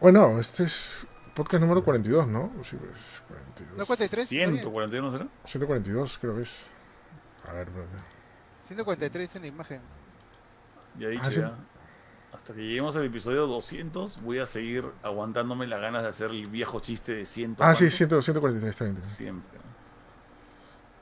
[0.00, 0.94] Bueno, este es
[1.34, 2.52] podcast número 42, ¿no?
[2.62, 3.78] Sí, pues, 42.
[3.78, 4.28] ¿No 43?
[4.28, 5.28] 141 ¿no será?
[5.46, 6.52] 142 creo que es.
[7.48, 7.92] A ver, espérate.
[8.62, 9.82] 143 en la imagen.
[10.98, 11.40] Ya dicho Ah, sí.
[11.40, 11.52] ya.
[12.32, 16.46] Hasta que lleguemos al episodio 200, voy a seguir aguantándome las ganas de hacer el
[16.48, 17.56] viejo chiste de 100.
[17.58, 18.22] Ah, sí, ¿cuánto?
[18.22, 19.02] 100, 143, está bien.
[19.02, 19.58] Siempre.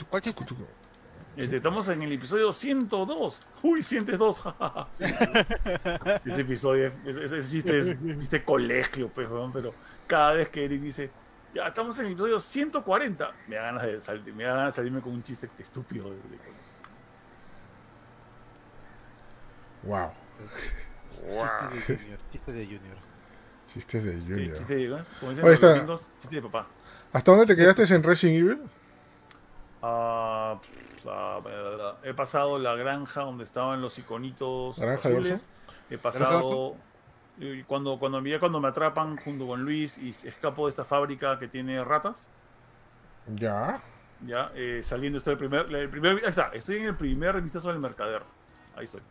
[0.09, 0.45] ¿Cuál chiste?
[1.37, 3.41] Este, estamos en el episodio 102.
[3.63, 4.41] Uy, sientes dos.
[4.43, 5.47] jajaja, 102.
[6.25, 9.75] ese episodio, ese, ese chiste es chiste colegio, pues, weón, pero
[10.07, 11.11] cada vez que Eric dice,
[11.55, 14.77] ya estamos en el episodio 140, me da ganas de, sal- me da ganas de
[14.81, 16.05] salirme con un chiste estúpido.
[16.05, 16.53] colegio.
[19.83, 20.11] Wow.
[21.71, 22.19] Chiste de Junior.
[22.33, 22.97] Chiste de Junior.
[23.69, 24.57] Chistes de Junior.
[24.57, 24.89] chiste de,
[25.21, 26.67] como dicen Oye, los está- chiste de papá.
[27.13, 28.63] ¿Hasta dónde te quedaste en Resident Evil?
[29.81, 30.61] Bla.
[32.03, 35.47] he pasado la granja donde estaban los iconitos ¿Granja de azules.
[35.91, 36.77] He pasado
[37.67, 41.49] cuando cuando ya cuando me atrapan junto con Luis y escapo de esta fábrica que
[41.49, 42.29] tiene ratas.
[43.35, 43.81] Ya.
[44.27, 47.69] Ya eh, saliendo estoy el primer, el primer ahí está, estoy en el primer vistazo
[47.69, 48.23] del mercader.
[48.75, 49.03] Ahí estoy.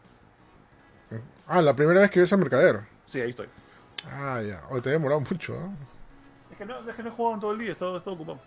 [1.47, 2.81] Ah, la primera vez que ves al mercader.
[3.05, 3.47] Sí, ahí estoy.
[4.11, 4.63] Ah, ya.
[4.69, 5.69] Hoy te he demorado mucho, ¿eh?
[6.51, 7.97] Es que no, es que no he jugado en todo el día, he estado, he
[7.97, 8.39] estado ocupado.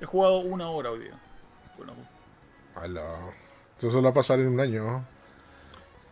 [0.00, 1.12] He jugado una hora hoy día.
[2.74, 3.18] Ala.
[3.78, 5.04] Eso solo va a pasar en un año.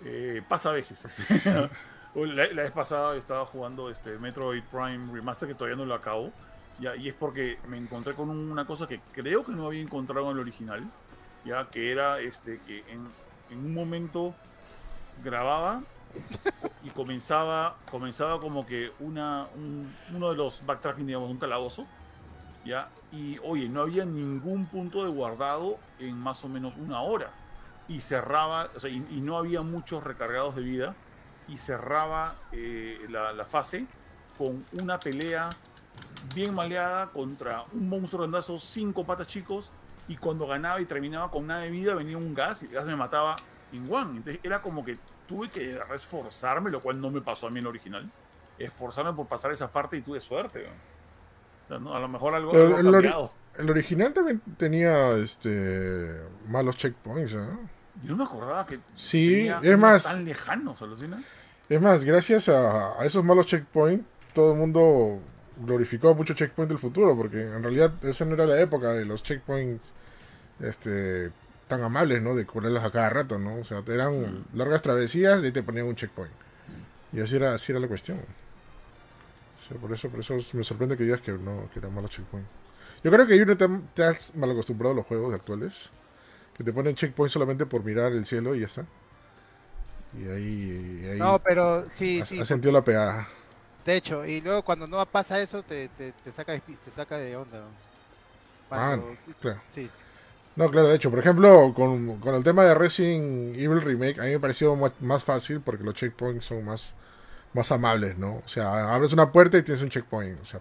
[0.05, 1.05] Eh, pasa a veces.
[2.15, 6.33] la, la vez pasada estaba jugando este Metroid Prime Remaster que todavía no lo acabo.
[6.81, 10.27] Ya, y es porque me encontré con una cosa que creo que no había encontrado
[10.31, 10.85] en el original.
[11.45, 13.07] Ya que era este que en,
[13.51, 14.35] en un momento
[15.25, 15.83] grababa
[16.85, 21.87] y comenzaba comenzaba como que una un- uno de los backtracking digamos un calabozo
[23.13, 27.31] y oye no había ningún punto de guardado en más o menos una hora
[27.89, 30.95] y cerraba, y, no había muchos recargados de vida,
[31.49, 33.87] y cerraba eh, la, la fase
[34.37, 35.49] con una pelea
[36.35, 39.73] bien maleada contra un monstruo grandazo, cinco patas chicos,
[40.07, 42.87] y cuando ganaba y terminaba con nada de vida venía un gas y el gas
[42.87, 43.37] me mataba
[43.73, 44.19] en one.
[44.19, 47.65] Entonces era como que tuve que esforzarme, lo cual no me pasó a mí en
[47.65, 48.11] el original,
[48.59, 50.69] esforzarme por pasar esa parte y tuve suerte.
[51.69, 51.95] Sea, ¿no?
[51.95, 53.33] a lo mejor algo, el ori- cambiado.
[53.59, 56.13] El original también tenía este
[56.49, 57.61] malos checkpoints, ¿no?
[58.05, 61.23] Yo no me acordaba que Sí, es más- tan lejanos, alucina.
[61.69, 65.21] Es más, gracias a, a esos malos checkpoints, todo el mundo
[65.67, 69.23] glorificó mucho checkpoint del futuro, porque en realidad eso no era la época de los
[69.25, 69.83] checkpoints
[70.61, 71.31] este,
[71.67, 72.35] tan amables, ¿no?
[72.35, 73.57] De correrlos a cada rato, ¿no?
[73.57, 76.33] O sea, eran largas travesías y te ponían un checkpoint.
[77.13, 78.19] Y así era, así era la cuestión.
[79.81, 82.51] Por eso, por eso me sorprende que digas que no, que eran malos checkpoints.
[83.05, 85.91] Yo creo que Uno te, te has mal acostumbrado a los juegos actuales,
[86.57, 88.87] que te ponen checkpoint solamente por mirar el cielo y ya está.
[90.13, 92.39] Y ahí, y ahí No, pero sí, has, sí.
[92.39, 93.29] has sentido la pegada.
[93.85, 97.19] De hecho, y luego cuando no pasa eso, te, te, te saca, de, te saca
[97.19, 97.75] de onda.
[98.69, 99.61] Cuando- claro.
[99.67, 99.93] sí,
[100.57, 104.25] No, claro, de hecho, por ejemplo, con, con el tema de Resident Evil Remake, a
[104.25, 106.95] mí me pareció más, más fácil porque los checkpoints son más,
[107.59, 108.37] más amables, ¿no?
[108.47, 110.41] O sea, abres una puerta y tienes un checkpoint.
[110.43, 110.61] O sea,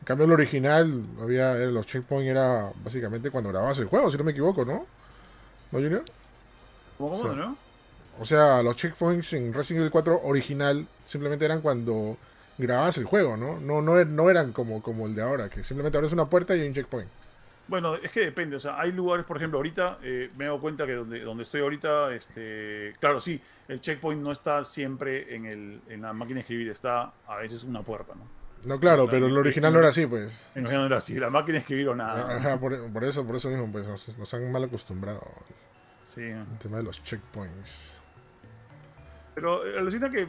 [0.00, 4.18] en cambio, el original, había, era- los checkpoints era básicamente cuando grababas el juego, si
[4.18, 4.86] no me equivoco, ¿no?
[5.72, 6.04] ¿No, Junior?
[6.96, 7.58] ¿Cómo, cómo, O sea, no?
[8.20, 12.18] O sea, los checkpoints en Resident Evil 4 original simplemente eran cuando
[12.58, 13.60] grababas el juego, ¿no?
[13.60, 16.60] No, no, no eran como, como el de ahora, que simplemente abres una puerta y
[16.62, 17.10] hay un checkpoint.
[17.68, 20.58] Bueno, es que depende, o sea, hay lugares, por ejemplo, ahorita eh, me he dado
[20.60, 25.44] cuenta que donde, donde estoy ahorita, este, claro, sí, el checkpoint no está siempre en,
[25.44, 28.22] el, en la máquina de escribir, está a veces una puerta, ¿no?
[28.64, 30.46] No, claro, Claro, pero el original no era así, pues.
[30.54, 32.36] En realidad no era así, la máquina de escribir o nada.
[32.38, 35.22] Ajá, por, por eso, por eso mismo, pues nos, nos han mal acostumbrado
[36.04, 37.92] Sí, al tema de los checkpoints.
[39.34, 40.26] pero eh, alucina que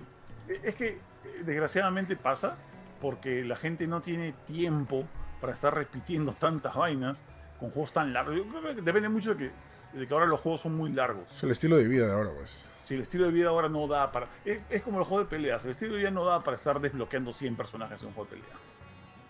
[0.63, 0.97] es que eh,
[1.45, 2.57] desgraciadamente pasa
[3.01, 5.05] porque la gente no tiene tiempo
[5.39, 7.21] para estar repitiendo tantas vainas
[7.59, 8.35] con juegos tan largos.
[8.35, 11.31] Yo creo que depende mucho de que, de que ahora los juegos son muy largos.
[11.35, 12.65] Es el estilo de vida de ahora, pues.
[12.83, 14.27] Si el estilo de vida ahora no da para.
[14.45, 15.63] Es, es como el juego de peleas.
[15.65, 18.37] El estilo de vida no da para estar desbloqueando 100 personajes en un juego de
[18.37, 18.57] pelea.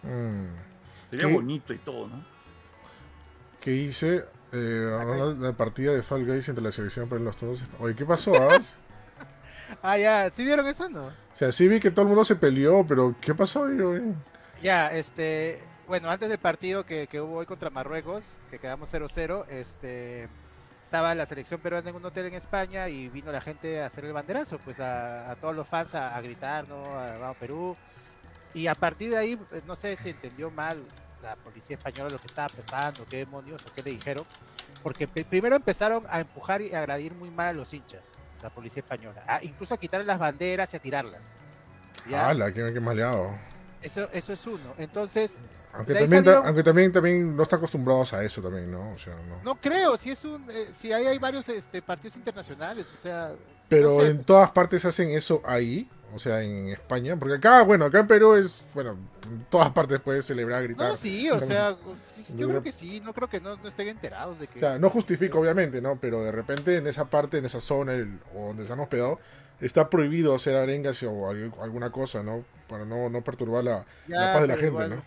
[0.04, 0.56] Mm.
[1.10, 1.34] Sería ¿Qué?
[1.34, 2.24] bonito y todo, ¿no?
[3.60, 4.26] ¿Qué hice?
[4.52, 7.64] Eh, hablando de la partida de Fall Guys entre la selección para los turnos.
[7.80, 8.32] Oye, ¿qué pasó?
[8.36, 8.60] ah?
[9.84, 11.06] Ah, ya, ¿sí vieron eso no?
[11.06, 13.72] o sea, sí vi que todo el mundo se peleó, pero ¿qué pasó?
[13.72, 14.02] Yo, eh?
[14.64, 19.48] Ya, este, bueno, antes del partido que, que hubo hoy contra Marruecos, que quedamos 0-0,
[19.50, 20.30] este,
[20.86, 24.06] estaba la selección peruana en un hotel en España y vino la gente a hacer
[24.06, 26.86] el banderazo, pues a, todos los fans a, gritar, ¿no?
[26.98, 27.76] A Vamos Perú.
[28.54, 30.80] Y a partir de ahí, pues, no sé si entendió mal
[31.24, 34.26] la policía española lo que estaba pasando, qué demonios o qué le dijeron,
[34.84, 38.14] porque primero empezaron a empujar y a agredir muy mal a los hinchas,
[38.44, 41.32] la policía española, incluso a quitarle las banderas y a tirarlas.
[42.08, 42.30] ¿ya?
[42.30, 42.54] ¡Hala!
[42.54, 43.32] ¡Qué, qué maleado!
[43.82, 44.74] Eso, eso es uno.
[44.78, 45.38] Entonces,
[45.74, 48.92] Aunque también, salieron- aunque también, también no están acostumbrados a eso también, ¿no?
[48.92, 49.42] O sea, no.
[49.44, 53.32] no creo, si es un, eh, si hay, hay varios este, partidos internacionales, o sea,
[53.70, 54.08] Pero no sé.
[54.10, 57.16] en todas partes hacen eso ahí, o sea, en España.
[57.18, 58.98] Porque acá, bueno, acá en Perú es, bueno,
[59.30, 60.90] en todas partes puedes celebrar, gritar.
[60.90, 63.88] no, sí, o sea, sí, Yo creo que sí, no creo que no, no estén
[63.90, 64.58] enterados de que...
[64.58, 65.98] O sea, no justifico, obviamente, ¿no?
[66.02, 69.20] Pero de repente en esa parte, en esa zona el- o donde se han hospedado,
[69.62, 72.44] está prohibido hacer arengas o al- alguna cosa, ¿no?
[72.68, 75.04] Para no, no perturbar la, Ya, la paz de la gente, igual- ¿no?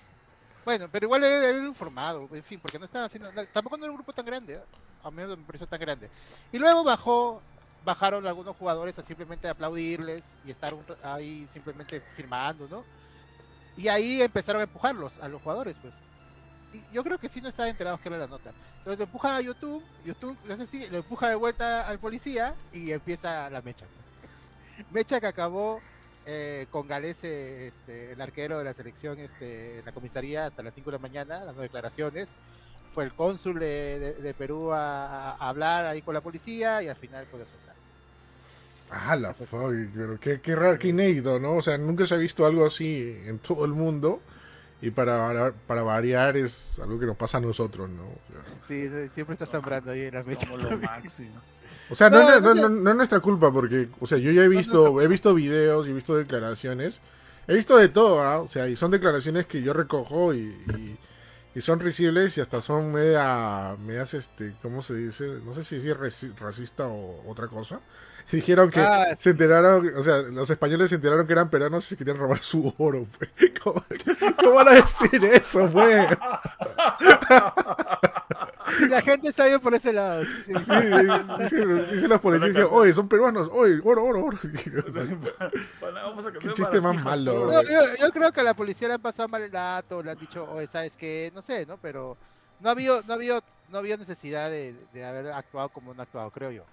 [0.64, 3.30] Bueno, pero igual era, era informado, en fin, porque no estaba haciendo.
[3.52, 4.60] Tampoco no era un grupo tan grande, ¿eh?
[5.02, 6.08] a mí no me pareció tan grande.
[6.52, 7.42] Y luego bajó,
[7.84, 12.84] bajaron algunos jugadores a simplemente aplaudirles y estar un ahí simplemente firmando, ¿no?
[13.76, 15.94] Y ahí empezaron a empujarlos a los jugadores, pues.
[16.72, 18.50] Y yo creo que sí no estaban enterados que era la nota.
[18.78, 22.54] Entonces lo empuja a YouTube, YouTube, no sé si lo empuja de vuelta al policía
[22.72, 23.84] y empieza la mecha.
[24.90, 25.80] Mecha que acabó
[26.26, 30.74] eh, con Galese, este, el arquero de la selección, este, en la comisaría hasta las
[30.74, 32.34] 5 de la mañana, dando declaraciones.
[32.94, 36.88] Fue el cónsul de, de- de Perú a, a hablar ahí con la policía y
[36.88, 37.74] al final fue a soltar.
[38.90, 39.48] Ah, la fuck,
[39.94, 41.52] pero qué, qué raro, qué inédito, ¿no?
[41.56, 44.20] O sea, nunca se ha visto algo así en todo el mundo.
[44.82, 48.02] Y para, variar- para variar es algo que nos pasa a nosotros, ¿no?
[48.02, 50.46] O sea, Sí, siempre está sembrando ahí en la mecha.
[50.46, 51.40] Somos lo máximo.
[51.92, 54.42] O sea, no, No, es- no, no es nuestra culpa porque, o sea, yo ya
[54.44, 57.00] he visto, he visto videos y he visto declaraciones,
[57.46, 58.40] he visto de todo, ¿ah?
[58.40, 60.38] o sea, y son declaraciones que yo recojo y,
[60.76, 60.98] y,
[61.54, 65.26] y son risibles y hasta son media, medias, este, ¿cómo se dice?
[65.44, 65.96] No sé si es
[66.40, 67.80] racista o otra cosa.
[68.32, 71.88] Dijeron que Ah, se enteraron, o sea, los españoles se enteraron que eran peruanos y
[71.90, 73.30] se querían robar su oro, pues.
[73.62, 73.82] ¿Cómo,
[74.38, 76.06] cómo van a decir eso, pues?
[78.80, 80.24] Y la gente está bien por ese lado.
[80.24, 80.72] sí, sí.
[81.48, 81.56] Sí,
[81.92, 84.38] dicen, los policías oye, son peruanos, oye, oro, oro, oro.
[85.80, 88.88] Para- vamos a Qué chiste más malo, No, yo, yo creo que a la policía
[88.88, 91.30] le han pasado mal el dato, le han dicho, oye, ¿sabes qué?
[91.34, 91.76] No sé, ¿no?
[91.78, 92.16] Pero
[92.60, 96.30] no había, no había, no había necesidad de, de haber actuado como no ha actuado,
[96.30, 96.64] creo yo.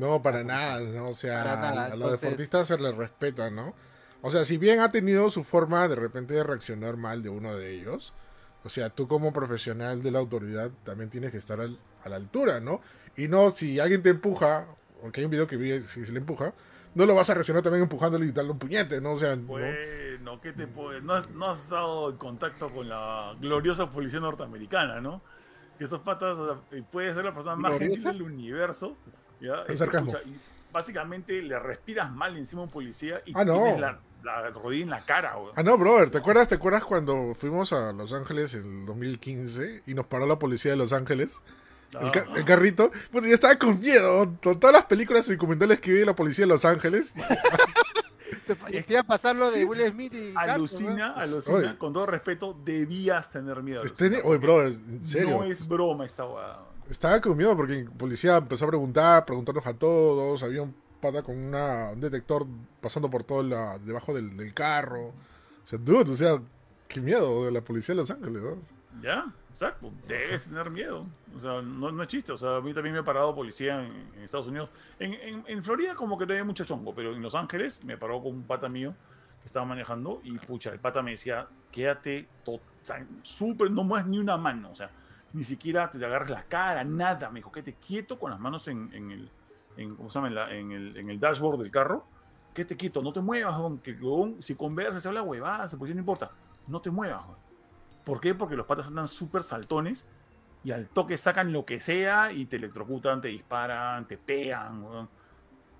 [0.00, 1.08] No, para nada, ¿no?
[1.10, 3.74] O sea, nada, a los entonces- deportistas se les respeta, ¿no?
[4.22, 7.54] O sea, si bien ha tenido su forma de repente de reaccionar mal de uno
[7.54, 8.12] de ellos,
[8.64, 12.16] o sea, tú como profesional de la autoridad también tienes que estar al- a la
[12.16, 12.80] altura, ¿no?
[13.16, 14.66] Y no, si alguien te empuja,
[15.02, 16.52] porque hay un video que vi, si se le empuja,
[16.94, 19.12] no lo vas a reaccionar también empujándole y darle un puñete, ¿no?
[19.12, 19.42] O sea, ¿no?
[19.46, 24.20] Bueno, ¿qué te puede- no, has, no has estado en contacto con la gloriosa policía
[24.20, 25.22] norteamericana, ¿no?
[25.78, 28.12] Que esos patas, o sea, puede ser la persona más gentil ¿Gloriosa?
[28.12, 28.96] del universo.
[29.40, 29.64] ¿Ya?
[29.68, 30.10] Es sarcasmo.
[30.10, 30.38] Escucha, y
[30.72, 33.54] básicamente le respiras mal encima a un policía y Ah, no.
[33.54, 35.34] tienes la, la rodilla en la cara.
[35.56, 39.82] Ah, no, brother, ¿te acuerdas, ¿te acuerdas cuando fuimos a Los Ángeles en el 2015
[39.86, 41.40] y nos paró la policía de Los Ángeles?
[41.92, 42.12] El, Ah.
[42.12, 44.32] ca- el carrito, pues yo estaba con miedo.
[44.42, 47.12] Con todas las películas y documentales que vi de la policía de Los Ángeles.
[48.46, 51.16] Te, iba a pasar lo de Will Smith y Carlos, Alucina, ¿no?
[51.16, 51.78] alucina, Oye.
[51.78, 53.82] con todo respeto, debías tener miedo.
[53.82, 55.30] Este- alucina, oye, porque brother, en serio.
[55.38, 56.58] No es broma esta weá.
[56.90, 60.42] Estaba con miedo porque el policía empezó a preguntar, preguntarnos a todos.
[60.42, 62.44] Había un pata con una, un detector
[62.80, 65.08] pasando por todo la, debajo del, carro.
[65.08, 66.42] O sea, dude, o sea,
[66.88, 68.58] qué miedo de la policía de Los Ángeles, ¿no?
[69.00, 69.92] Ya, exacto.
[70.08, 71.06] Debes tener miedo.
[71.36, 72.32] O sea, no, es chiste.
[72.32, 74.70] O sea, a mí también me ha parado policía en, Estados Unidos.
[74.98, 77.96] En, en- en Florida como que no había mucho chongo, pero en Los Ángeles me
[77.96, 78.94] paró con un pata mío
[79.40, 82.28] que estaba manejando y pucha, el pata me decía, quédate
[83.22, 84.70] súper, no mueves ni una mano.
[84.72, 84.90] O sea,
[85.32, 87.30] ni siquiera te agarres la cara, nada.
[87.30, 89.30] Me dijo, quédate quieto con las manos en, en el,
[89.76, 90.28] en, ¿cómo se llama?
[90.28, 92.04] En, la- en el, en el dashboard del carro.
[92.54, 93.96] Quédate quieto, no te muevas, que
[94.40, 96.32] si conversas, se habla huevadas, pues no importa.
[96.66, 97.22] No te muevas.
[98.04, 98.34] ¿Por qué?
[98.34, 100.08] Porque los patas andan súper saltones
[100.64, 104.84] y al toque sacan lo que sea y te electrocutan, te disparan, te pegan.
[104.84, 105.08] O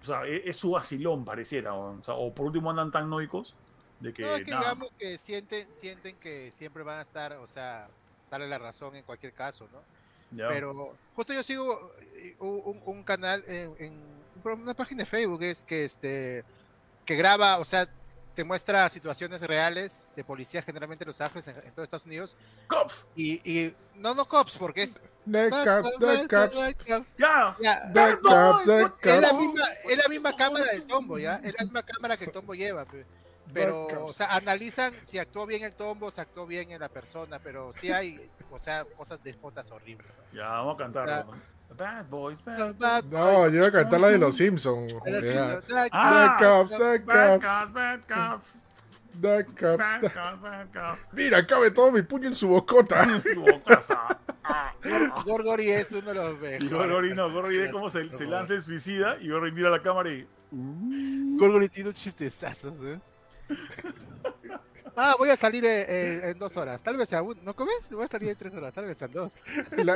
[0.01, 1.75] sea, e- es, su vacilón, pareciera.
[1.75, 3.57] O, sea, o por último andan tan noicos
[3.99, 4.23] de que.
[4.23, 4.63] No, es que nada.
[4.63, 7.89] digamos que sienten, sienten que siempre van a estar, o sea,
[8.31, 9.83] darle la razón en cualquier caso, ¿no?
[10.33, 10.49] Ya.
[10.49, 14.03] Pero justo yo sigo eh, un, un- canal en, en
[14.45, 16.45] una página de Facebook es que este
[17.05, 17.89] que graba, o sea,
[18.37, 22.37] te muestra situaciones reales de policías generalmente en Los Ángeles, en, en todo Estados Unidos,
[22.69, 23.07] ¡Cops!
[23.17, 26.29] y, y no no cops porque es The cops, the
[26.87, 27.57] cops, ¡Ya!
[27.61, 31.37] Ya, the cops, the es la misma, es la misma cámara del tombo, ¿ya?
[31.43, 33.05] Es la misma cámara que el tombo lleva, pe.
[33.53, 34.17] Pero, o cops.
[34.17, 37.91] sea, analizan si actuó bien el tombo, si actuó bien en la persona, pero sí
[37.93, 40.07] hay, o sea, cosas despotas horribles.
[40.33, 41.33] Ya, vamos a cantarlo.
[41.77, 42.65] Bad boys, bad ¿no?
[42.67, 42.79] boys.
[42.79, 44.93] Bad No, yo iba a cantar la de los Simpsons.
[45.07, 45.61] Yeah.
[45.61, 47.73] the Ah, cops, the Bad cops.
[47.73, 48.49] bad cops,
[49.21, 51.01] The cops, bad the- cops, bad cops.
[51.13, 53.03] Mira, cabe todo mi puño en su bocota.
[53.05, 53.45] En su.
[54.43, 55.23] Ah, ah.
[55.25, 56.71] Gorgori es uno de los Y mejores.
[56.71, 60.11] Gorgori no, Gorgori ve cómo se, se lanza el suicida y Gorgori mira la cámara
[60.11, 60.27] y.
[60.53, 62.99] Gorgori tiene unos chistezazos, ¿eh?
[64.97, 66.83] Ah, voy a salir eh, eh, en dos horas.
[66.83, 67.43] Tal vez sea un...
[67.45, 67.75] ¿No comes?
[67.91, 68.75] Voy a salir en tres horas.
[68.75, 69.33] Tal vez sean dos.
[69.79, 69.89] En,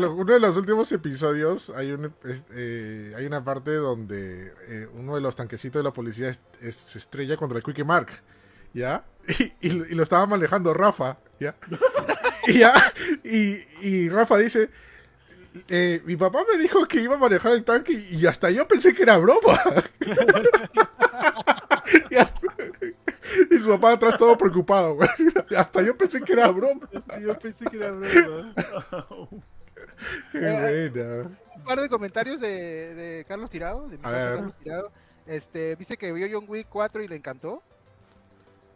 [0.00, 2.14] uno de los últimos episodios hay, un,
[2.54, 6.40] eh, hay una parte donde eh, uno de los tanquecitos de la policía es-
[6.74, 8.08] se estrella contra el Quickie Mark,
[8.72, 9.04] ¿ya?
[9.60, 11.54] Y, y lo- estaba manejando Rafa, ¿ya?
[12.46, 12.72] Y, ya,
[13.24, 14.70] y, y Rafa dice,
[16.04, 19.02] mi papá me dijo que iba a manejar el tanque y hasta yo pensé que
[19.02, 19.60] era broma.
[22.10, 22.40] y, hasta-
[23.50, 25.08] y su papá atrás todo preocupado, güey.
[25.56, 26.88] Hasta yo pensé que era broma.
[27.20, 28.54] Yo pensé que era broma.
[30.32, 31.38] Qué Eh, buena.
[31.56, 33.88] Un par de comentarios de, de Carlos Tirado.
[33.88, 34.34] De mi A caso, ver.
[34.36, 34.92] Carlos Tirado.
[35.26, 37.62] Este, dice que vio John Wick 4 y le encantó.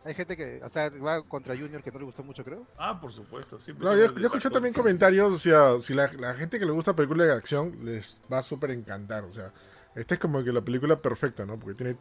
[0.04, 2.64] Hay gente que, o sea, va contra Junior que no le gustó mucho, creo.
[2.78, 3.60] Ah, por supuesto.
[3.60, 6.70] siempre No, yo, yo escuché también comentarios, o sea, si la, la gente que le
[6.70, 9.52] gusta películas de acción les va a súper encantar, o sea,
[9.96, 11.58] esta es como que la película perfecta, ¿no?
[11.58, 11.96] Porque tiene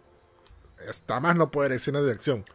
[0.87, 2.45] hasta más no poder escenas de acción.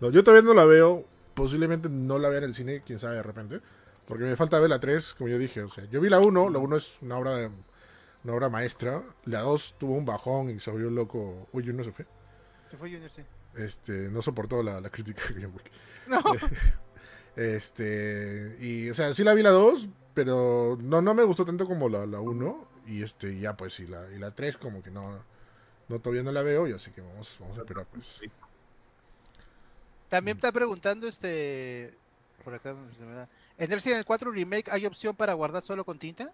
[0.00, 3.16] No, yo todavía no la veo, posiblemente no la vea en el cine, quién sabe
[3.16, 3.60] de repente,
[4.06, 6.50] porque me falta ver la 3, como yo dije, o sea, yo vi la 1,
[6.50, 7.50] la 1 es una obra de,
[8.24, 11.92] una obra maestra, la 2 tuvo un bajón y se volvió loco, uy, no se
[11.92, 12.06] fue,
[12.70, 13.22] Se fue Junior, sí.
[13.56, 15.70] este, no soportó la, la crítica Wick.
[16.08, 16.20] No.
[17.34, 21.66] Este, y o sea, sí la vi la 2, pero no, no me gustó tanto
[21.66, 22.68] como la, la 1.
[22.88, 25.18] Y este, ya pues, y la, y la 3 como que no,
[25.92, 28.20] no todavía no la veo, así que vamos, vamos a esperar pues.
[30.08, 31.94] También está preguntando este.
[32.44, 33.28] Por acá se me da.
[33.58, 36.32] ¿En Resident 4 Remake hay opción para guardar solo con tinta?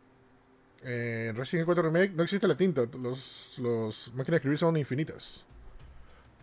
[0.83, 4.59] Eh, en Resident Evil 4 Remake no existe la tinta, los, los máquinas de escribir
[4.59, 5.45] son infinitas.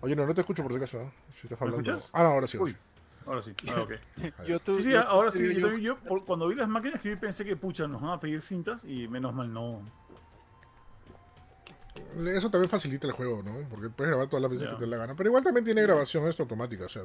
[0.01, 1.11] Oye, no, no te escucho por si acaso, ¿no?
[1.31, 1.99] Si estás ¿Me hablando.
[2.11, 2.57] Ah, no, ahora sí.
[2.57, 2.71] ahora Uy.
[2.71, 2.77] sí.
[3.25, 3.53] Ahora sí.
[3.69, 3.91] Ah, ok.
[4.47, 5.55] YouTube, Sí, sí, YouTube ahora sí.
[5.55, 8.41] Yo, yo, cuando vi las máquinas de escribir pensé que, pucha, nos van a pedir
[8.41, 9.81] cintas y menos mal no.
[12.27, 13.67] Eso también facilita el juego, ¿no?
[13.69, 15.15] Porque puedes grabar todas las veces que te la gana.
[15.15, 17.03] Pero igual también tiene grabación esto automática, o sea.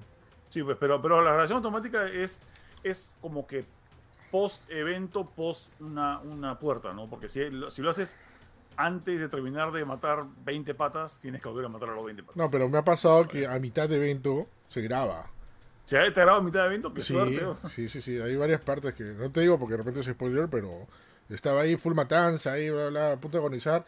[0.48, 2.38] Sí, pues, pero, pero la grabación automática es,
[2.82, 3.64] es como que
[4.30, 7.08] post evento, post una, una puerta, ¿no?
[7.08, 8.16] Porque si, lo- si lo haces
[8.76, 12.22] antes de terminar de matar 20 patas, tienes que volver a matar a los 20
[12.22, 12.36] patas.
[12.36, 15.30] No, pero me ha pasado que a mitad de evento se graba.
[15.84, 17.40] Si te grabado a mitad de evento, qué Sí, suerte.
[17.42, 17.56] ¿no?
[17.68, 18.20] sí, sí, sí.
[18.20, 20.86] Hay varias partes que no te digo porque de repente es spoiler, pero
[21.28, 23.84] estaba ahí full matanza, ahí, bla, bla, a punto de agonizar.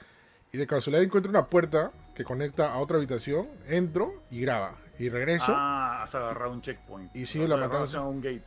[0.54, 4.76] Y de casualidad encuentro una puerta que conecta a otra habitación, entro y graba.
[4.98, 7.16] Y regreso, Ah, has agarrado un checkpoint.
[7.16, 8.02] Y sigue la matanza.
[8.02, 8.44] un gate.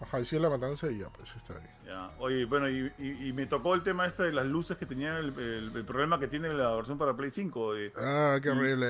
[0.00, 1.66] ajá, y sigue la matanza y ya, pues está ahí.
[1.86, 2.10] Ya.
[2.18, 5.16] Oye, bueno, y, y- y me tocó el tema este de las luces que tenía
[5.18, 7.74] el, el- el problema que tiene la versión para Play 5.
[7.74, 8.88] de- Ah, qué Y- horrible.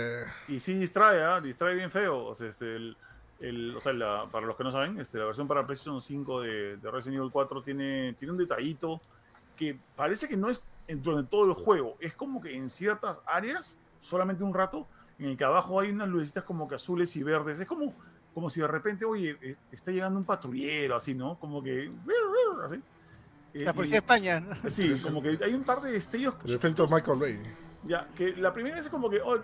[0.49, 1.43] y sí distrae, ¿ah?
[1.43, 2.25] distrae bien feo.
[2.25, 2.97] O sea, este, el,
[3.41, 6.41] el- o sea la- para los que no saben, este, la versión para PlayStation 5
[6.41, 9.03] de, de Resident Evil 4 tiene, tiene un detallito
[9.55, 11.97] que parece que no es en- durante todo el juego.
[12.01, 14.87] Es como que en ciertas áreas, solamente un rato,
[15.19, 17.61] en el que abajo hay unas lucecitas como que azules y verdes.
[17.61, 17.95] Es como,
[18.35, 21.39] como si de repente, oye, eh, está llegando un patrullero, así, ¿no?
[21.39, 21.91] Como que...
[22.65, 22.77] Así.
[23.55, 24.41] Eh, La y- policía de España.
[24.41, 24.71] ¿no?
[24.71, 26.35] Sí, como que hay un par de destellos.
[26.45, 27.43] El efecto Michael Bay.
[27.85, 29.39] Ya, que la primera es como que oh,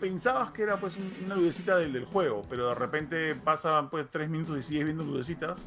[0.00, 4.06] pensabas que era pues un- una lucecita del, del juego, pero de repente pasan pues
[4.10, 5.66] tres minutos y sigues viendo lucecitas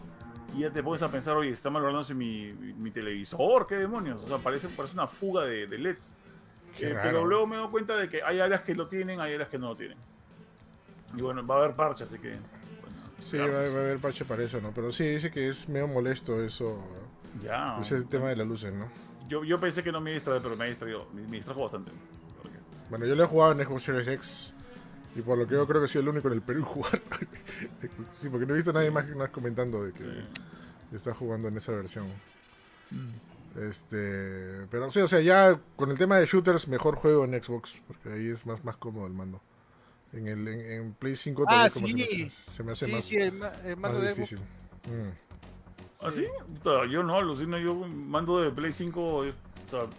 [0.56, 4.24] y ya te pones a pensar, oye, está malográndose mi, mi televisor, qué demonios.
[4.24, 6.14] O sea, parece, parece una fuga de, de LEDs.
[6.80, 9.50] Eh, pero luego me doy cuenta de que hay áreas que lo tienen, hay áreas
[9.50, 9.98] que no lo tienen.
[11.16, 12.30] Y bueno, va a haber parches, así que.
[12.30, 13.54] bueno, Sí, claro.
[13.54, 14.72] va, va a haber parche para eso, ¿no?
[14.74, 16.82] Pero sí, dice que es medio molesto eso.
[17.44, 17.78] Ya.
[17.82, 18.90] Ese tema de las luces, ¿no?
[19.28, 21.08] Yo, yo pensé que no me distraer, pero me ha distraído.
[21.14, 21.92] Me, distrajo bastante.
[22.90, 24.54] Bueno, yo lo he jugado en Xbox Series X.
[25.16, 27.02] Y por lo que yo creo que soy el único en el Perú en jugar.
[28.22, 30.26] sí, porque no he visto a nadie más, más comentando de que sí.
[30.96, 32.08] está jugando en esa versión.
[33.60, 37.82] Este, pero sí, o sea, ya con el tema de shooters, mejor juego en Xbox,
[37.88, 39.42] porque ahí es más, más cómodo el mando.
[40.14, 42.24] En el en, en Play 5 Ah, todavía como se me sí.
[42.24, 44.18] hace, se me hace Sí, más, sí, el, ma- el más mando de Xbox.
[44.30, 44.40] difícil.
[44.40, 46.06] Mm.
[46.06, 46.26] ¿Ah, sí?
[46.56, 49.36] Puta, Yo no, alucino, yo mando de Play 5, es-
[49.68, 49.90] o sea,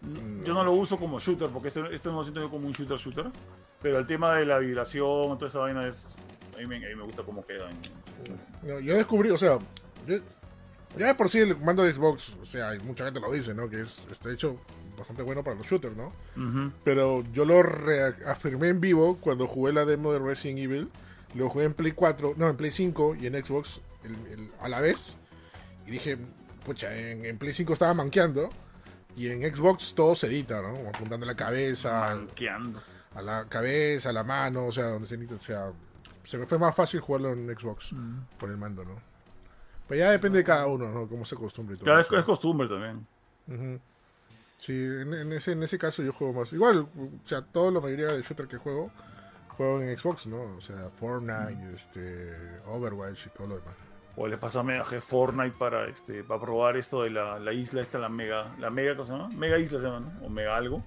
[0.00, 2.66] Mm, yo no lo uso como shooter, porque este, este no lo siento yo como
[2.66, 3.30] un shooter shooter,
[3.84, 6.08] pero el tema de la vibración, toda esa vaina es,
[6.56, 7.68] a mí me, a mí me gusta cómo queda.
[8.62, 9.58] No, yo descubrí, o sea,
[10.06, 10.18] yo-
[10.96, 13.68] ya de por sí el mando de Xbox, o sea, mucha gente lo dice, ¿no?
[13.68, 14.58] Que es, está hecho
[14.96, 16.12] bastante bueno para los shooters, ¿no?
[16.82, 20.88] Pero yo lo reafirmé en vivo cuando jugué la demo de Resident Evil.
[21.34, 24.68] Lo jugué en Play 4, no, en Play 5 y en Xbox el- el- a
[24.68, 25.16] la vez.
[25.86, 26.16] Y dije,
[26.64, 28.48] pucha, en, en Play 5 estaba manqueando.
[29.16, 30.88] Y en Xbox todo se edita, ¿no?
[30.88, 32.80] Apuntando la cabeza, Manqueando.
[33.14, 35.34] A la cabeza, a la mano, o sea, donde se edita.
[35.34, 35.72] O sea,
[36.24, 37.92] se me fue más fácil jugarlo en Xbox
[38.38, 38.96] por el mando, ¿no?
[39.88, 41.06] Pero ya depende de cada uno, ¿no?
[41.06, 42.16] Cómo se acostumbre y todo Claro, es, eso.
[42.16, 43.06] es costumbre también.
[43.46, 43.80] Ujú.
[44.56, 46.52] Sí, en, en ese, en ese caso yo juego más.
[46.52, 48.90] Igual, o sea, toda la mayoría de shooter que juego
[49.56, 50.42] juego en Xbox, ¿no?
[50.56, 52.34] O sea, Fortnite, este,
[52.66, 53.74] Overwatch y todo lo demás.
[54.16, 57.80] O les pasó a Megaje Fortnite para este para probar esto de la, la isla
[57.82, 59.28] esta, la mega, la mega, ¿cómo se llama?
[59.36, 60.26] Mega isla se llama, ¿no?
[60.26, 60.82] O mega algo.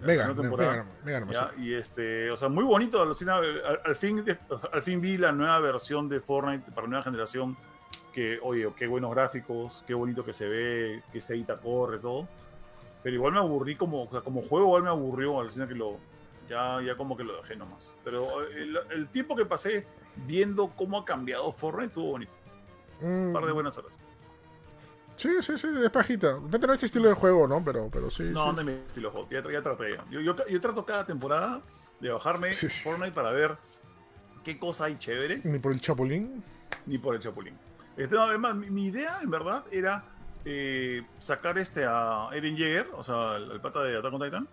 [0.00, 0.86] La Mega, mega, temporada.
[1.04, 4.38] mega, mega y este, o sea, muy bonito, alucina, al, al fin, de-
[4.72, 7.56] al fin vi la nueva versión de Fortnite para nueva generación,
[8.12, 12.26] que, oye, qué buenos gráficos, qué bonito que se ve, que se edita, corre, todo.
[13.02, 15.98] Pero igual me aburrí como, o sea, como juego, igual me aburrió, alucina que lo,
[16.48, 17.94] ya, ya como que lo dejé nomás.
[18.02, 19.86] Pero eh, el, el tiempo que pasé
[20.26, 22.32] viendo cómo ha cambiado Fortnite estuvo bonito,
[23.02, 23.96] un Mm, par de buenas horas.
[25.20, 26.34] Sí, sí, sí, es pajita.
[26.34, 27.62] Depende de este estilo de juego, ¿no?
[27.62, 28.22] Pero, pero sí.
[28.24, 28.56] No, sí.
[28.56, 29.98] de mi estilo de juego, ya, ya traté.
[30.10, 31.60] Yo, yo, yo trato cada temporada
[32.00, 33.56] de bajarme Fortnite para ver
[34.44, 35.42] qué cosa hay chévere.
[35.44, 36.42] Ni por el Chapulín.
[36.86, 37.54] ni por el Chapulín.
[37.96, 40.04] Este, no, además, mi, mi idea, en verdad, era
[40.46, 44.48] eh, sacar este a Eren Jaeger, o sea, el, el pata de Attack on Titan,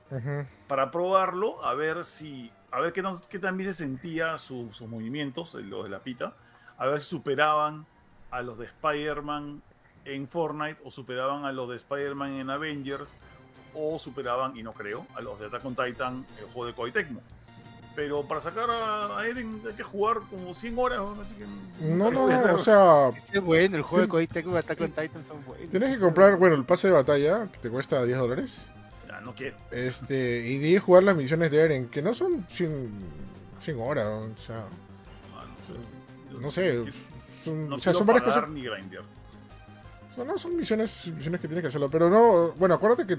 [0.68, 4.68] para probarlo, a ver si, a ver qué tan, qué tan bien se sentía su-
[4.74, 6.34] sus movimientos, los de la pita,
[6.78, 7.86] a ver si superaban
[8.32, 9.62] a los de Spider-Man
[10.08, 13.16] en Fortnite, o superaban a los de Spider-Man en Avengers,
[13.74, 16.92] o superaban, y no creo, a los de Attack on Titan, el juego de Koei
[16.92, 17.22] Tecmo.
[17.96, 21.20] Pero para sacar a, a Eren hay que jugar como 100 horas, ¿no?
[21.20, 21.46] así que
[21.86, 25.26] No, no, o sea, Es bueno, el juego de Koei Tecmo y Attack on Titan
[25.26, 25.70] son buenos.
[25.72, 28.70] tienes que comprar, bueno, el pase de batalla, que te cuesta 10 dólares.
[29.08, 29.58] Ya, no quiero.
[29.72, 32.92] Este, y de jugar las misiones de Eren, que no son 100,
[33.62, 34.66] 100 horas, o sea,
[35.36, 36.40] Ah, no sé.
[36.40, 36.94] No sé,
[37.44, 38.48] son, No o sea, son varias cosas.
[38.50, 39.04] ni grindear.
[40.18, 43.18] Son, no, son misiones, misiones que tienes que hacerlo, pero no, bueno, acuérdate que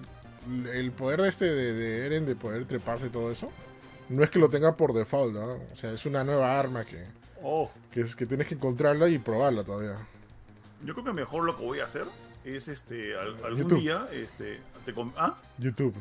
[0.72, 3.50] el poder de este de, de Eren de poder treparse y todo eso,
[4.10, 5.46] no es que lo tenga por default, ¿no?
[5.72, 7.06] O sea, es una nueva arma que,
[7.40, 9.94] Oh, que, es, que tienes que encontrarla y probarla todavía.
[10.84, 12.04] yo creo que mejor lo que voy a hacer
[12.44, 13.78] es este al- algún YouTube.
[13.80, 15.94] día este te ah YouTube.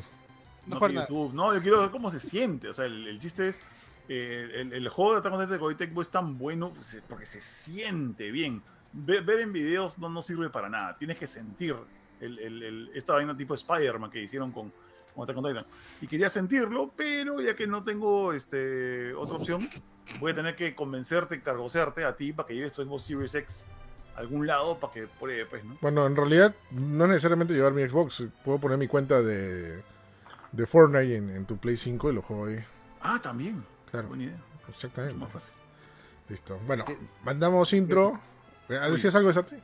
[0.66, 0.80] No.
[0.88, 1.32] YouTube.
[1.32, 3.60] no yo quiero ver cómo se siente o sea el, el chiste es
[4.08, 6.72] eh, el, el juego de Attack on Titan de Koei Tecmo es tan bueno
[7.08, 10.96] porque se siente bien ver, ver en videos no, no sirve para nada.
[10.98, 11.74] Tienes que sentir
[12.20, 14.72] el, el- el- esta vaina tipo Spider-Man que hicieron con,
[15.14, 15.66] con Attack on Titan.
[16.00, 19.68] Y quería sentirlo pero ya que no tengo este otra opción
[20.20, 23.66] voy a tener que convencerte cargosearte a ti para que lleves tu Xbox Series X
[24.16, 27.72] a algún lado para que pruebe pues no Bueno, en realidad no es necesariamente llevar
[27.74, 29.82] mi Xbox, puedo poner mi cuenta de,
[30.50, 32.58] de Fortnite en, en tu Play 5 y lo juego ahí.
[33.02, 33.62] ah también.
[33.90, 34.38] Claro, buena idea.
[34.68, 35.14] Exactamente.
[35.18, 35.54] más fácil.
[36.28, 36.58] Listo.
[36.66, 36.84] Bueno,
[37.24, 38.18] mandamos intro.
[38.68, 39.56] ¿Decías algo de Sati?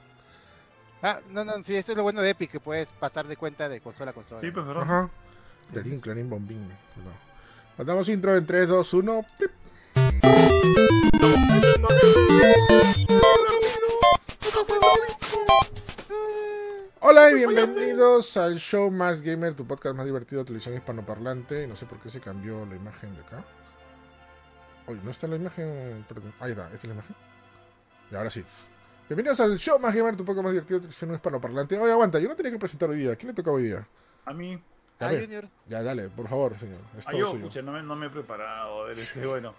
[1.03, 3.69] Ah, no, no, sí, eso es lo bueno de Epic, que puedes pasar de cuenta
[3.69, 4.41] de consola a consola.
[4.41, 5.11] sí pues verdad Ajá.
[5.71, 6.63] Clarín, clarín, bombín.
[6.63, 7.13] No.
[7.77, 9.27] Mandamos intro en 3, 2, 1.
[9.39, 9.51] ¡pip!
[17.01, 21.65] Hola y bienvenidos al show más gamer, tu podcast más divertido de televisión hispanoparlante.
[21.65, 23.45] Y no sé por qué se cambió la imagen de acá.
[24.87, 26.05] Oye, ¿no está la imagen?
[26.09, 26.33] Perdón.
[26.41, 27.17] Ahí está, esta es la imagen.
[28.11, 28.43] Y ahora sí.
[29.09, 31.79] Bienvenidos al show más gamer, tu podcast más divertido de televisión hispanoparlante.
[31.79, 33.17] Oye, aguanta, yo no tenía que presentar hoy día.
[33.17, 33.87] ¿Quién le toca hoy día?
[34.25, 34.63] a mí
[34.99, 35.21] Dale.
[35.23, 35.49] Junior.
[35.69, 36.79] Ya, dale, por favor, señor.
[36.97, 37.39] Es Ah, todo yo, suyo.
[37.45, 38.83] escucha, no me, no me he preparado.
[38.83, 39.55] A ver, este, bueno.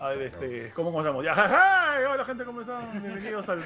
[0.00, 1.24] A ver, este, ¿cómo comenzamos?
[1.24, 2.04] Ya, ¡ay!
[2.04, 3.00] Hola, gente, ¿cómo están?
[3.00, 3.60] Bienvenidos al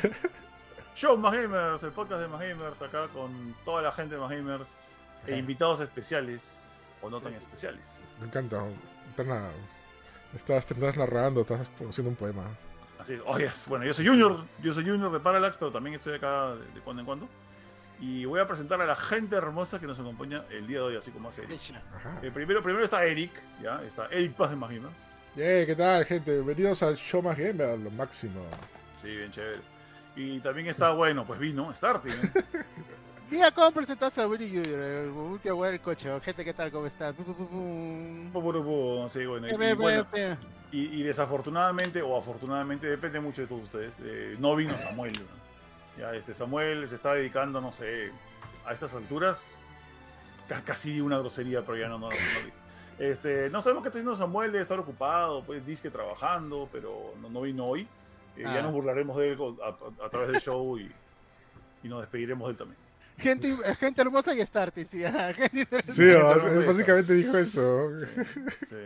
[0.94, 4.30] show Más Gamers, el podcast de Más Gamers, acá con toda la gente de Más
[4.30, 4.68] Gamers
[5.26, 6.72] e invitados especiales
[7.02, 7.98] o no tan especiales.
[8.20, 8.62] Me encanta.
[9.10, 9.26] Estás,
[10.34, 12.44] estás, te estás narrando, estás haciendo un poema.
[12.98, 13.20] Así es.
[13.26, 16.64] Oye, bueno, yo soy Junior, yo soy Junior de Parallax, pero también estoy acá de,
[16.74, 17.28] de cuando en cuando.
[17.98, 20.96] Y voy a presentar a la gente hermosa que nos acompaña el día de hoy,
[20.96, 21.60] así como hace Eric.
[22.22, 23.30] Eh, primero, primero está Eric,
[23.62, 24.96] ya, está Eric Paz de Más Gamers.
[25.34, 26.32] Yeah, ¿qué tal, gente?
[26.32, 28.42] Bienvenidos al show más gamer, lo máximo.
[29.00, 29.60] Sí, bien chévere.
[30.14, 32.10] Y también está, bueno, pues vino, Starting.
[32.34, 32.64] ¿eh?
[33.30, 36.08] Mira cómo presentaste a Willy Junior, el último a jugar el coche.
[36.20, 36.70] Gente, ¿qué tal?
[36.70, 37.14] ¿Cómo estás?
[37.16, 37.22] Sí,
[39.26, 40.06] bueno, y, y bueno.
[40.82, 45.12] Y, y desafortunadamente, o afortunadamente, depende mucho de todos ustedes, eh, no vino Samuel.
[45.14, 46.00] ¿no?
[46.02, 48.10] Ya, este Samuel se está dedicando, no sé,
[48.66, 49.40] a estas alturas,
[50.48, 52.52] ca- casi una grosería, pero ya no, no, no, no.
[52.98, 57.28] Este, no sabemos qué está haciendo Samuel, debe estar ocupado, pues disque trabajando, pero no,
[57.30, 57.82] no vino hoy.
[58.36, 58.54] Eh, Ah.
[58.54, 60.90] Ya nos burlaremos de él a, a- a través del show y,
[61.82, 62.78] y nos despediremos de él también.
[63.18, 65.04] Gente, gente hermosa y Starty, sí.
[65.04, 65.92] ah, gente interesante.
[65.92, 66.66] Sí, sé.
[66.66, 67.90] básicamente dijo eso.
[68.68, 68.76] Sí.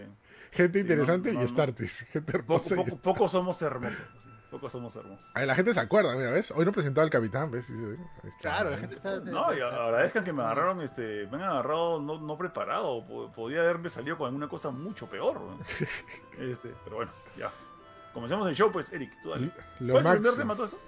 [0.53, 1.49] Gente Sí, interesante no, no, y.
[1.49, 2.07] Startis.
[2.13, 2.93] Gente Poco, hermosa.
[2.93, 3.97] y poco, somos hermosos.
[3.99, 4.03] sí,
[4.51, 5.31] Poco somos hermosos.
[5.35, 6.51] Ay, la gente se acuerda, mira, ¿ves?
[6.57, 7.67] Hoy no presentaba al capitán, ¿ves?
[7.67, 9.21] Sí, sí, ahí está, Claro, la gente está.
[9.21, 13.07] No, y agradezcan que me agarraron, este, me han agarrado no, no preparado.
[13.07, 15.41] Po- Podría haberme salido con alguna cosa mucho peor.
[15.41, 15.59] ¿no?
[16.41, 17.51] Este, pero bueno, ya.
[18.13, 19.51] Comencemos el show, pues, Eric, tú dale.
[19.79, 20.37] Lo ¿Cuál es el primer máximo.
[20.37, 20.81] tema de todo esto?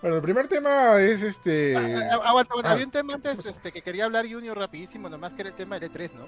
[0.00, 1.76] Bueno, el primer tema es este.
[1.76, 2.72] Ah, ah, Aguanta, aguanta, Ah.
[2.72, 5.78] había un tema antes este, que quería hablar Junior rapidísimo, nomás que era el tema
[5.78, 6.24] del E3, ¿no?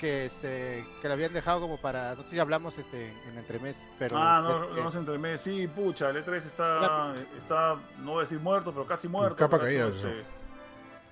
[0.00, 3.88] que este que lo habían dejado como para no sé si hablamos este en entremés
[3.96, 8.18] pero ah no eh, no es entremés sí pucha el E3 está está no voy
[8.18, 10.24] a decir muerto pero casi muerto Capa caída, este.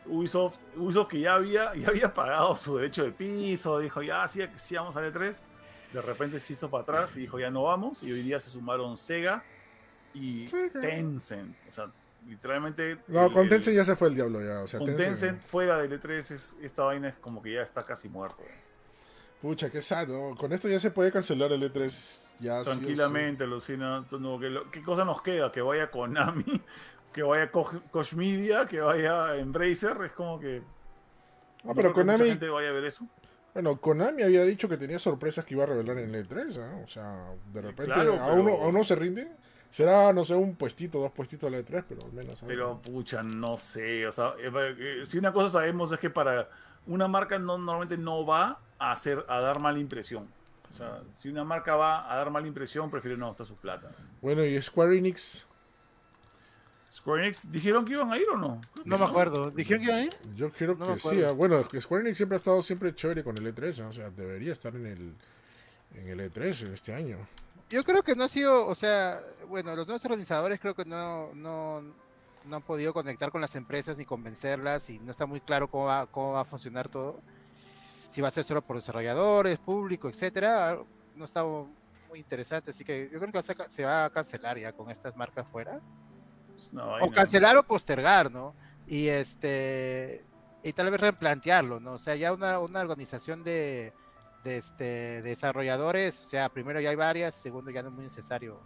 [0.07, 4.41] Ubisoft, Ubisoft que ya había ya había pagado su derecho de piso dijo ya sí,
[4.57, 5.37] sí vamos al E3
[5.93, 8.51] de repente se hizo para atrás y dijo ya no vamos y hoy día se
[8.51, 9.45] sumaron Sega
[10.15, 10.89] y Sí, claro.
[10.89, 11.91] Tencent o sea
[12.29, 14.61] literalmente No, el- con el- Tencent ya se fue el diablo ya.
[14.61, 17.63] O sea, con Tencent- Tencent fuera del E3 es- esta vaina es como que ya
[17.63, 18.43] está casi muerto
[19.41, 20.37] Pucha, qué sad, ¿no?
[20.37, 22.71] Con esto ya se puede cancelar el E3 ya o sí.
[22.71, 24.05] Tranquilamente, Lucina.
[24.13, 25.51] no, ¿qué, lo- ¿Qué cosa nos queda?
[25.51, 26.45] Que vaya Konami,
[27.13, 30.01] que vaya Koch, Media, que vaya Embracer.
[30.05, 30.63] Es como que.
[31.65, 33.09] Ah, pero Konami, gente vaya a ver eso.
[33.53, 36.81] bueno, Konami había dicho que tenía sorpresas que iba a revelar en el E3, ¿ah?
[36.85, 39.29] O sea, de repente Claro, a, pero- uno, a uno se rinde.
[39.73, 42.39] Será, no sé, un puestito, dos puestitos de E3, pero al menos.
[42.39, 42.55] ¿sabes?
[42.55, 44.07] Pero pucha, no sé.
[44.07, 46.47] O sea, eh, eh, si una cosa sabemos es que para
[46.87, 50.29] una marca no, normalmente no va a hacer a dar mala impresión.
[50.71, 53.91] O sea, si una marca va a dar mala impresión, prefiere no gastar su plata.
[54.21, 55.47] Bueno, y Square Enix,
[56.93, 58.61] Square Enix, ¿dijeron que iban a ir o no?
[58.85, 61.23] no me acuerdo dijeron que iban a ir yo creo No que sí.
[61.23, 63.89] ah, Bueno, que Square Enix siempre ha estado siempre chévere con el E3, ¿ah?
[63.89, 65.15] o sea, debería estar en el,
[65.95, 67.17] en el E3 en este año.
[67.73, 71.33] Yo creo que no ha sido, o sea, bueno, los nuevos organizadores creo que no,
[71.33, 71.81] no,
[72.45, 75.87] no han podido conectar con las empresas ni convencerlas y no está muy claro cómo
[75.87, 77.19] va, cómo va a funcionar todo.
[78.09, 80.81] Si va a ser solo por desarrolladores, público, etcétera,
[81.17, 84.91] no está muy interesante, así que yo creo que se va a cancelar ya con
[84.91, 85.81] estas marcas fuera.
[86.59, 88.55] Es una O cancelar o postergar, ¿no?
[88.87, 90.27] Y este
[90.63, 91.95] y tal vez replantearlo, ¿no?
[91.95, 93.95] O sea, ya una, una organización de,
[94.45, 98.61] de este desarrolladores, o sea, primero ya hay varias, segundo ya no es muy necesario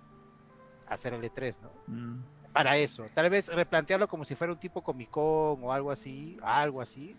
[0.87, 1.71] hacer el E3, ¿no?
[1.87, 2.25] Mm.
[2.53, 6.39] Para eso, tal vez replantearlo como si fuera un tipo Comic Con o algo así,
[6.43, 7.15] algo así,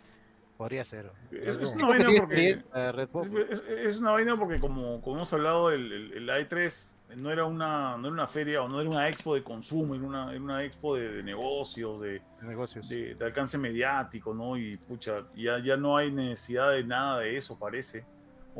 [0.58, 1.12] podría ser.
[1.32, 2.17] Es, una vaina porque.
[2.17, 3.28] experiencia, Red Bull.
[3.52, 7.32] Es, es- es una vaina porque como, como hemos hablado, el, el, el A3 no
[7.32, 10.32] era, una, no era una feria o no era una expo de consumo, era una,
[10.32, 12.10] era una expo de, de negocios, de,
[12.41, 12.89] de negocios.
[12.89, 14.58] de, de alcance mediático, ¿no?
[14.58, 18.06] Y pucha, ya, ya no hay necesidad de nada de eso, parece.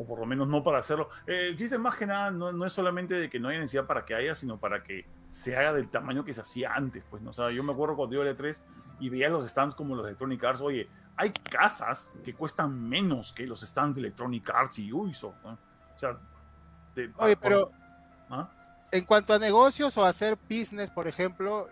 [0.00, 1.10] O por lo menos no para hacerlo.
[1.26, 3.84] Eh, el chiste más que nada no, no es solamente de que no haya necesidad
[3.84, 7.02] para que haya, sino para que se haga del tamaño que se hacía antes.
[7.10, 7.30] Pues, ¿no?
[7.30, 8.62] O sea, yo me acuerdo cuando iba al E3
[9.00, 10.60] y veía los stands como los de Electronic Arts.
[10.60, 15.34] Oye, hay casas que cuestan menos que los stands de Electronic Arts y Ubisoft.
[15.42, 15.58] ¿no?
[15.96, 16.16] O sea,
[16.94, 17.70] de- Oye, por- pero
[18.30, 18.48] ¿Ah?
[18.92, 21.68] en cuanto a negocios o hacer business, por ejemplo,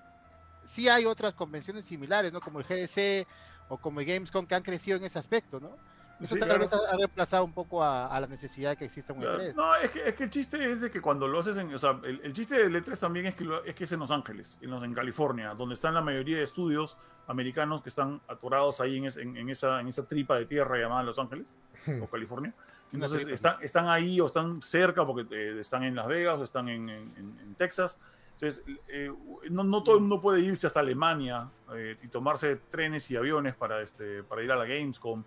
[0.64, 2.40] sí hay otras convenciones similares, ¿no?
[2.40, 3.24] Como el GDC
[3.68, 5.76] o como el Gamescom que han crecido en ese aspecto, ¿no?
[6.20, 6.60] Eso Sí, tal claro.
[6.62, 9.38] vez ha, ha reemplazado un poco a, a la necesidad de que exista un Claro.
[9.42, 9.54] E3.
[9.54, 11.74] No, es que, es que el chiste es de que cuando lo haces en.
[11.74, 14.00] O sea, el, el chiste del E3 también es que, lo- es que es en
[14.00, 18.20] Los Ángeles, en, los, en California, donde están la mayoría de estudios americanos que están
[18.28, 21.54] atorados ahí en, es- en- en esa, en esa tripa de tierra llamada Los Ángeles
[22.02, 22.54] o California.
[22.92, 26.68] Entonces están, están ahí o están cerca porque eh, están en Las Vegas o están
[26.68, 27.98] en, en- en- en Texas.
[28.38, 29.10] Entonces, eh,
[29.50, 33.54] no, no todo el mundo puede irse hasta Alemania eh, y tomarse trenes y aviones
[33.54, 35.24] para, este, para ir a la Gamescom.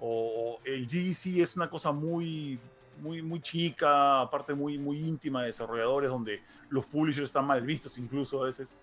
[0.00, 2.58] O, el GDC es una cosa muy,
[3.00, 7.96] muy, muy chica, aparte muy, muy íntima de desarrolladores, donde los publishers están mal vistos
[7.98, 8.76] incluso a veces.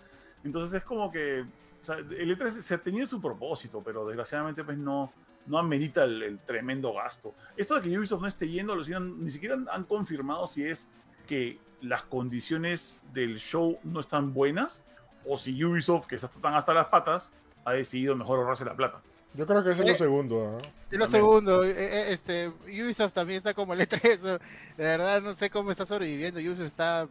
[0.44, 5.12] Entonces es como que el E3 se ha tenido su propósito, pero desgraciadamente pues no,
[5.46, 7.34] no amerita el, el tremendo gasto.
[7.58, 10.88] Esto de que Ubisoft no esté yendo, los ni siquiera han, han confirmado si es
[11.28, 14.84] que las condiciones del show no están buenas
[15.26, 17.34] o si Ubisoft, que está tan hasta las patas,
[17.66, 19.02] ha decidido mejor ahorrarse la plata.
[19.36, 20.60] Yo creo que ese es lo Eh, segundo.
[20.62, 20.68] ¿ah?
[20.92, 24.20] Lo segundo, eh, eh, este, Ubisoft también está como el E3.
[24.22, 24.32] ¿no?
[24.78, 26.40] De verdad, no sé cómo está sobreviviendo.
[26.40, 27.08] Ubisoft está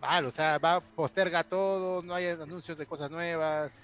[0.00, 3.78] mal, o sea, va posterga todo, no hay anuncios de cosas nuevas,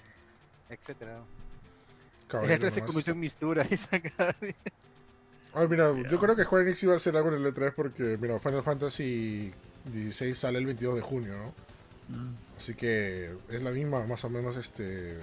[0.69, 1.17] etcétera.
[1.17, 3.65] El Caballero E3 se convirtió en mistura.
[5.53, 8.17] Ay, mira, yo creo que Square Enix iba a hacer algo en el E3 porque,
[8.19, 9.51] mira, Final Fantasy
[9.85, 11.53] 16 sale el 22 de junio, ¿no?
[12.57, 15.17] Así que es la misma, más o menos, este...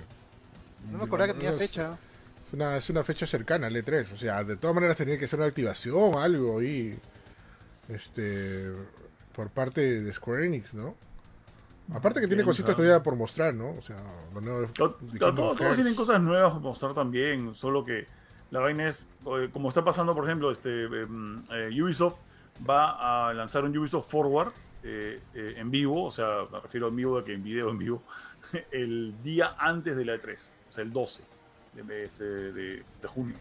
[0.91, 1.93] No me acordaba que tenía es- fecha.
[1.93, 2.14] Es
[2.55, 5.39] una, es una fecha cercana al E3, o sea, de todas maneras tenía que ser
[5.41, 6.99] una activación, algo ahí,
[7.89, 8.71] este,
[9.35, 10.95] por parte de Square Enix, ¿no?
[11.93, 13.71] Aparte que tiene cositas todavía por mostrar, ¿no?
[13.73, 16.95] O sea, lo nuevo de- To- de to- Kingdom todos, tienen cosas nuevas para mostrar
[16.95, 18.07] también, solo que
[18.51, 19.05] la vaina es,
[19.53, 22.17] como está pasando, por ejemplo, este, em, eh, Ubisoft
[22.69, 26.97] va a lanzar un Ubisoft Forward eh, eh, en vivo, o sea, me refiero en
[26.97, 28.03] vivo que en video en vivo,
[28.71, 30.37] el día antes de la E3,
[30.69, 31.23] o sea, el 12
[31.83, 33.37] de, este, de- de junio.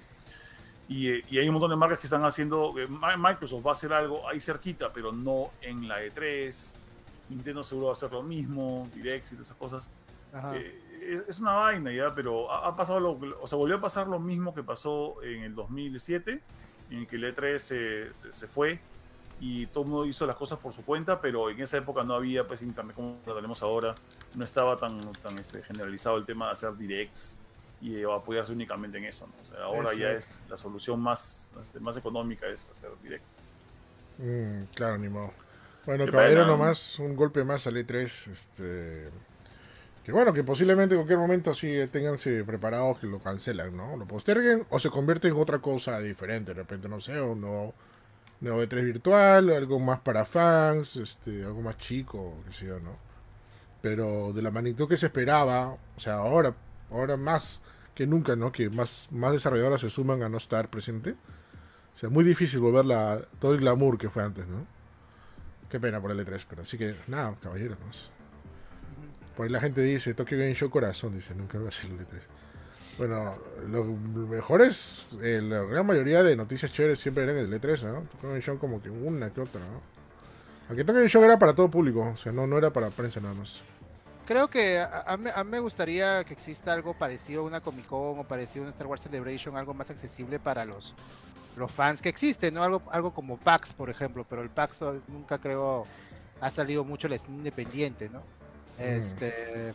[0.88, 3.70] Y, eh, y hay un montón de marcas que están haciendo, eh, Mi- Microsoft va
[3.72, 6.74] a hacer algo ahí cerquita, pero no en la E3.
[7.30, 9.90] Nintendo seguro va a hacer lo mismo, Direct y todas esas cosas.
[10.56, 13.82] Eh, es- es una vaina ya, pero ha, ha pasado lo, o sea, volvió a
[13.82, 16.42] pasar lo mismo que pasó en el 2007
[16.90, 18.80] en que el E3 se, se, se fue
[19.40, 22.14] y todo el mundo hizo las cosas por su cuenta, pero en esa época no
[22.14, 23.96] había pues internet como lo tenemos ahora,
[24.36, 27.38] no estaba tan, tan este, generalizado el tema de hacer directs
[27.84, 29.28] y eh, apoyarse únicamente en eso.
[29.28, 29.34] ¿no?
[29.42, 30.40] O sea, ahora ya es.
[30.50, 33.36] la solución más, este, más económica es hacer directs.
[34.18, 35.32] Mm, claro, ni modo.
[35.86, 36.54] Bueno, Qué caballero, pena.
[36.54, 38.32] nomás un golpe más al E3.
[38.32, 39.10] Este.
[40.06, 43.98] Que bueno, que posiblemente en cualquier momento sí tenganse preparados que lo cancelan, ¿no?
[43.98, 46.54] Lo posterguen o se convierte en otra cosa diferente.
[46.54, 47.74] De repente, no sé, un nuevo,
[48.40, 52.98] nuevo E3 virtual, algo más para fans, este, algo más chico, qué sé yo, ¿no?
[53.82, 56.54] Pero de la magnitud que se esperaba, o sea, ahora,
[56.92, 57.62] ahora más
[57.96, 58.52] que nunca, ¿no?
[58.52, 61.16] Que más, más desarrolladoras se suman a no estar presente.
[61.96, 64.66] O sea, muy difícil volver la, todo el glamour que fue antes, ¿no?
[65.70, 67.78] Qué pena por el E3, pero así que nada, caballeros.
[69.36, 72.00] Por ahí la gente dice, Tokyo Game Show corazón, dice, nunca va a ser el
[72.00, 72.22] E3.
[72.98, 73.38] Bueno,
[73.72, 73.84] lo
[74.28, 78.02] mejor es, eh, la gran mayoría de noticias chéveres siempre eran el E3, ¿no?
[78.02, 79.82] Tokyo Game Show como que una que otra, ¿no?
[80.68, 83.20] Aunque Tokyo Game Show era para todo público, o sea, no, no era para prensa
[83.20, 83.62] nada más.
[84.26, 87.62] Creo que a, a mí, a mí me gustaría que exista algo parecido a una
[87.62, 90.96] Comic Con o parecido a una Star Wars Celebration, algo más accesible para los,
[91.58, 92.64] los fans que existen, ¿no?
[92.64, 95.86] Algo, algo como PAX, por ejemplo, pero el PAX nunca creo
[96.42, 98.22] ha salido mucho la escena independiente, ¿no?
[98.78, 99.74] Este,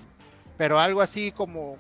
[0.56, 1.76] pero algo así como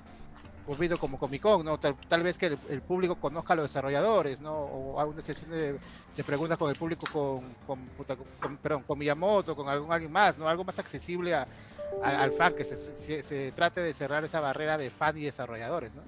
[0.66, 1.78] olvido como Comic Con, ¿no?
[1.78, 4.52] Tal, tal vez que el, el público conozca a los desarrolladores, ¿no?
[4.52, 5.78] O a una sesión de,
[6.16, 7.88] de preguntas con el público con, con-
[8.40, 10.46] con- perdón, con Miyamoto, con algún alguien más, ¿no?
[10.46, 11.48] Algo más accesible a,
[12.02, 15.24] a- al fan, que se, se- se trate de cerrar esa barrera de fan y
[15.24, 16.02] desarrolladores, ¿no?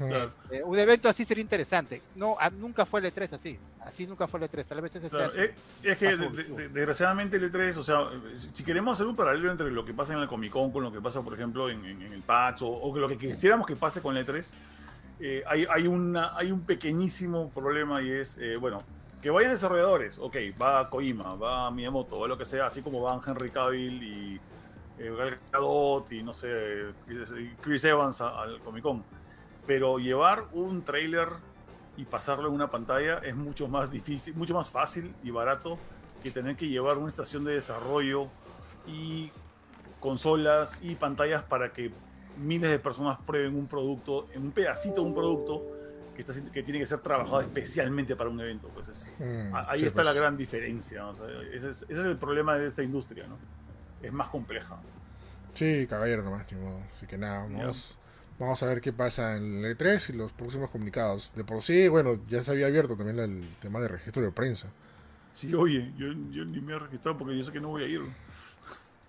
[0.00, 2.00] Este, un evento así sería interesante.
[2.14, 3.58] No, a- nunca fue el E3 así.
[3.80, 4.64] Así nunca fue el E3.
[4.66, 5.44] Tal vez ese Claro, sea.
[5.44, 9.06] su- eh, es que de- de- desgraciadamente el E3, o sea, eh, si- queremos hacer
[9.06, 11.34] un paralelo entre lo que pasa en el Comic Con con lo que pasa, por
[11.34, 14.24] ejemplo, en, en- en el PAX o, o lo que quisiéramos que pase con el
[14.26, 14.52] E3,
[15.20, 18.82] eh, hay, hay, una, hay un pequeñísimo problema y es, eh, bueno,
[19.20, 23.20] que vayan desarrolladores, ok, va Kojima, va Miyamoto, va lo que sea, así como van
[23.26, 24.40] Henry Cavill y
[24.98, 26.86] Gal Gadot y no sé,
[27.60, 29.04] Chris, Evans a- al Comic Con.
[29.66, 31.28] Pero llevar un trailer
[31.96, 35.78] y pasarlo en una pantalla es mucho más difícil, mucho más fácil y barato
[36.22, 38.28] que tener que llevar una estación de desarrollo
[38.86, 39.30] y
[40.00, 41.90] consolas y pantallas para que
[42.38, 45.62] miles de personas prueben un producto, en un pedacito de un producto
[46.14, 48.68] que, está, que tiene que ser trabajado especialmente para un evento.
[48.74, 50.20] Pues es- Mm, ahí sí, está la pues.
[50.20, 51.06] gran diferencia.
[51.06, 53.36] o sea, ese, es, ese es el problema de esta industria, ¿no?
[54.06, 54.76] Es más compleja.
[55.52, 56.80] Sí, caballero nomás, ni modo.
[56.96, 57.96] Así que nada, vamos,
[58.38, 61.32] vamos a ver qué pasa en el E3 y los próximos comunicados.
[61.34, 64.68] De por sí, bueno, ya se había abierto también el tema de registro de prensa.
[65.32, 67.88] Sí, oye, yo, yo ni me he registrado porque yo sé que no voy a
[67.88, 68.00] ir.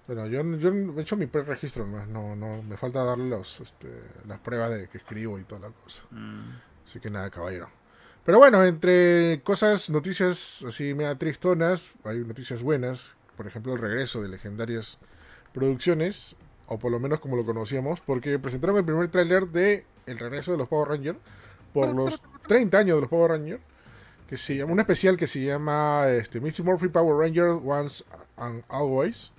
[0.07, 3.89] Bueno, yo, yo he hecho mi pre-registro nomás, no, no, me falta darle los, este,
[4.27, 6.03] las pruebas de que escribo y toda la cosa.
[6.11, 6.41] Mm.
[6.87, 7.69] Así que nada, caballero.
[8.23, 13.15] Pero bueno, entre cosas, noticias así media tristonas, hay noticias buenas.
[13.37, 14.97] Por ejemplo, el regreso de legendarias
[15.53, 16.35] producciones,
[16.67, 20.51] o por lo menos como lo conocíamos, porque presentaron el primer tráiler de el regreso
[20.51, 21.17] de los Power Rangers
[21.73, 23.61] por los 30 años de los Power Rangers.
[24.27, 28.03] Que se llama, un especial que se llama este, Misty Morphy Power Ranger Once
[28.37, 29.31] and Always.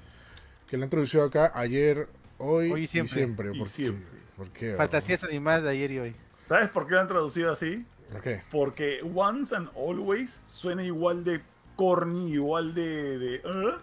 [0.69, 3.15] Que lo han traducido acá ayer, hoy, Hoy y y siempre.
[3.15, 3.51] siempre.
[3.53, 3.73] Y ¿Por qué?
[3.73, 4.19] siempre.
[4.37, 4.75] ¿Por qué?
[4.75, 6.17] Fantasías animadas de ayer y hoy.
[6.47, 7.85] ¿Sabes por qué lo han traducido así?
[8.13, 8.43] ¿Por qué?
[8.53, 11.41] Porque Once and Always suena igual de
[11.77, 13.75] corny, igual de, de "¿Eh?",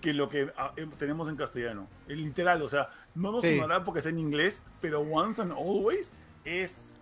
[0.00, 1.88] que lo que ah, eh, tenemos en castellano.
[2.06, 3.56] Es literal, o sea, no nos Sí.
[3.58, 6.12] sonará porque es en inglés, pero Once and Always
[6.44, 6.92] es,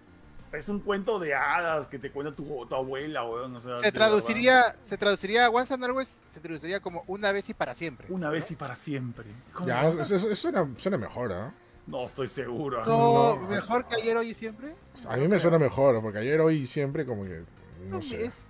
[0.52, 3.54] es un cuento de hadas que te cuenta tu, tu abuela, weón.
[3.56, 3.92] o sea, de Se verdad.
[4.06, 8.06] traduciría, se traduciría Once and Always, se traduciría como una vez y para siempre.
[8.08, 9.26] Una vez y para siempre.
[9.66, 11.52] Ya, eso, suena, suena mejor, ¿ah?
[11.86, 12.84] No estoy seguro.
[12.86, 13.48] No, No.
[13.48, 14.74] mejor que ayer, hoy y siempre.
[15.08, 17.44] A mí me suena mejor, porque ayer, hoy y siempre como que...
[17.90, 18.24] No sé.
[18.24, 18.46] Es,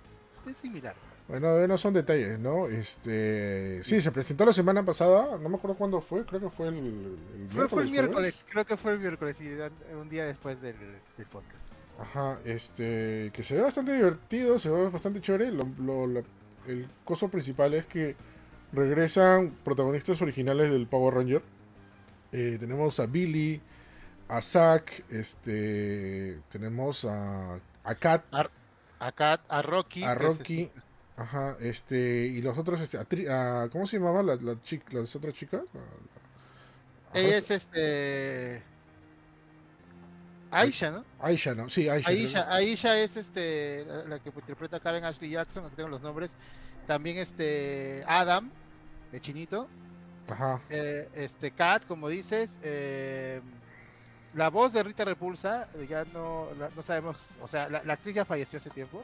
[0.47, 0.95] es similar.
[1.27, 2.67] Bueno, no son detalles, ¿no?
[2.67, 3.83] Este...
[3.83, 6.77] Sí, se presentó la semana pasada, no me acuerdo cuándo fue, creo que fue el,
[6.77, 9.49] el Fue, fue el miércoles, creo que fue el miércoles, y
[9.93, 10.77] un día después del,
[11.17, 11.73] del podcast.
[11.99, 13.29] Ajá, este...
[13.33, 15.51] Que se ve bastante divertido, se ve bastante chévere.
[15.51, 16.05] Lo,
[16.65, 18.15] el coso principal es que
[18.71, 21.41] regresan protagonistas originales del Power Ranger.
[22.31, 23.61] Eh, tenemos a Billy,
[24.29, 26.39] a Zack, este...
[26.49, 28.43] Tenemos a, a Kat, a
[29.61, 30.03] Rocky.
[30.03, 30.86] a que es Rocky, este-
[31.17, 34.85] ajá, este, y los otros, este, a Tri- a- ¿cómo se llamaba la, la chica,
[34.93, 35.61] las otras chicas?
[35.73, 35.79] La-
[37.13, 38.61] la- ella es este.
[40.51, 41.03] Aisha, ¿no?
[41.19, 41.67] Aisha, ¿no?
[41.69, 42.09] Sí, Aisha.
[42.09, 46.35] Aisha, Aisha es este la, la que interpreta Karen Ashley Jackson, aquí tengo los nombres.
[46.85, 48.49] También este Adam,
[49.11, 49.67] el chinito.
[50.29, 52.57] Ajá, eh, este Kat, como dices.
[52.63, 53.41] eh,
[54.33, 57.93] la voz de Rita Repulsa, eh, ya no, la- no sabemos, o sea, la, la
[57.93, 59.03] actriz ya falleció hace tiempo.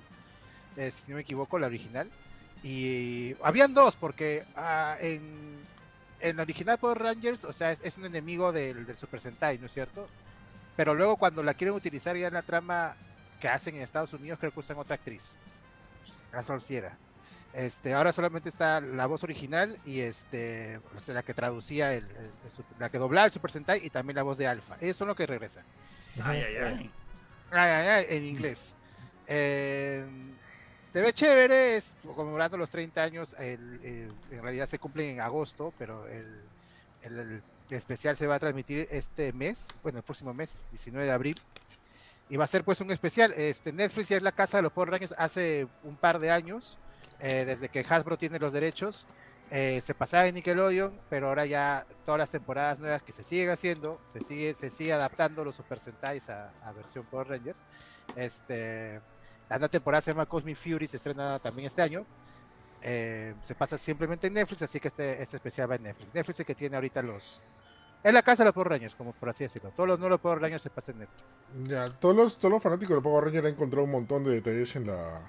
[0.77, 2.09] Eh, si no me equivoco, la original.
[2.63, 5.59] Y habían dos, porque ah, en,
[6.21, 9.57] en la original Power Rangers, o sea, es, es un enemigo del, del Super Sentai,
[9.57, 10.07] ¿no es cierto?
[10.77, 12.95] Pero luego cuando la quieren utilizar ya en la trama
[13.41, 15.35] que hacen en Estados Unidos, creo que usan otra actriz.
[16.31, 16.97] La Solciera.
[17.53, 22.03] Este, ahora solamente está la voz original y este, o sea, la que traducía el,
[22.05, 24.77] el- el Super- la que doblaba el Super Sentai y también la voz de Alpha.
[24.81, 25.63] Ellos son los que regresan.
[26.23, 26.91] Ay, ay, ay.
[27.51, 28.75] Ay, ay, ay, en inglés.
[29.27, 30.03] Eh,
[30.93, 33.35] te ve chévere, es conmemorando los 30 años.
[33.39, 39.69] en realidad se cumplen en agosto, pero el, especial se va a transmitir este mes,
[39.81, 41.41] bueno, el próximo mes, 19 de abril.
[42.29, 43.33] Y va a ser pues un especial.
[43.33, 46.77] Este, Netflix ya es la casa de los Power Rangers hace un par de años,
[47.19, 49.07] eh, desde que Hasbro tiene los derechos.
[49.49, 53.49] Eh, se pasaba en Nickelodeon, pero ahora ya todas las temporadas nuevas que se siguen
[53.49, 57.65] haciendo, se sigue, se sigue adaptando los Super Sentais a versión Power Rangers.
[58.15, 59.01] Este,
[59.53, 62.05] la nueva temporada se llama Cosmic Fury, se estrena también este año.
[62.81, 66.13] Eh, se pasa simplemente en Netflix, así que este, este especial va en Netflix.
[66.13, 67.41] Netflix es el que tiene ahorita los...
[68.03, 69.71] Es la casa de los Power Rangers, como por así decirlo.
[69.71, 71.39] Todos los nuevos Power Rangers se pasan en Netflix.
[71.63, 74.75] Ya, todos los, todos los fanáticos de Power Rangers han encontrado un montón de detalles
[74.75, 75.21] en la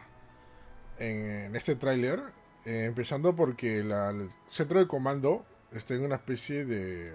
[0.99, 2.21] en, en este tráiler.
[2.65, 7.13] eh, empezando porque la- el centro de comando está en una especie de.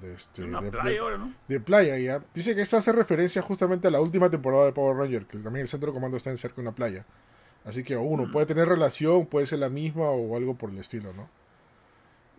[0.00, 1.34] De, este, Una de- playa de- ahora, ¿no?
[1.48, 2.22] de playa ya.
[2.34, 5.62] Dice que esto hace referencia justamente a la última temporada de Power Ranger, que también
[5.62, 7.04] el centro de comando está en cerca de una playa.
[7.64, 8.30] Así que uno Mm.
[8.32, 11.28] puede tener relación, puede ser la misma o algo por el estilo, ¿no?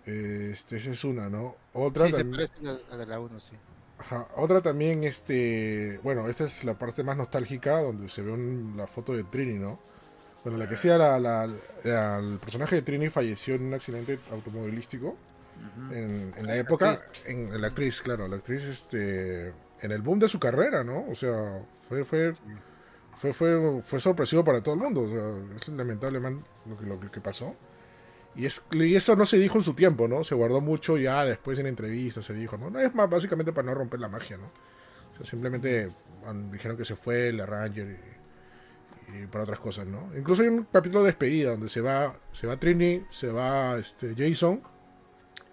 [0.06, 1.56] Este, esa es una, ¿no?
[1.74, 3.54] Otra Sí, se también- parece a la- a la 1, sí.
[4.00, 8.76] Ajá, Otra también, este, bueno, esta es la parte más nostálgica, donde se ve un-
[8.78, 9.78] la foto de Trini, ¿no?
[10.44, 11.50] Bueno, la que sea, la, la-
[11.84, 15.18] la- el personaje de Trini falleció en un accidente automovilístico
[15.90, 17.24] En, en la La época, actriz.
[17.26, 19.50] en, en la actriz, claro, la actriz, este,
[19.82, 21.06] en el boom de su carrera, ¿no?
[21.10, 22.34] O sea, fue, fue,
[23.16, 26.86] fue, fue, fue sorpresivo para todo el mundo, o sea, es lamentable man, lo que,
[26.86, 27.56] lo que pasó.
[28.36, 30.24] Y, es, y eso no se dijo en su tiempo, ¿no?
[30.24, 32.70] Se guardó mucho ya después en entrevistas, se dijo, ¿no?
[32.70, 34.46] No es más básicamente para no romper la magia, ¿no?
[35.14, 35.92] O sea, simplemente
[36.52, 37.98] dijeron que se fue el Ranger
[39.12, 40.12] y, y para otras cosas, ¿no?
[40.16, 44.14] Incluso hay un capítulo de despedida donde se va, se va Trini, se va este,
[44.16, 44.62] Jason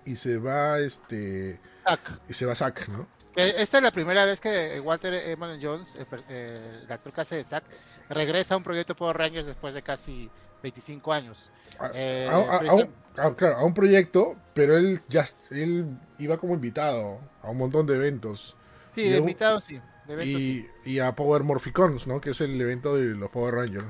[0.07, 2.21] y se va este Zack.
[2.29, 3.07] y se va Zack, ¿no?
[3.35, 7.21] Que Esta es la primera vez que Walter Emanuel Jones, el, eh, el actor que
[7.21, 7.65] hace de Zack,
[8.09, 10.31] regresa a un proyecto Power Rangers después de casi
[10.63, 11.51] 25 años.
[11.79, 12.89] A, Eh, a- a- a un,
[13.19, 17.87] a- claro, a un proyecto, pero él ya él iba como invitado a un montón
[17.87, 18.57] de eventos.
[18.89, 19.81] Sí, de un- invitado sí.
[20.07, 20.67] De evento sí.
[20.87, 22.21] y, y a Power Morphicons, ¿no?
[22.23, 23.89] Que es el evento de los Power Rangers.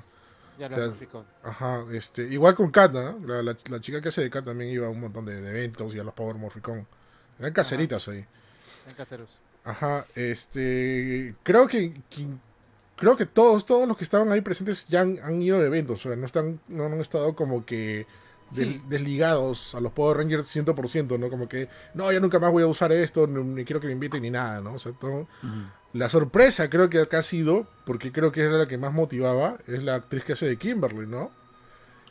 [0.59, 1.25] Ya o lo sea, notificó.
[1.43, 3.19] Ajá, este, igual con Kat, ¿no?
[3.27, 5.51] La, la- la chica que hace de Kat también iba a un montón de, de
[5.51, 6.87] eventos y a los Power Morphicons.
[7.39, 8.25] Eran caseritas ahí.
[8.89, 9.39] En Caseros.
[9.65, 12.27] Ajá, este, creo que, que-
[12.97, 16.01] creo que todos, todos los que estaban ahí presentes ya han, han ido a eventos,
[16.07, 18.07] o sea, no están, no han estado como que
[18.53, 18.83] des- Sí.
[18.89, 21.29] desligados a los Power Rangers 100%, ¿no?
[21.29, 24.23] Como que, no, ya nunca más voy a usar esto, ni quiero que me inviten
[24.23, 24.75] ni nada, ¿no?
[24.75, 25.29] O sea, todo, Ujú.
[25.97, 29.59] La sorpresa creo que acá ha sido, porque creo que era la que más motivaba,
[29.67, 31.31] es la actriz que hace de Kimberly, ¿no?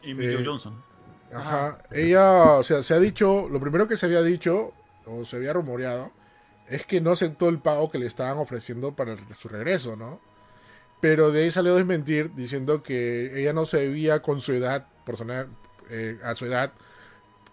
[0.04, 0.76] Y Eh, Johnson.
[1.34, 1.80] Ajá.
[1.92, 4.74] Ella, o sea, se ha dicho, lo primero que se había dicho,
[5.06, 6.12] o se había rumoreado,
[6.70, 10.20] es que no aceptó el pago que le estaban ofreciendo para el- su regreso, ¿no?
[11.02, 14.88] Pero de ahí salió a desmentir diciendo que ella no se debía con su edad,
[15.06, 15.48] personal,
[15.90, 16.72] eh, a su edad,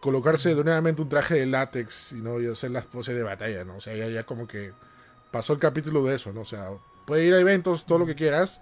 [0.01, 3.65] colocarse de nuevamente un traje de látex y no y hacer las poses de batalla,
[3.65, 3.77] ¿no?
[3.77, 4.73] O sea, ella ya como que
[5.33, 6.43] pasó el capítulo de eso, ¿no?
[6.43, 6.71] O sea,
[7.07, 8.61] puede ir a eventos, todo lo que quieras,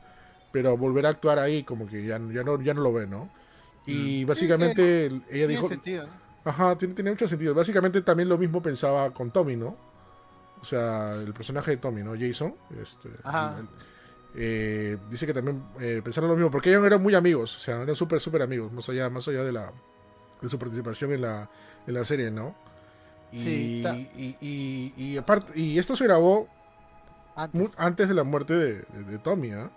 [0.53, 3.31] pero volver a actuar ahí como que ya, ya, no, ya no lo ve, ¿no?
[3.87, 5.69] Y básicamente ella Tiene dijo...
[5.69, 6.21] sentido, ¿no?
[6.45, 7.55] Ajá, tiene, tiene mucho sentido.
[7.55, 9.77] Básicamente también lo mismo pensaba con Tommy, ¿no?
[10.63, 12.13] O sea, el personaje de Tommy, ¿no?
[12.19, 12.55] Jason.
[12.81, 13.59] Este, Ajá.
[13.59, 13.69] el-
[14.35, 17.83] eh, dice que también eh, pensaron lo mismo, porque ellos eran muy amigos, o sea,
[17.83, 19.73] eran súper, súper amigos, más allá, más allá de la
[20.41, 21.51] de su participación en la,
[21.87, 22.55] en la serie, ¿no?
[23.33, 26.49] Y, Sí, y, y, y aparte, y esto se grabó
[27.37, 27.75] Antes.
[27.79, 29.71] antes de la muerte de, de- de Tommy, ¿ah?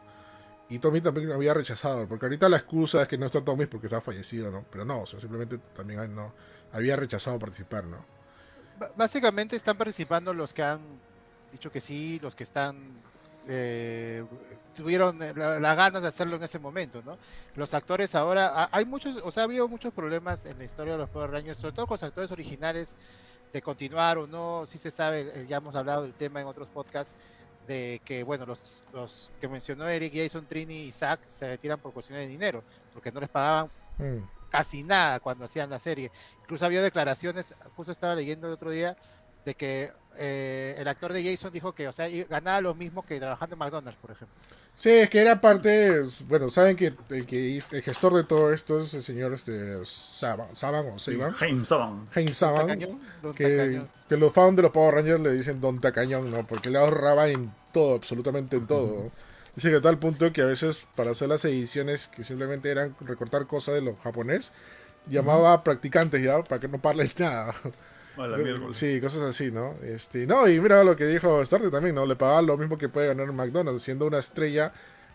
[0.70, 3.88] Y Tommy también había rechazado, porque ahorita la excusa es que no está Tommy porque
[3.88, 4.66] está fallecido, ¿no?
[4.72, 6.34] Pero no, o sea, simplemente también no,
[6.72, 7.98] había rechazado participar, ¿no?
[8.80, 10.80] B- Básicamente están participando los que han
[11.52, 12.78] dicho que sí, los que están
[13.48, 14.24] eh,
[14.76, 17.18] tuvieron eh, la- las ganas de hacerlo en ese momento, ¿no?
[17.56, 20.94] Los actores ahora, ha- hay muchos, o sea, ha habido muchos problemas en la historia
[20.94, 22.96] de los Power Rangers, sobre todo con los actores originales,
[23.52, 26.68] de continuar o no, sí se sabe, eh, ya hemos hablado del tema en otros
[26.70, 27.16] podcasts,
[27.66, 31.94] de que, bueno, los, los que mencionó Eric, Jason, Trini y Zack se retiran por
[31.94, 36.12] cuestiones de dinero, porque no les pagaban Mm, casi nada cuando hacían la serie.
[36.42, 38.98] Incluso había declaraciones, justo estaba leyendo el otro día,
[39.46, 43.20] de que eh, el actor de Jason dijo que, o sea, ganaba lo mismo que
[43.20, 44.36] trabajando en McDonald's, por ejemplo.
[44.76, 48.52] Sí, es que era parte, bueno, saben que el, que hizo- el gestor de todo
[48.54, 52.08] esto es el señor este Saban, Saban o Saban, James Saban.
[52.12, 53.00] James Saban, Tacañón,
[53.36, 56.46] que, que los fans de los Power Rangers le dicen Don Tacañón, ¿no?
[56.48, 59.04] Porque le ahorraba en todo, absolutamente en todo.
[59.06, 59.12] ¿no?
[59.56, 62.96] Dice que a tal punto que a veces para hacer las ediciones que simplemente eran
[63.02, 64.52] recortar cosas de los japonés,
[65.08, 67.54] llamaba a practicantes ya para que no parlen nada.
[68.72, 69.76] Sí, cosas así, ¿no?
[69.84, 72.06] Este, no, y mira lo que dijo Starte también, ¿no?
[72.06, 74.72] Le pagaba lo mismo que puede ganar en McDonald's, siendo una estrella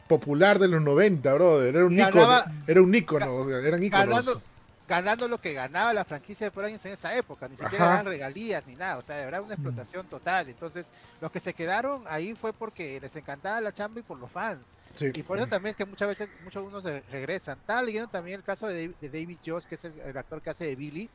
[0.09, 1.75] popular de los 90, brother.
[1.77, 4.07] Era un Ganaba- ícono, era un ícono, eran íconos.
[4.09, 4.43] ganando,
[4.89, 7.95] ganando lo que ganaba la franquicia de Rangers en esa época, ni siquiera Ajá.
[8.01, 10.49] eran regalías ni nada, o sea, de verdad una explotación total.
[10.49, 10.91] Entonces,
[11.21, 14.67] los que se quedaron ahí fue porque les encantaba la chamba y por los fans.
[14.97, 15.11] Sí.
[15.15, 17.59] Y por eso también es que muchas veces muchos unos se regresan.
[17.59, 20.65] Estaba leyendo también el caso de David Joss, que es el, el actor que hace
[20.65, 21.09] de Billy.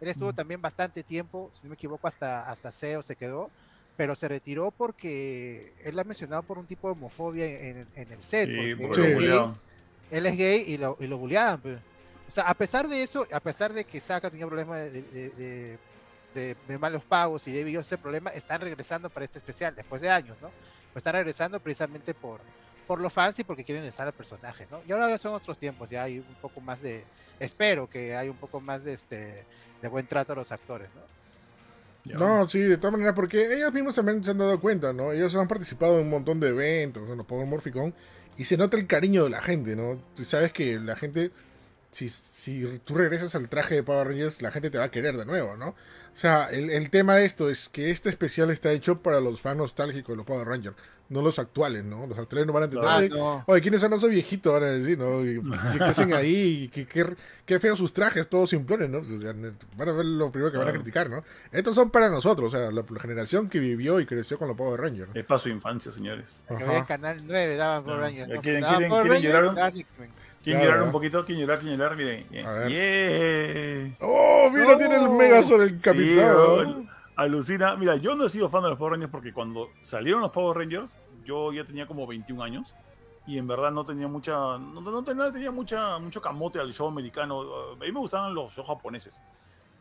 [0.00, 3.50] Él estuvo también bastante tiempo, si no me equivoco, hasta, hasta CEO se quedó,
[3.96, 8.22] pero se retiró porque él ha mencionado por un tipo de homofobia en, en el
[8.22, 8.48] set.
[8.48, 9.08] Sí, porque porque Sí.
[9.08, 9.60] lo buleaban.
[10.10, 11.60] él es gay y lo, y lo bulleaban.
[11.60, 11.78] pues.
[12.26, 15.30] O sea, a pesar de eso, a pesar de que Saka tenía problemas de, de,
[15.30, 15.78] de-
[16.32, 20.10] de- de malos pagos y Jones ese problema, están regresando para este especial después de
[20.10, 20.48] años, ¿no?
[20.92, 22.40] Pues están regresando precisamente por,
[22.90, 24.80] por los fans y porque quieren estar al personaje, ¿no?
[24.84, 27.04] Y ahora ya son otros tiempos, ya hay un poco más de,
[27.38, 29.44] espero que hay un poco más de este
[29.80, 32.18] de buen trato a los actores, ¿no?
[32.18, 35.12] No, sí, de todas maneras, porque ellos mismos también se han dado cuenta, ¿no?
[35.12, 37.94] Ellos han participado en un montón de eventos, en los Power Morphicon,
[38.36, 39.96] y se nota el cariño de la gente, ¿no?
[40.16, 41.30] Tú sabes que la gente,
[41.90, 45.16] si, si tú regresas al traje de Power Rangers, la gente te va a querer
[45.16, 45.68] de nuevo, ¿no?
[46.12, 49.40] O sea, el, el tema de esto es que este especial está hecho para los
[49.40, 50.76] fans nostálgicos de los Power Rangers,
[51.08, 52.06] no los actuales, ¿no?
[52.06, 52.88] Los actuales no van a entender.
[52.90, 53.44] Ah, "Oye, no.
[53.46, 54.52] Oye, ¿quiénes son esos viejitos?
[54.52, 55.24] Van a decir, ¿no?
[55.24, 56.68] ¿Y ¿Qué, qué hacen ahí?
[56.72, 57.06] ¿Qué, qué,
[57.46, 58.98] qué feos sus trajes, todos simplones, ¿no?
[58.98, 59.32] O sea,
[59.76, 61.24] van a ver lo primero que van a criticar, ¿no?
[61.52, 64.56] Estos son para nosotros, o sea, la, la generación que vivió y creció con los
[64.56, 65.10] Power Rangers.
[65.14, 66.40] Es para su infancia, señores.
[66.48, 68.00] Que Canal 9 daban Power.
[68.00, 68.28] Rangers.
[68.28, 68.42] ¿Ya ¿no?
[68.42, 69.74] quieren- Daban quieren- Power quieren Rangers, llorar un- daban
[70.42, 70.72] ¿Quieren Claro.
[70.76, 71.24] llorar un poquito?
[71.24, 71.58] ¿Quieren llorar?
[71.60, 71.96] ¿Quieren llorar?
[71.96, 72.26] Miren.
[72.30, 72.68] Ver.
[72.70, 73.96] Yeah.
[74.00, 76.88] ¡Oh, mira, tiene el Megazord, el capitán!
[77.16, 77.76] alucina.
[77.76, 80.56] Mira, yo no he sido fan de los Power Rangers porque cuando salieron los Power
[80.56, 82.74] Rangers, yo ya tenía como 21 años
[83.26, 87.42] y en verdad no tenía mucha, no, no tenía, mucha, mucho camote al show americano.
[87.72, 89.20] A mí me gustaban los shows japoneses,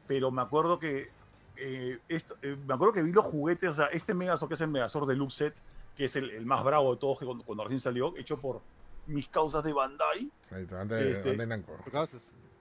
[0.05, 1.10] pero me acuerdo que
[1.55, 4.62] eh, esto- eh, me acuerdo que vi los juguetes, o sea, este Megazord que es
[4.62, 5.55] el Megazord Deluxe Set,
[5.95, 8.62] que es el, el más bravo de todos que cuando, cuando recién salió, hecho por
[9.10, 10.32] mis causas de Bandai.
[10.51, 11.38] Ahí está, Este- en.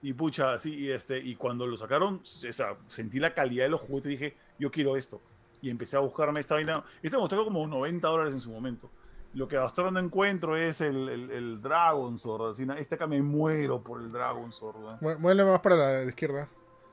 [0.01, 3.69] Y pucha, sí, y, este, y cuando lo sacaron, o sea, sentí la calidad de
[3.69, 5.21] los juguetes y dije, yo quiero esto.
[5.61, 6.83] Y empecé a buscarme esta vaina.
[7.03, 8.89] Este me costó como 90 dólares en su momento.
[9.33, 12.51] Lo que hasta ahora no encuentro es el, el, el Dragon Sword.
[12.51, 15.01] así, Este acá me muero por el Dragon Sword.
[15.01, 16.47] Mu- Muévele más para la izquierda.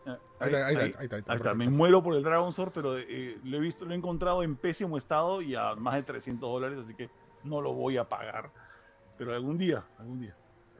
[0.05, 2.73] Ah, Ahí está, ahí está, ahí está, ahí está, me muero por el Dragon Sword,
[2.75, 6.03] pero eh, lo he visto, lo he encontrado en pésimo estado y a más de
[6.03, 7.09] 300 dólares, así que
[7.45, 8.51] no lo voy a pagar.
[9.19, 10.35] Pero algún día, algún día.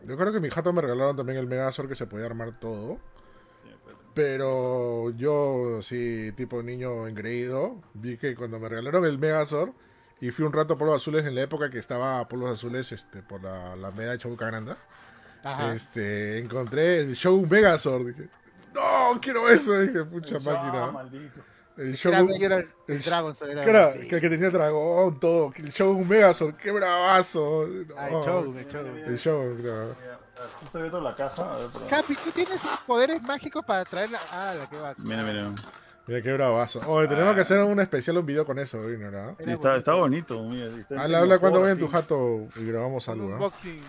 [0.05, 2.99] Yo creo que mi jato me regalaron también el Megazord que se podía armar todo.
[3.65, 3.71] Sí,
[4.15, 9.71] pero- yo, sí, tipo niño engreído, vi que cuando me regalaron el Megazord
[10.21, 13.23] y fui un rato a Polvos Azules en la época que estaba Polvos Azules este,
[13.23, 14.77] por la, la media de Chobuca Granda,
[15.45, 15.75] Ajá.
[15.75, 18.07] este, encontré el show Megazord.
[18.09, 18.29] Dije,
[18.75, 19.79] no, quiero eso.
[19.81, 20.91] Dije, pucha máquina.
[20.93, 21.41] maldito.
[21.77, 22.11] El show,
[22.41, 24.09] Era el, el- Dragon era que, sí.
[24.09, 25.53] que el que tenía el dragón, todo.
[25.57, 27.67] El show Megazord, qué bravazo.
[27.67, 28.87] No, show, me show.
[28.87, 29.95] El show, creo.
[30.01, 30.19] Mira,
[30.61, 31.55] Justo abierto la caja.
[31.55, 31.67] A ver.
[31.91, 34.19] Capi, tú tienes poderes mágicos para traerla.
[34.33, 34.95] Ah, la que va.
[34.99, 35.53] Mira, mira.
[36.07, 36.81] Mira qué bravazo.
[36.87, 37.35] Oye, tenemos Ah.
[37.35, 38.89] que hacer un especial, un video con eso, ¿no?
[38.89, 39.75] Era Está, bonito.
[39.77, 40.43] está bonito.
[40.45, 43.35] Mira, está en Habla, habla cuando voy en tu jato y grabamos algo, ¿no?
[43.35, 43.81] unboxing.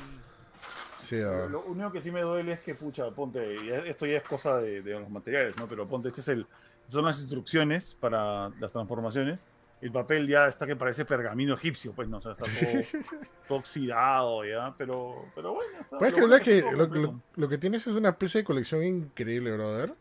[1.00, 1.48] Sí, Lo, ah.
[1.50, 4.58] lo único que sí me duele es que, pucha, ponte, y esto ya es cosa
[4.58, 5.68] de, de los materiales, ¿no?
[5.68, 6.46] Pero ponte, este es el,
[6.90, 9.46] son las instrucciones para las transformaciones.
[9.80, 13.02] El papel ya está que parece pergamino egipcio, pues, no, o sea, está todo,
[13.48, 15.80] todo oxidado ya, pero, pero bueno.
[15.82, 18.84] Está, ¿Puedes creer que todo lo, lo- lo que tienes es una especie de colección
[18.84, 19.94] increíble, brother?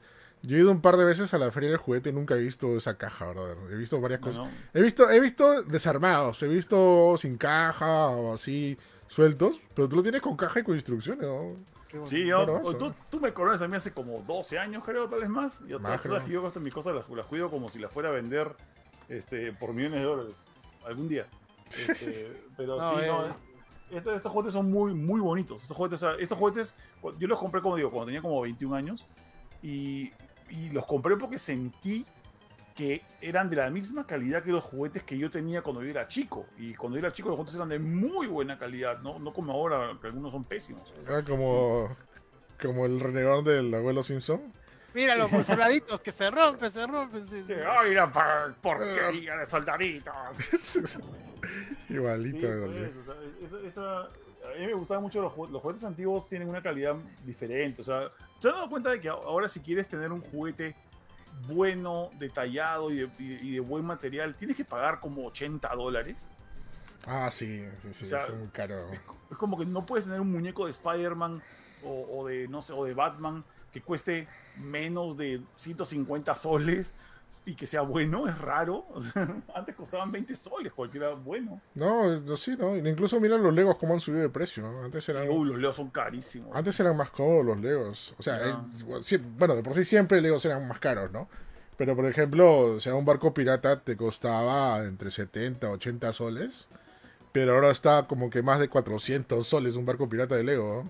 [0.43, 2.41] Yo he ido un par de veces a la feria del juguete y nunca he
[2.41, 3.57] visto esa caja, brother.
[3.71, 4.39] He visto varias cosas.
[4.39, 8.79] Bueno, He visto, he visto desarmados, he visto sin caja o así
[9.09, 11.57] sueltos, pero tú lo tienes con caja y con instrucciones, ¿no?
[12.05, 12.77] Sí, yo, eso.
[12.77, 15.61] tú, tú me conoces a mí hace como 12 años, creo, tal vez más.
[16.03, 16.25] Creo.
[16.25, 18.55] que yo esto- mis cosas las, las cuido como si las fuera a vender
[19.09, 20.37] este, por millones de dólares
[20.85, 21.27] algún día.
[21.69, 23.07] Este, pero No, sí, eh.
[23.09, 25.63] no, estos, estos juguetes son muy, muy bonitos.
[25.63, 26.75] Estos juguetes, o sea, estos juguetes,
[27.19, 29.07] yo los compré, como digo, cuando tenía como 21 años.
[29.63, 30.13] Y,
[30.51, 32.05] y los compré porque sentí
[32.77, 36.07] que eran de la misma calidad que los juguetes que yo tenía cuando yo era
[36.07, 36.47] chico.
[36.59, 39.53] Y cuando yo era chico los juguetes eran de muy buena calidad, no, no como
[39.53, 40.93] ahora, que algunos son pésimos.
[41.09, 41.89] Ah, como,
[42.61, 44.53] como el renegón del abuelo Simpson.
[44.95, 47.19] Míralo, por soldaditos, que se rompe, se rompe.
[47.21, 47.45] sí, sí.
[47.49, 50.15] Sí, ¡Ay, la por- porquería de soldaditos!
[51.89, 52.89] Igualito, Sí, pues, dolió.
[53.01, 53.15] o sea,
[53.47, 57.83] esa- esa- a mí me gustaban mucho los, los juguetes antiguos, tienen una calidad diferente.
[57.83, 58.11] O sea,
[58.41, 60.77] ¿te has dado cuenta de que ahora si quieres tener un juguete
[61.47, 66.29] bueno, detallado y de, y de- buen material, tienes que pagar como 80 dólares?
[67.07, 68.89] Ah, sí, sí, sí, O sea, es muy caro.
[69.31, 71.43] Es como que no puedes tener un muñeco de Spider-Man
[71.85, 74.27] o, o de, no sé, o de Batman que cueste
[74.57, 76.95] menos de 150 soles
[77.45, 78.87] y que sea bueno, es raro.
[78.95, 81.61] O sea, antes costaban 20 soles, cualquiera bueno.
[81.75, 82.77] No, no, sí, ¿no?
[82.77, 84.67] Incluso mira los Legos cómo han subido de precio.
[84.83, 86.51] Antes eran, Uy, los leos son carísimos.
[86.55, 88.15] antes eran más cómodos los Legos.
[88.19, 88.55] O sea, eh,
[89.37, 91.29] bueno, de por sí siempre Legos eran más caros, ¿no?
[91.77, 96.69] Pero, por ejemplo, o sea, un barco pirata te costaba entre 70, 80 soles.
[97.33, 100.89] Pero ahora está como que más de 400 soles un barco pirata de Lego,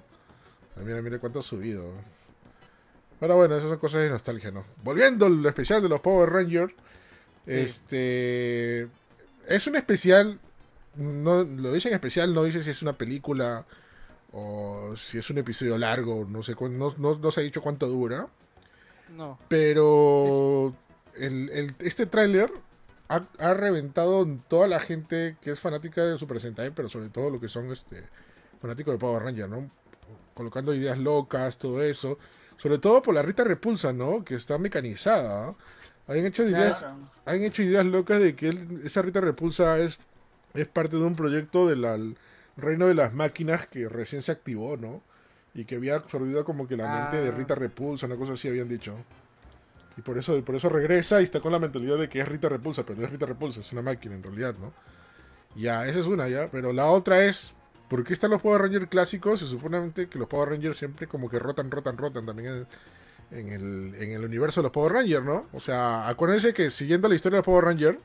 [0.77, 0.85] ¿no?
[0.85, 1.91] Mira, mira cuánto ha subido.
[3.21, 4.65] Pero bueno, esas son cosas de nostalgia, ¿no?
[4.83, 6.75] Volviendo al especial de los Power Rangers.
[7.47, 8.89] Este.
[9.49, 10.39] Es un especial.
[10.97, 13.67] No, lo dicen especial, no dice si es una película
[14.33, 17.87] o si es un episodio largo, no sé no, no, no se ha dicho cuánto
[17.87, 18.29] dura.
[19.15, 19.39] No.
[19.49, 20.75] Pero
[21.15, 22.51] el, el- este tráiler
[23.09, 27.11] ha, ha reventado en toda la gente que es fanática de Super Sentai, pero sobre
[27.11, 28.05] todo lo que son este
[28.61, 29.71] fanáticos de Power Ranger, ¿no?
[30.35, 32.19] Colocando ideas locas, todo eso.
[32.59, 34.25] Sobre todo por la Rita Repulsa, ¿no?
[34.25, 35.47] Que está mecanizada.
[35.47, 35.57] ¿no?
[36.09, 36.97] Han hecho ideas, Claro.
[37.25, 39.99] han hecho ideas locas de que él- esa Rita Repulsa es,
[40.55, 42.17] es parte de un proyecto del
[42.57, 45.03] reino de las máquinas que recién se activó, ¿no?
[45.55, 47.33] Y que había absorbido como que la mente de Ah.
[47.37, 48.95] Rita Repulsa, una cosa así habían dicho.
[49.99, 52.49] Y por eso, por eso regresa y está con la mentalidad de que es Rita
[52.49, 54.73] Repulsa, pero no es Rita Repulsa, es una máquina en realidad, ¿no?
[55.57, 56.49] Ya, esa es una, ya.
[56.51, 57.55] Pero la otra es,
[57.89, 59.41] ¿por qué están los Power Rangers clásicos?
[59.41, 62.67] Se supone que los Power Rangers siempre como que rotan, rotan, rotan también
[63.31, 65.47] en, el, universo de los Power Rangers, ¿no?
[65.53, 67.99] O sea, acuérdense que siguiendo la historia de los Power Rangers,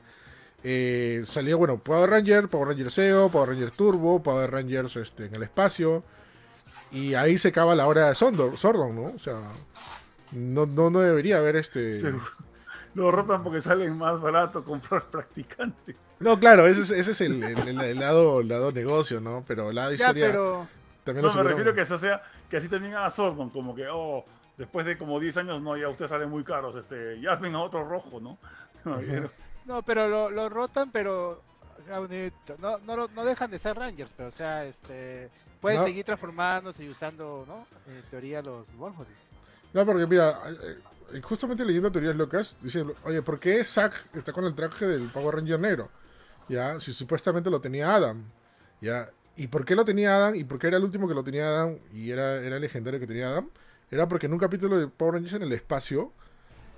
[0.64, 5.34] eh, salía, bueno, Power Ranger, Power Ranger SEO, Power Ranger Turbo, Power Rangers este, en
[5.34, 6.04] el espacio.
[6.92, 9.12] Y ahí se acaba la hora de Sordon, ¿no?
[9.14, 9.40] O sea,
[10.32, 11.98] no, debería haber este...
[12.94, 15.96] Lo rotan porque salen más barato comprar practicantes.
[16.20, 19.44] No, claro, ese es, ese es el, el- el- el lado, el lado negocio, ¿no?
[19.46, 20.66] Pero el lado Ya, historia pero.
[21.04, 23.86] también No, lo me refiero que eso sea, que así también haga Sordon, como que,
[23.90, 24.24] oh,
[24.58, 27.82] después de como 10 años, no, ya ustedes salen muy caros, este, llamen a otro
[27.88, 28.38] rojo, ¿no?
[29.64, 31.40] No, pero lo, lo rotan, pero.
[31.88, 35.30] Gaunito, No, no, no dejan de ser Rangers, pero o sea, este.
[35.60, 35.84] Pueden No.
[35.86, 37.66] seguir transformándose y usando, ¿no?
[37.92, 39.26] En teoría, los Morphosis.
[39.72, 40.78] No, porque mira, eh,
[41.20, 45.36] justamente leyendo teorías locas, dicen, oye, ¿por qué Zack está con el traje del Power
[45.36, 45.90] Ranger negro?
[46.48, 48.24] Ya, si supuestamente lo tenía Adam.
[48.80, 50.34] Ya, ¿y por qué lo tenía Adam?
[50.34, 51.76] ¿Y por qué era el último que lo tenía Adam?
[51.92, 53.50] Y era, era legendario que tenía Adam.
[53.90, 56.12] Era porque en un capítulo de Power Rangers en el espacio,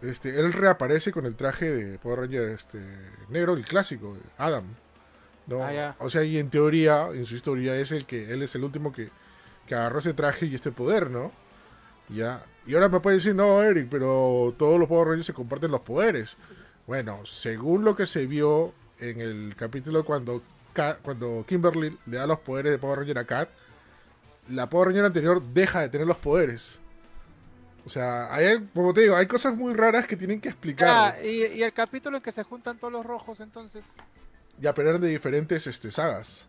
[0.03, 2.81] este, él reaparece con el traje de Power Ranger este,
[3.29, 4.65] negro, el clásico, Adam.
[5.47, 5.63] ¿no?
[5.63, 5.95] Ah.
[5.99, 8.93] O sea, y en teoría, en su historia, es el que él es el último
[8.93, 9.11] que,
[9.67, 11.33] que agarró ese traje y este poder, ¿no?
[12.09, 12.45] Ya.
[12.67, 15.81] Y ahora me puede decir, no, Eric, pero todos los Power Rangers se comparten los
[15.81, 16.37] poderes.
[16.87, 20.43] Bueno, según lo que se vio en el capítulo cuando,
[20.73, 23.49] Ka- cuando Kimberly le da los poderes de Power Ranger a Kat,
[24.49, 26.81] la Power Ranger anterior deja de tener los poderes.
[27.87, 30.89] O sea, hay, como te digo, hay cosas muy raras que tienen que explicar.
[30.89, 33.93] Ah, y, y el capítulo en que se juntan todos los rojos, entonces.
[34.59, 36.49] Ya, pero eran de diferentes este, sagas.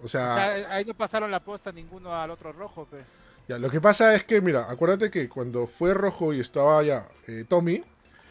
[0.00, 3.04] O O sea, ahí no pasaron la posta ninguno al otro rojo, pe.
[3.48, 7.08] Ya, lo que pasa es que, mira, acuérdate que cuando fue rojo y estaba ya
[7.26, 7.82] eh, Tommy,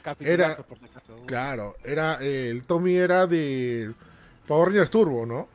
[0.01, 1.15] Capitulazo, Era- por si acaso.
[1.27, 3.93] Claro, era eh, el Tommy era de
[4.47, 5.47] Power Rangers Turbo, ¿no?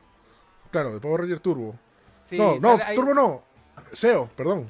[0.71, 1.75] Claro, de Power Rangers Turbo.
[2.23, 3.43] Sí, no, no, ahí Turbo no.
[3.91, 4.69] SEO, perdón.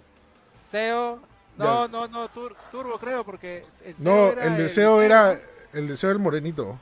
[0.63, 1.21] Seo.
[1.57, 5.39] No, no, no, Tur- Turbo creo, porque el No, era el de SEO negro, era
[5.73, 6.79] el de SEO el morenito.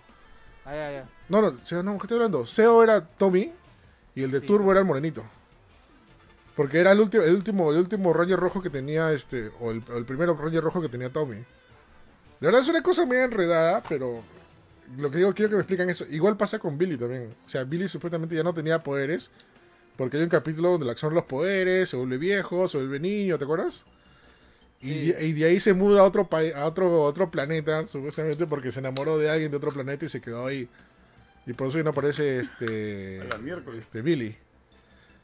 [0.65, 1.09] Ah, ya, ya.
[1.29, 2.45] No, no, no, ¿qué estoy hablando?
[2.45, 3.53] SEO era Tommy
[4.15, 4.45] y el de Sí.
[4.47, 5.23] Turbo era el morenito.
[6.55, 9.83] Porque era el último, el último, el último Ranger rojo que tenía este, o el,
[9.91, 11.35] o el primero Ranger rojo que tenía Tommy.
[11.35, 14.21] De verdad es una cosa medio enredada, pero
[14.97, 16.05] lo que digo, quiero que me explican eso.
[16.09, 17.33] Igual pasa con Billy también.
[17.45, 19.29] O sea, Billy supuestamente ya no tenía poderes.
[19.97, 23.37] Porque hay un capítulo donde le accionan los poderes, se vuelve viejo, se vuelve niño,
[23.37, 23.85] ¿te acuerdas?
[24.81, 25.15] Y, Sí.
[25.21, 28.79] y de ahí se muda a otro, pa- a otro, otro planeta, supuestamente porque se
[28.79, 30.67] enamoró de alguien de otro planeta y se quedó ahí.
[31.45, 33.81] Y por eso ya no aparece este, A la miércoles.
[33.85, 34.35] este Billy.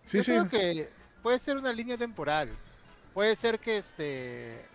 [0.06, 0.32] Sí, Yo sí.
[0.32, 0.90] creo que
[1.22, 2.50] puede ser una línea temporal.
[3.14, 4.66] Puede ser que este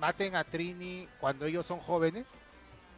[0.00, 2.40] maten a Trini cuando ellos son jóvenes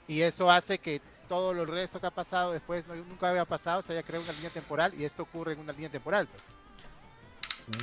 [0.06, 3.82] y eso hace que todo lo resto que ha pasado después no- nunca había pasado,
[3.82, 6.28] se haya creado una línea temporal y esto ocurre en una línea temporal.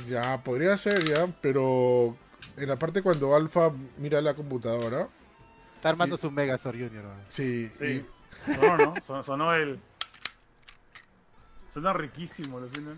[0.06, 2.16] Ya, podría ser, ya, pero
[2.56, 5.08] en la parte cuando Alpha mira la computadora.
[5.76, 7.04] Está armando su Megazord Junior.
[7.04, 7.14] ¿no?
[7.28, 8.06] Sí, Sí.
[8.60, 9.78] No, no, sonó, sonó el.
[11.72, 12.96] Suena riquísimo, lo suena.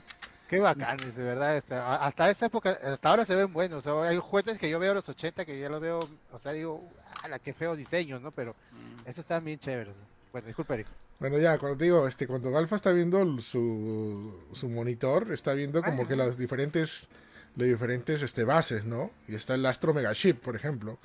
[0.49, 1.57] Qué bacanes, de verdad.
[1.57, 3.86] este, a- hasta esa época, hasta ahora se ven buenos.
[3.86, 5.99] O sea, hay juguetes que yo veo en los 80 que ya los veo,
[6.32, 6.82] o sea, digo,
[7.28, 8.30] la qué feo diseño, ¿no?
[8.30, 8.99] Pero Mm.
[9.01, 9.95] estos están bien chéveres.
[9.97, 10.03] ¿no?
[10.32, 10.86] Bueno, disculpa, Eric.
[11.20, 15.82] Bueno, ya, cuando te digo, este, cuando Alpha está viendo su, su monitor, está viendo
[15.82, 17.09] como que las diferentes,
[17.57, 19.11] las diferentes este, bases, ¿no?
[19.28, 20.99] Y está el Astro Megaship, por ejemplo.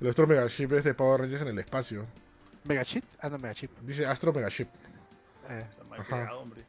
[0.00, 2.04] El Astro Megaship es de Power Rangers en el espacio.
[2.64, 3.70] Mega Chip, ah, no, Mega Chip.
[3.80, 4.68] Dice Astro Megaship.
[5.48, 6.16] Eh, Está mal Ajá.
[6.16, 6.62] pegado, hombre.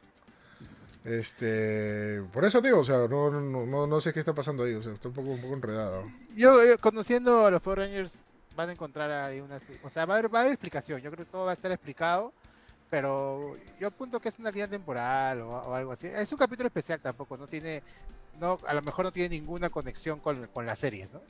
[1.08, 4.74] Este, por eso digo, o sea, no, no, no, no sé qué está pasando ahí,
[4.74, 6.04] o sea, está un poco, un poco enredado.
[6.36, 9.60] Yo, eh, conociendo a los Power Rangers, van a encontrar ahí una.
[9.82, 11.00] O sea, va a, haber, va a haber explicación.
[11.00, 12.32] Yo creo que todo va a estar explicado.
[12.90, 16.06] Pero yo apunto que es una línea temporal o, o algo así.
[16.06, 17.36] Es un capítulo especial tampoco.
[17.36, 17.82] No tiene.
[18.40, 21.20] No, a lo mejor no tiene ninguna conexión con, con las series, ¿no?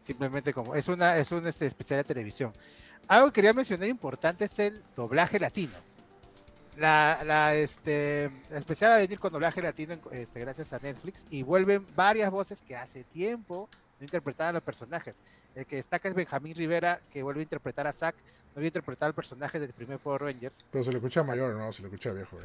[0.00, 0.74] Simplemente como.
[0.74, 2.52] Es una es un este, especial de televisión.
[3.08, 5.74] Algo que quería mencionar importante es el doblaje latino.
[6.76, 11.24] La, la, este, la especial va a venir con doblaje latino este, gracias a Netflix
[11.30, 13.68] y vuelven varias voces que hace tiempo
[14.00, 15.16] no interpretaban a los personajes.
[15.54, 19.06] El que destaca es Benjamín Rivera, que vuelve a interpretar a Zack, no había interpretado
[19.08, 20.64] al personaje del primer Power Rangers.
[20.70, 22.38] Pero se le escucha mayor, no, se le escucha viejo.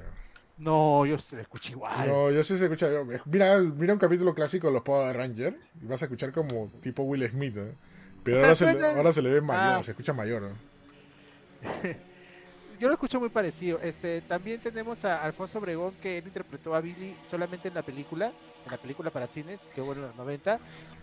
[0.59, 2.07] No, yo se escuché igual.
[2.07, 2.87] No, yo sí se escucha.
[3.25, 7.01] Mira, mira un capítulo clásico de los Power Rangers y vas a escuchar como tipo
[7.03, 7.73] Will Smith, ¿eh?
[8.23, 9.83] Pero ahora, se le, ahora se le ve mayor, Ah.
[9.83, 10.41] se escucha mayor.
[10.43, 10.49] ¿no?
[12.79, 13.79] Yo lo escucho muy parecido.
[13.81, 18.27] Este, también tenemos a Alfonso Obregón, que él interpretó a Billy solamente en la película,
[18.65, 20.59] en la película para cines, que hubo en los 90,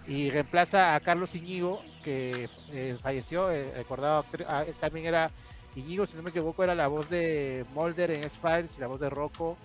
[0.06, 5.30] y reemplaza a Carlos Iñigo, que eh, falleció, el recordado ah, también era
[5.74, 9.00] Iñigo, si no me equivoco, era la voz de Mulder en X-Files y la voz
[9.00, 9.58] de Rocco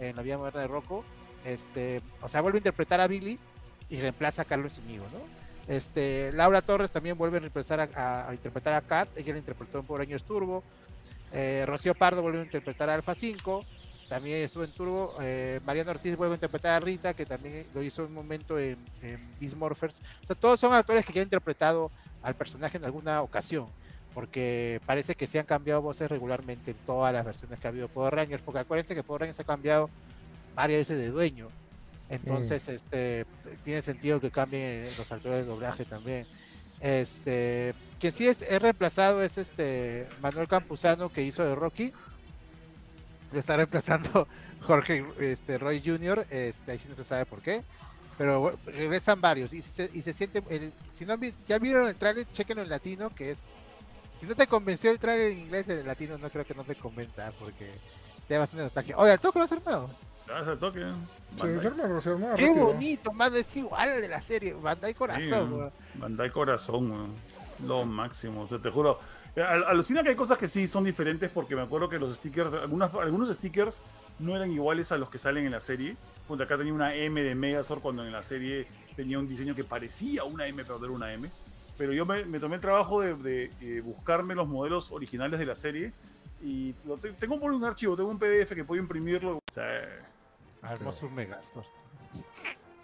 [0.00, 1.04] en la vida moderna de Rocco.
[1.44, 3.38] Este, o sea, vuelve a interpretar a Billy
[3.88, 5.20] y reemplaza a Carlos Iñigo, ¿no?
[5.72, 9.86] Este, Laura Torres también vuelve a, a- a interpretar a Kat, ella la interpretó en
[9.86, 10.64] Power Rangers Turbo.
[11.32, 13.64] Eh, Rocío Pardo vuelve a interpretar a Alpha 5,
[14.08, 15.14] también estuvo en Turbo.
[15.22, 18.76] Eh, Mariano Ortiz vuelve a interpretar a Rita, que también lo hizo un momento en,
[19.00, 20.02] en Beast Morphers.
[20.22, 21.90] O sea, todos son actores que ya han interpretado
[22.22, 23.68] al personaje en alguna ocasión,
[24.12, 27.88] porque parece que se han cambiado voces regularmente en todas las versiones que ha habido
[27.88, 29.88] de Power Rangers, porque acuérdense que Power Rangers ha cambiado
[30.54, 31.48] varias veces de dueño.
[32.10, 33.24] Entonces, este
[33.64, 36.26] tiene sentido que cambien los actores de doblaje también.
[36.82, 41.92] Este, quien sí es, es reemplazado es este Manuel Campuzano que hizo de Rocky.
[43.32, 44.26] Lo está reemplazando
[44.60, 46.26] Jorge este, Roy Jr.
[46.28, 47.62] Este, ahí sí no se sabe por qué.
[48.18, 50.42] Pero regresan varios y se, y se siente.
[50.50, 51.16] El, si no
[51.48, 53.48] ya vieron el trailer, chequenlo en latino, que es.
[54.16, 56.74] Si no te convenció el trailer en inglés, el latino no creo que no te
[56.74, 57.70] convenza, porque
[58.22, 58.96] sea bastante nostalgia.
[58.98, 59.90] Oye, ¿el toque lo has armado?
[60.28, 60.80] Ya se toque.
[60.80, 61.62] Se Bandai.
[61.62, 62.66] se arma, se arma Qué rápido.
[62.66, 64.52] bonito, mano, es igual al de la serie.
[64.54, 65.72] Bandai Corazón, Sí, weón.
[65.94, 67.14] Bandai Corazón, weón.
[67.66, 68.98] Lo máximo, o sea, te juro.
[69.36, 72.52] Al- Alucina que hay cosas que sí son diferentes porque me acuerdo que los stickers,
[72.54, 73.80] algunas, algunos stickers
[74.18, 75.96] no eran iguales a los que salen en la serie.
[76.28, 79.64] Punta, acá tenía una M de Megazord cuando en la serie tenía un diseño que
[79.64, 81.30] parecía una M, pero no era una M.
[81.78, 85.46] Pero yo me, me tomé el trabajo de, de, eh, buscarme los modelos originales de
[85.46, 85.92] la serie
[86.42, 89.36] y lo tengo por un archivo, tengo un PDF que puedo imprimirlo.
[89.38, 89.80] O sea,
[90.62, 91.64] Hermoso Megazord.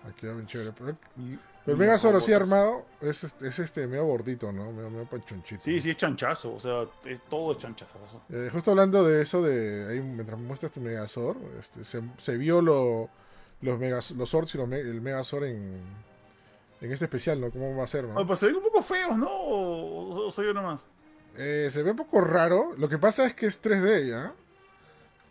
[0.09, 0.73] Aquí va bien chévere.
[0.73, 4.73] Pero y- el Megazord así armado es, es este medio gordito, ¿no?
[4.73, 5.63] Medio, medio panchonchito.
[5.63, 7.99] Sí, sí, es chanchazo, o sea, es- todo es chanchazo.
[8.31, 12.63] Eh, justo hablando de eso, de ahí mientras muestra este Megazord, este, se, se vio
[12.63, 13.11] lo,
[13.61, 15.79] los, megas, los Zords y los el Megazord en,
[16.81, 17.51] en este especial, ¿no?
[17.51, 18.15] ¿Cómo va a ser, no?
[18.15, 19.29] Oye, pues se ven un poco feos, ¿no?
[19.31, 20.87] ¿O, o soy yo nomás?
[21.37, 22.73] Eh, se ve un poco raro.
[22.79, 24.33] Lo que pasa es que es 3D, ¿ya?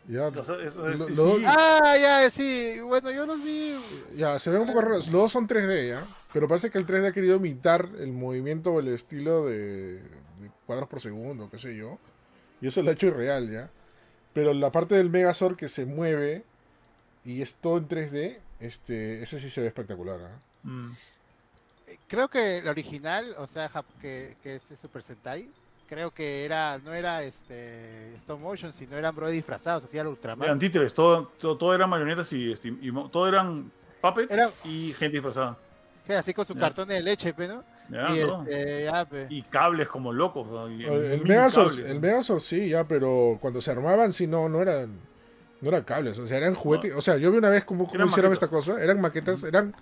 [0.07, 1.43] Ya, O sea, eso es- Lo- sí, lo- sí.
[1.45, 2.79] Ah, ya, sí.
[2.79, 3.77] Bueno, yo los vi.
[4.15, 4.95] ya, se ve un poco raro.
[4.95, 6.05] Los dos son 3D, ¿ya?
[6.31, 10.51] Pero parece que el 3D ha querido imitar el movimiento o el estilo de, de
[10.65, 11.99] cuadros por segundo, qué sé yo.
[12.61, 13.69] Y eso lo ha hecho irreal, ¿ya?
[14.33, 16.43] Pero la parte del Megazord que se mueve
[17.25, 20.39] y es todo en 3D, este, ese sí se ve espectacular, ¿ah?
[20.63, 20.91] Mm.
[22.07, 23.69] Creo que el original, o sea,
[24.01, 25.49] que, que es Super Sentai,
[25.87, 30.11] creo que era no era este stop motion, sino eran bro disfrazados, hacía el Eran
[30.13, 30.59] Ultraman.
[30.59, 33.71] títeres, todo, todo, todo eran marionetas y, este, y todo eran
[34.01, 35.57] puppets Era- y gente disfrazada.
[36.09, 36.61] Así con su Ya.
[36.61, 37.63] cartón de leche, ¿no?
[37.89, 39.27] Y, este, ya, pe.
[39.29, 40.47] Y cables como locos.
[40.47, 40.69] ¿no?
[40.69, 42.01] Y- El, el mini Megazord, cables, el ¿no?
[42.01, 44.91] Megazord sí, ya, pero cuando se armaban sí no, no eran,
[45.59, 47.95] no eran cables, o sea, eran juguetes, o sea, yo vi una vez cómo, cómo
[47.95, 48.49] Eran hicieron maquetas.
[48.49, 49.73] esta cosa, eran maquetas, eran,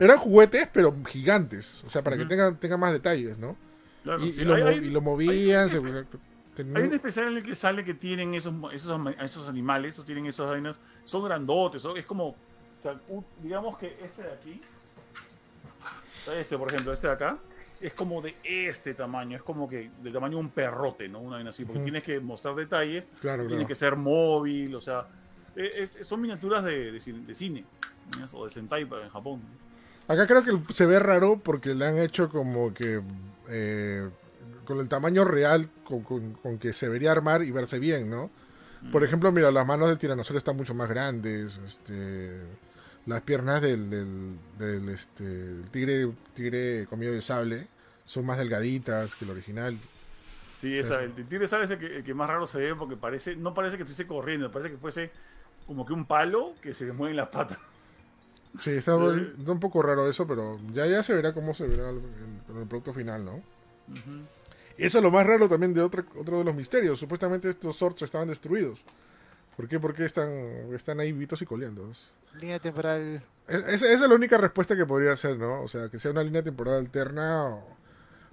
[0.00, 3.56] eran juguetes, pero gigantes, o sea, para que tengan, tengan más detalles, ¿no?
[4.04, 6.04] Claro, y, sí, y lo, hay- mo- hay- y lo movían, hay- se- Hay
[6.54, 10.26] tenía- un especial en el que sale que tienen esos, esos, esos animales, o tienen
[10.26, 12.36] esas vainas, son grandotes, son- es como, o
[12.80, 14.60] sea, un- digamos que este de aquí,
[16.36, 17.38] Este, por ejemplo, este de acá,
[17.80, 21.20] es como de este tamaño, es como que del tamaño de un perrote, ¿no?
[21.20, 23.68] Una vez así, porque tienes que mostrar detalles, Claro, tiene claro.
[23.68, 25.06] que ser móvil, o sea,
[25.56, 27.64] es- es- son miniaturas de, de cine, de cine,
[28.18, 28.38] ¿no?
[28.38, 29.40] o de Sentai en Japón.
[30.06, 33.00] Acá creo que se ve raro porque le han hecho como que
[33.48, 34.08] eh,
[34.64, 38.30] con el tamaño real con, con- con que se debería armar y verse bien, ¿no?
[38.90, 42.42] Por ejemplo, mira, las manos del tiranosaurio están mucho más grandes, este,
[43.06, 47.68] las piernas del, del, del, este, el tigre, tigre comido de sable
[48.06, 49.78] son más delgaditas que el original.
[50.54, 52.96] Sí, esa, el tigre sale es el que, el que más raro se ve porque
[52.96, 55.12] parece, no parece que estuviese corriendo, parece que fuese
[55.66, 57.60] como que un palo que se le mueve en la pata.
[58.58, 61.90] Sí, está, está un poco raro eso, pero ya, ya se verá cómo se verá
[61.90, 63.32] en, en el producto final, ¿no?
[63.36, 64.22] Ujú.
[64.76, 66.98] Y eso es lo más raro también de otro, otro de los misterios.
[67.00, 68.84] Supuestamente estos sorts estaban destruidos.
[69.56, 69.80] ¿Por qué?
[69.80, 70.28] Porque están,
[70.72, 71.90] están ahí vitos y coleando.
[71.90, 73.22] Es- Línea temporal.
[73.48, 75.62] es- esa es la única respuesta que podría ser, ¿no?
[75.62, 77.66] O sea, que sea una línea temporal alterna o,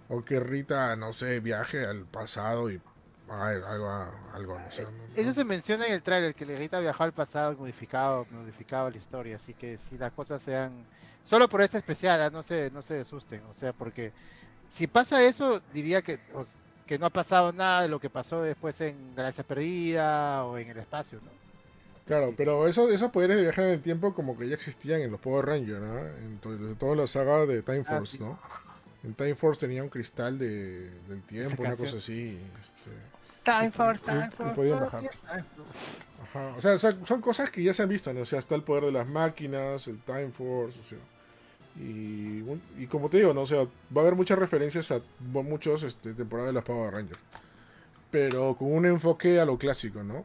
[0.10, 2.80] o que Rita, no sé, viaje al pasado y
[3.28, 3.90] algo,
[4.34, 4.84] algo no sé.
[4.84, 4.90] ¿no?
[5.16, 8.98] Eso se menciona en el tráiler, que Legrita viajó al pasado y modificado, modificado la
[8.98, 10.86] historia, así que si las cosas sean...
[11.26, 14.12] Solo por esta especial, ah, no se, no se asusten, o sea, porque
[14.68, 16.44] si pasa eso, diría que, o
[16.86, 20.70] que no ha pasado nada de lo que pasó después en Galaxia Perdida o en
[20.70, 21.32] el espacio, ¿no?
[22.06, 25.10] Claro, pero eso, esos poderes de viajar en el tiempo como que ya existían en
[25.12, 25.98] los Power Rangers, ¿no?
[25.98, 28.24] En to- de toda la saga de Time Ah, Force, sí.
[28.24, 28.40] ¿no?
[29.04, 32.38] En Time Force tenía un cristal de, del tiempo, una cosa así.
[32.62, 32.92] este,
[33.44, 34.54] Time Force, y- Time y Force.
[34.54, 35.04] podían bajar.
[36.24, 38.22] Ajá, o sea, son, son cosas que ya se han visto, ¿no?
[38.22, 41.00] O sea, está el poder de las máquinas, el Time Force, o sea.
[41.78, 42.44] Y,
[42.78, 43.42] y como te digo, ¿no?
[43.42, 46.94] O sea, va a haber muchas referencias a mu- muchos este, temporadas de las Power
[46.94, 47.20] Rangers.
[48.12, 50.24] Pero con un enfoque a lo clásico, ¿no?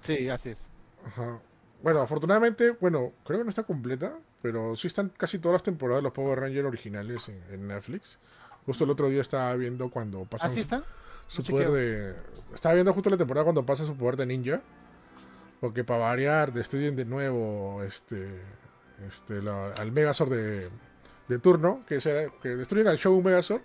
[0.00, 0.70] Sí, así es.
[1.06, 1.38] Ajá.
[1.82, 6.00] Bueno, afortunadamente, bueno, creo que no está completa, pero sí están casi todas las temporadas
[6.00, 8.18] de los Power Rangers originales en, en Netflix.
[8.66, 10.82] Justo el otro día estaba viendo cuando pasan ¿Así está?
[11.28, 12.14] su No poder de.
[12.54, 14.60] Estaba viendo justo la temporada cuando pasa su poder de ninja.
[15.60, 18.40] Porque para variar, destruyen de nuevo este.
[19.06, 19.42] Este.
[19.42, 20.68] la- al Megazord de,
[21.28, 21.84] de turno.
[21.86, 23.62] Que, se, que destruyen al show Megazord.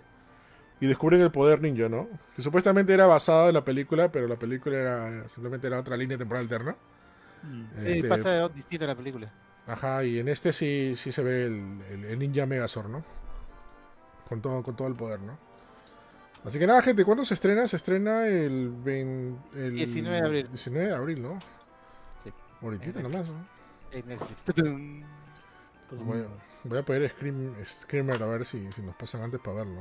[0.82, 2.08] Y descubren el poder ninja, ¿no?
[2.34, 6.16] Que supuestamente era basado en la película, pero la película era simplemente era otra línea
[6.16, 6.74] temporal alterna.
[7.42, 7.64] Mm.
[7.74, 9.32] Sí, Este, pasa de- distinto en la película.
[9.66, 13.04] Ajá, y en este sí, sí se ve el, el- el ninja Megazord, ¿no?
[14.28, 15.38] Con todo, con todo el poder, ¿no?
[16.46, 17.66] Así que nada, gente, ¿cuándo se estrena?
[17.66, 20.48] Se estrena el, 20 el 19 de abril.
[20.48, 21.38] 19 de abril, ¿no?
[22.24, 22.32] Sí.
[22.62, 23.44] Ahorita nomás, ¿no?
[23.92, 24.44] En Netflix.
[25.90, 26.26] Entonces, Voy a,
[26.64, 29.80] voy a pedir Scream, Screamer a ver si, si nos pasan antes para verlo.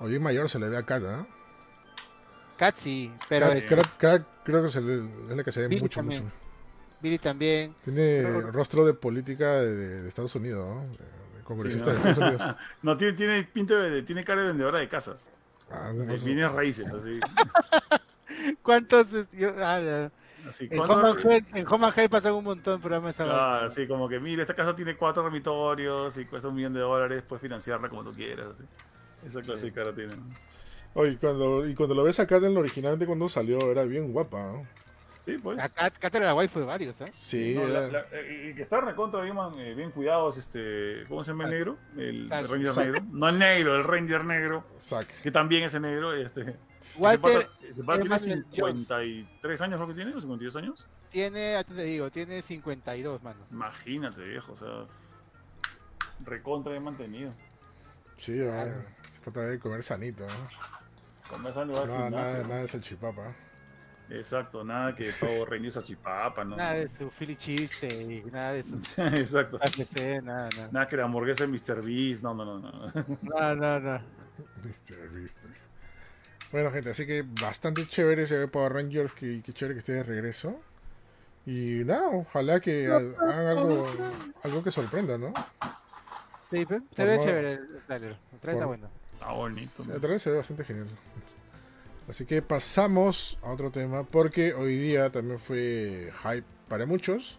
[0.00, 1.26] Oye, mayor se le ve a Kat, ¿ah?
[2.58, 5.60] Cat sí, pero Kat- es- Kat- Kat creo que se le, es la que se
[5.62, 6.24] ve Billy mucho, también.
[6.24, 6.34] mucho.
[7.02, 7.74] Billy también.
[7.84, 10.82] Tiene Pero- rostro de política de, de Estados Unidos, ¿no?
[10.96, 12.04] De- de congresista Sí, ¿no?
[12.04, 12.56] de Estados Unidos.
[12.82, 15.28] No, tiene, tiene pinta de, tiene cara de vendedora de casas.
[15.70, 16.24] Ah, no sé.
[16.26, 17.20] bienes raíces, así.
[18.62, 19.10] ¿Cuántos?
[19.32, 20.12] yo- ah, la-
[20.48, 23.14] así en, ¿cuándo- Home and Health, en Home and Health pasan un montón de programas
[23.14, 26.72] esa Claro, así como que, mira, esta casa tiene cuatro dormitorios y cuesta un millón
[26.74, 28.48] de dólares, puedes financiarla como tú quieras.
[28.50, 28.64] Así.
[29.26, 30.12] Esa clase de cara tiene.
[30.94, 34.38] Oye, cuando, y cuando lo ves acá en el originalmente cuando salió, era bien guapa,
[34.52, 34.66] ¿no?
[35.26, 35.58] Sí, pues.
[35.98, 37.10] Cat era la waifu de varios, ¿eh?
[37.12, 40.36] Sí, No, la- era- la- eh, y que está recontra bien, eh, bien cuidado es
[40.36, 41.04] este.
[41.08, 41.76] ¿Cómo se llama el negro?
[41.96, 43.02] El, Ranger negro.
[43.10, 44.64] No el negro, el Ranger negro.
[44.80, 45.08] Zack.
[45.22, 46.14] Que también es el negro.
[46.14, 46.56] Este,
[46.98, 47.48] Walter
[47.84, 48.86] pata tiene Emanuel Jones.
[48.88, 50.86] 53 años, lo que tiene, o 52 años.
[51.10, 53.40] tiene, te digo, tiene 52, mano.
[53.50, 54.86] Imagínate, viejo, o sea.
[56.24, 57.32] Recontra bien mantenido.
[58.16, 58.64] Sí, va.
[59.10, 61.36] Se trata de comer sanito, ¿no?
[61.36, 63.34] Años va al Nada, nada, nada de salchipapa.
[64.08, 66.56] Exacto, nada que pavo reinicio salchipapa, ¿no?
[66.56, 68.76] Nada de su Philly chiste y nada de su
[69.14, 69.58] Exacto.
[70.22, 70.68] Nada, nada.
[70.70, 71.82] Nada que la hamburguesa de Mr.
[71.82, 72.70] Beast, no, no, no, no.
[73.22, 74.00] No, no, no.
[74.62, 75.08] Mr.
[75.10, 75.62] Beef, pues.
[76.56, 79.12] Bueno, gente, así que bastante chévere ese ve Power Rangers.
[79.12, 80.58] Que, que chévere que esté de regreso.
[81.44, 83.86] Y nada, ojalá que ha- hagan algo,
[84.42, 85.34] algo que sorprenda, ¿no?
[86.50, 88.16] Sí, pe, se Por ve no- chévere el trailer.
[88.32, 88.88] El trailer está bueno.
[89.12, 89.82] Está bonito.
[89.82, 90.88] El trailer se ve bastante genial.
[92.08, 97.36] Así que pasamos a otro tema, porque hoy día también fue hype para muchos.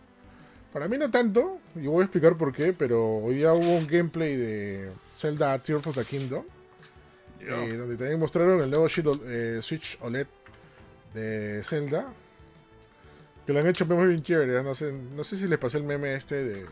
[0.71, 3.87] Para mí no tanto, y voy a explicar por qué, pero hoy día hubo un
[3.87, 6.56] gameplay de Zelda Tears of the Kingdom, Yo.
[7.39, 10.27] Eh, donde también mostraron el nuevo Shield- eh, Switch OLED
[11.13, 12.07] de Zelda,
[13.45, 14.63] que lo han hecho memes bien chévere, ¿eh?
[14.63, 16.65] no sé, no sé si les pasé el meme este de,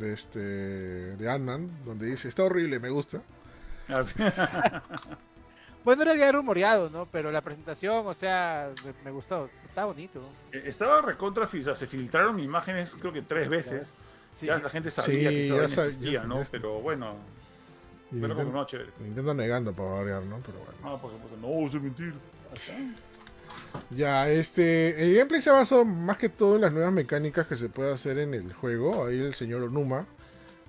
[0.00, 3.22] de este de Ant-Man, donde dice, está horrible, me gusta.
[3.88, 4.14] Así-
[5.84, 7.06] Bueno, era ya rumoreado, ¿no?
[7.06, 9.48] Pero la presentación, o sea, me, me gustó.
[9.66, 10.20] Está bonito.
[10.52, 13.94] Eh, Estaba recontra, fi- o sea, se filtraron imágenes creo que tres veces
[14.30, 14.44] Sí.
[14.46, 16.42] Ya la gente sabía Sí, que ya existía, ya- ¿no?
[16.42, 17.16] ya- Pero bueno,
[18.10, 18.90] pero como Ninten- no, chévere.
[19.00, 20.38] Nintendo negando para variar, ¿no?
[20.44, 20.72] Pero bueno.
[20.84, 22.14] Ah, porque, porque no, es mentira.
[23.90, 25.02] Ya, este.
[25.02, 28.18] El gameplay se basa más que todo en las nuevas mecánicas que se puede hacer
[28.18, 29.06] en el juego.
[29.06, 30.06] Ahí el señor Onuma,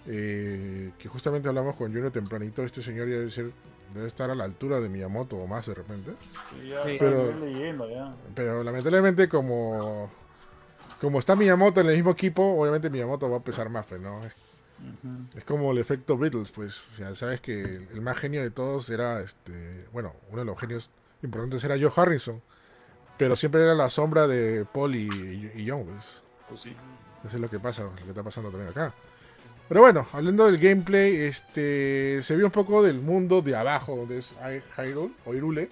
[0.05, 2.63] eh, que justamente hablamos con Juno tempranito.
[2.63, 3.51] Este señor ya debe, ser,
[3.93, 6.11] debe estar a la altura de Miyamoto o más de repente.
[6.59, 8.13] Sí, ya Pero- ya.
[8.35, 10.09] Pero lamentablemente, como.
[10.99, 14.21] Como está Miyamoto en el mismo equipo, obviamente Miyamoto va a pesar más, ¿no?
[15.35, 16.81] Es, como el efecto Beatles, pues.
[16.93, 17.61] O sea, sabes que
[17.91, 19.85] el, más genio de todos era este.
[19.91, 20.89] Bueno, uno de los genios
[21.21, 22.41] importantes era Joe Harrison.
[23.17, 26.23] Pero siempre era la sombra de Paul y, y, y John, pues.
[26.47, 26.75] Pues sí.
[27.25, 28.93] Eso es lo que pasa, lo que está pasando también acá.
[29.67, 34.17] Pero bueno, hablando del gameplay, este se vio un poco del mundo de abajo, donde
[34.17, 35.69] es Hy- Hyrule, o Hyrule.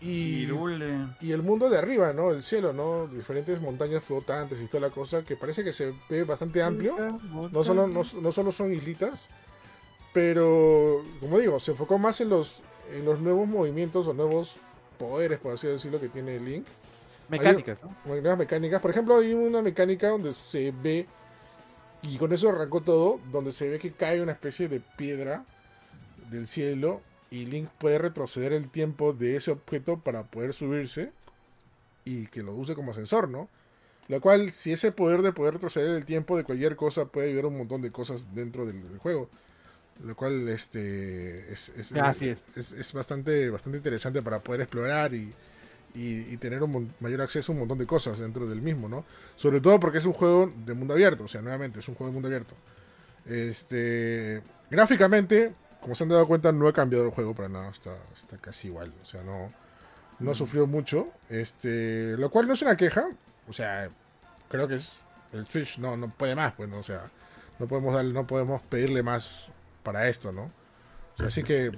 [0.00, 1.08] Y, Irule.
[1.20, 2.30] y el mundo de arriba, ¿no?
[2.30, 3.08] El cielo, ¿no?
[3.08, 7.18] Diferentes montañas flotantes y toda la cosa, que parece que se ve bastante amplio.
[7.50, 9.28] No solo, no, no solo son islitas,
[10.12, 12.60] pero, como digo, se enfocó más en los,
[12.92, 14.56] en los nuevos movimientos o nuevos
[14.98, 16.66] poderes, por así decirlo, que tiene Link.
[17.28, 17.94] Mecánicas, ¿no?
[18.12, 18.80] Hay nuevas mecánicas.
[18.80, 21.06] Por ejemplo, hay una mecánica donde se ve,
[22.02, 25.44] y con eso arrancó todo, donde se ve que cae una especie de piedra
[26.30, 27.00] del cielo
[27.30, 31.12] y Link puede retroceder el tiempo de ese objeto para poder subirse
[32.04, 33.48] y que lo use como ascensor, ¿no?
[34.08, 37.46] Lo cual, si ese poder de poder retroceder el tiempo de cualquier cosa puede ayudar
[37.46, 39.28] a un montón de cosas dentro del, del juego.
[40.04, 42.44] Lo cual este es, es- Así es.
[42.56, 45.32] es, es bastante, bastante interesante para poder explorar y,
[45.94, 49.04] y, y tener un mayor acceso a un montón de cosas dentro del mismo, ¿no?
[49.36, 52.10] Sobre todo porque es un juego de mundo abierto, o sea, nuevamente, es un juego
[52.10, 52.54] de mundo abierto.
[53.26, 57.94] Este, gráficamente, como se han dado cuenta, no ha cambiado el juego para nada, está,
[58.14, 59.52] está casi igual, o sea, no,
[60.18, 63.08] no sufrió mucho, este, lo cual no es una queja,
[63.48, 63.88] o sea,
[64.48, 64.98] creo que es
[65.32, 66.78] el Switch no, no puede más, pues, ¿no?
[66.78, 67.10] o sea,
[67.58, 69.50] no podemos darle, no podemos pedirle más
[69.82, 70.42] para esto, ¿no?
[70.44, 71.72] O sea, así que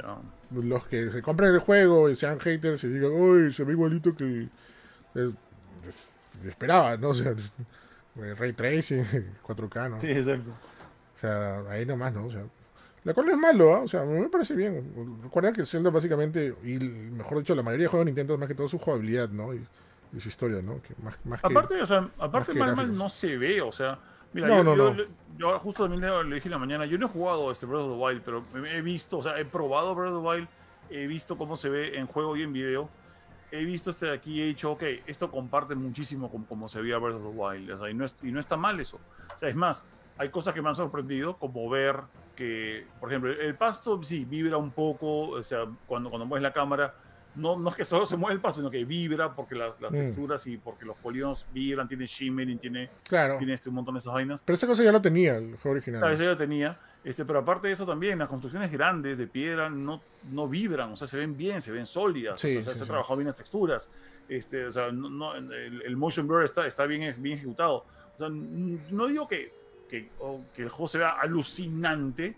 [0.51, 4.15] los que se compren el juego y sean haters y digan, uy, se ve igualito
[4.15, 4.49] que
[5.87, 6.11] es-
[6.45, 7.09] esperaba, ¿no?
[7.11, 7.35] O sea,
[8.17, 9.05] Ray Tracing,
[9.47, 10.01] 4K, ¿no?
[10.01, 10.51] Sí, exacto.
[10.51, 12.27] O sea, ahí nomás, ¿no?
[12.27, 12.43] O sea,
[13.05, 13.81] la cual no es malo, ¿ah?
[13.81, 15.21] O sea, me parece bien.
[15.23, 18.55] Recuerda que Zelda básicamente, y mejor dicho, la mayoría de juegos de Nintendo más que
[18.55, 19.55] todo su jugabilidad, ¿no?
[19.55, 19.65] Y,
[20.13, 20.83] y su historia, ¿no?
[20.83, 21.47] Que más, más que...
[21.47, 23.99] Aparte, o sea, aparte que mal, no se ve, o sea,
[24.33, 25.05] mira, No, yo, no, yo- no.
[25.39, 27.83] yo justo también le, le dije en la mañana, yo no he jugado este Breath
[27.83, 30.49] of the Wild, pero he visto, o sea, he probado Breath of the Wild,
[30.91, 32.89] he visto cómo se ve en juego y en video,
[33.53, 36.81] he visto este de aquí y he dicho, ok, esto comparte muchísimo con cómo se
[36.83, 38.99] veía Breath of the Wild, o sea, y no, es- y no está mal eso.
[39.35, 39.85] O sea, es más,
[40.19, 41.97] hay cosas que me han sorprendido, como ver
[42.45, 46.55] que, por ejemplo, el pasto sí vibra un poco, o sea, cuando, cuando mueves la
[46.55, 46.95] cámara,
[47.35, 49.93] no, no es que solo se mueve el pasto, sino que vibra porque las, las
[49.93, 49.97] Mm.
[49.97, 53.37] texturas y porque los polígonos vibran, tiene shimmering, tiene, Claro.
[53.37, 54.43] tiene este, un montón de esas vainas.
[54.43, 56.01] Pero esa cosa ya lo tenía el juego original.
[56.01, 56.79] Claro, eso ya tenía.
[57.05, 60.01] Este, pero aparte de eso también, las construcciones grandes de piedra no,
[60.33, 62.85] no vibran, o sea, se ven bien, se ven sólidas, Sí, o sea, sí, se
[62.85, 63.91] ha trabajado bien las texturas,
[64.31, 67.85] este, o sea, no, no- el, el motion blur está, está bien, bien ejecutado.
[68.15, 69.53] O sea, no digo que,
[69.91, 72.35] que, o que el juego se vea alucinante,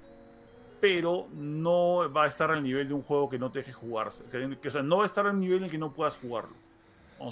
[0.80, 4.24] pero no va a estar al nivel de un juego que no te deje jugarse.
[4.32, 6.16] Que, que, o sea, no va a estar al nivel en el que no puedas
[6.16, 6.54] jugarlo.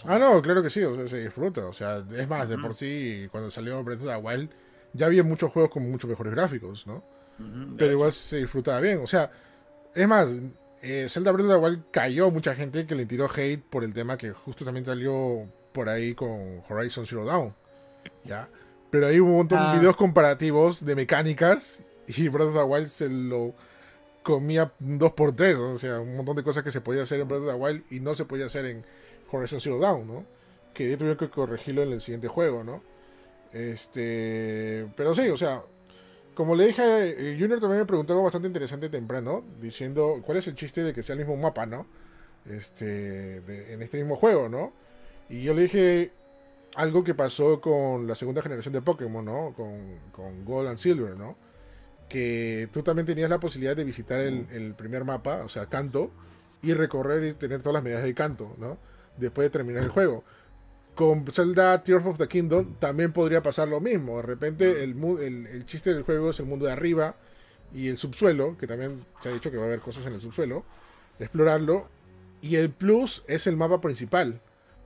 [0.05, 1.67] Ah, no, claro que sí, o sea, se disfruta.
[1.67, 4.51] O sea, es más, de por sí, cuando salió Breath of the Wild,
[4.93, 7.03] ya había muchos juegos con mucho mejores gráficos, ¿no?
[7.39, 9.01] Ujú, Pero igual se disfrutaba bien.
[9.03, 9.33] O sea,
[9.95, 10.29] es más,
[10.83, 13.93] eh, Zelda Breath of the Wild cayó mucha gente que le tiró hate por el
[13.93, 17.53] tema que justo también salió por ahí con Horizon Zero Dawn.
[18.25, 18.49] ¿Ya?
[18.91, 19.73] Pero hubo un montón Ah.
[19.73, 23.55] de videos comparativos de mecánicas y Breath of the Wild se lo
[24.23, 25.57] comía dos por tres.
[25.57, 27.85] O sea, un montón de cosas que se podía hacer en Breath of the Wild
[27.91, 28.85] y no se podía hacer en
[29.31, 30.25] Horizon Zero Dawn, ¿no?
[30.75, 32.83] Que tuvieron que corregirlo en el siguiente juego, ¿no?
[33.53, 34.87] Este.
[34.97, 35.63] Pero sí, o sea,
[36.35, 40.47] como le dije, eh, Junior también me preguntó algo bastante interesante temprano, diciendo cuál es
[40.49, 41.87] el chiste de que sea el mismo mapa, ¿no?
[42.49, 44.73] Este, de- en este mismo juego, ¿no?
[45.29, 46.11] Y yo le dije
[46.77, 49.53] algo que pasó con la segunda generación de Pokémon, ¿no?
[49.57, 51.37] Con, con Gold and Silver, ¿no?
[52.09, 56.11] Que tú también tenías la posibilidad de visitar el, el primer mapa, o sea, Canto,
[56.63, 58.79] y recorrer y tener todas las medidas de Canto, ¿no?
[59.17, 60.25] Después de terminar el juego
[60.95, 64.17] con Zelda Tears of the Kingdom también podría pasar lo mismo.
[64.17, 67.15] De repente el, mu- el, el chiste del juego es el mundo de arriba
[67.73, 70.21] y el subsuelo, que también se ha dicho que va a haber cosas en el
[70.21, 70.65] subsuelo,
[71.19, 71.89] explorarlo.
[72.43, 74.41] Y el plus es el mapa principal,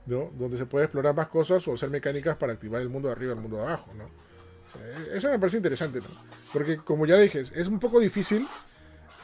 [0.05, 0.31] ¿no?
[0.37, 3.33] Donde se puede explorar más cosas o hacer mecánicas para activar el mundo de arriba
[3.33, 4.05] y el mundo de abajo, ¿no?
[4.05, 6.07] O sea, eso me parece interesante, ¿no?
[6.53, 8.47] Porque como ya dije, es un poco difícil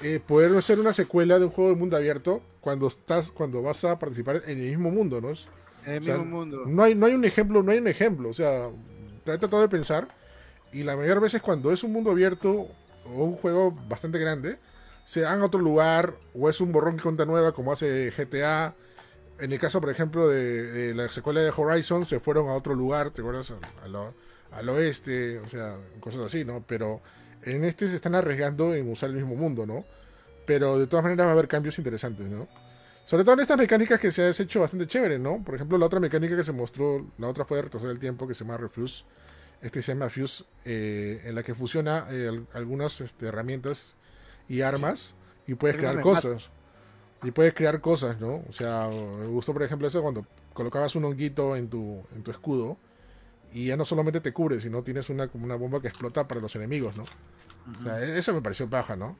[0.01, 3.83] eh, poder hacer una secuela de un juego de mundo abierto cuando estás, cuando vas
[3.83, 5.31] a participar en el mismo mundo, ¿no?
[5.31, 5.47] Es-
[5.85, 6.63] En el O sea, mismo mundo.
[6.65, 8.29] no hay, no hay un ejemplo, no hay un ejemplo.
[8.29, 10.07] O sea, he tratado de pensar
[10.73, 12.67] Y la mayor veces cuando es un mundo abierto
[13.05, 14.57] o un juego bastante grande,
[15.05, 18.75] se dan a otro lugar o es un borrón que cuenta nueva como hace GTA.
[19.41, 23.09] En el caso, por ejemplo, de, la secuela de Horizon, se fueron a otro lugar,
[23.09, 23.51] ¿te acuerdas?
[24.51, 26.63] al oeste, o sea, cosas así, ¿no?
[26.67, 27.01] Pero
[27.43, 29.83] en este se están arriesgando en usar el mismo mundo, ¿no?
[30.45, 32.47] Pero de todas maneras va a haber cambios interesantes, ¿no?
[33.05, 35.43] Sobre todo en estas mecánicas que se ha hecho bastante chévere, ¿no?
[35.43, 38.27] Por ejemplo, la otra mecánica que se mostró, la otra fue de retroceder el tiempo,
[38.27, 39.05] que se llama Refuse.
[39.61, 43.95] Este se llama Fuse, eh, en la que fusiona eh, algunas este, herramientas
[44.49, 45.15] y armas
[45.47, 46.51] y puedes crear cosas.
[47.23, 48.43] Y puedes crear cosas, ¿no?
[48.49, 52.31] O sea, me gustó, por ejemplo, eso cuando colocabas un honguito en tu, en tu
[52.31, 52.77] escudo
[53.53, 56.41] y ya no solamente te cubre, sino tienes una, como una bomba que explota para
[56.41, 57.03] los enemigos, ¿no?
[57.79, 59.15] O sea, eso me pareció paja, ¿no?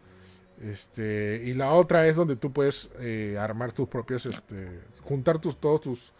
[0.62, 5.60] Este, y la otra es donde tú puedes eh, armar tus propios, este, juntar tus,
[5.60, 6.14] todos tus,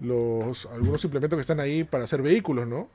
[0.00, 2.88] los, algunos implementos que están ahí para hacer vehículos, ¿no?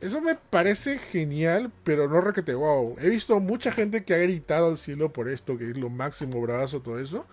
[0.00, 2.96] Eso me parece genial, pero no requete wow.
[3.00, 6.40] He visto mucha gente que ha gritado al cielo por esto, que es lo máximo
[6.40, 7.26] brazo, todo eso.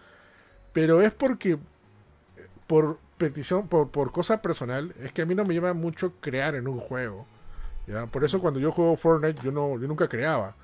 [0.73, 1.57] Pero es porque,
[2.67, 6.55] por petición, por, por cosa personal, es que a mí no me llama mucho crear
[6.55, 7.25] en un juego.
[7.87, 8.05] ¿ya?
[8.07, 10.55] Por eso cuando yo juego Fortnite, yo, no, yo nunca creaba.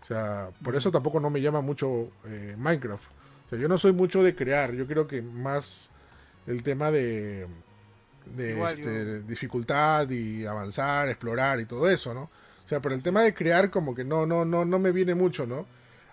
[0.00, 3.04] O sea, por eso tampoco no me llama mucho eh, Minecraft.
[3.46, 4.72] O sea, yo no soy mucho de crear.
[4.74, 5.90] Yo creo que más
[6.46, 7.48] el tema de,
[8.36, 12.30] de este, dificultad y avanzar, explorar y todo eso, ¿no?
[12.64, 15.14] O sea, pero el tema de crear como que no, no, no, no me viene
[15.14, 15.66] mucho, ¿no?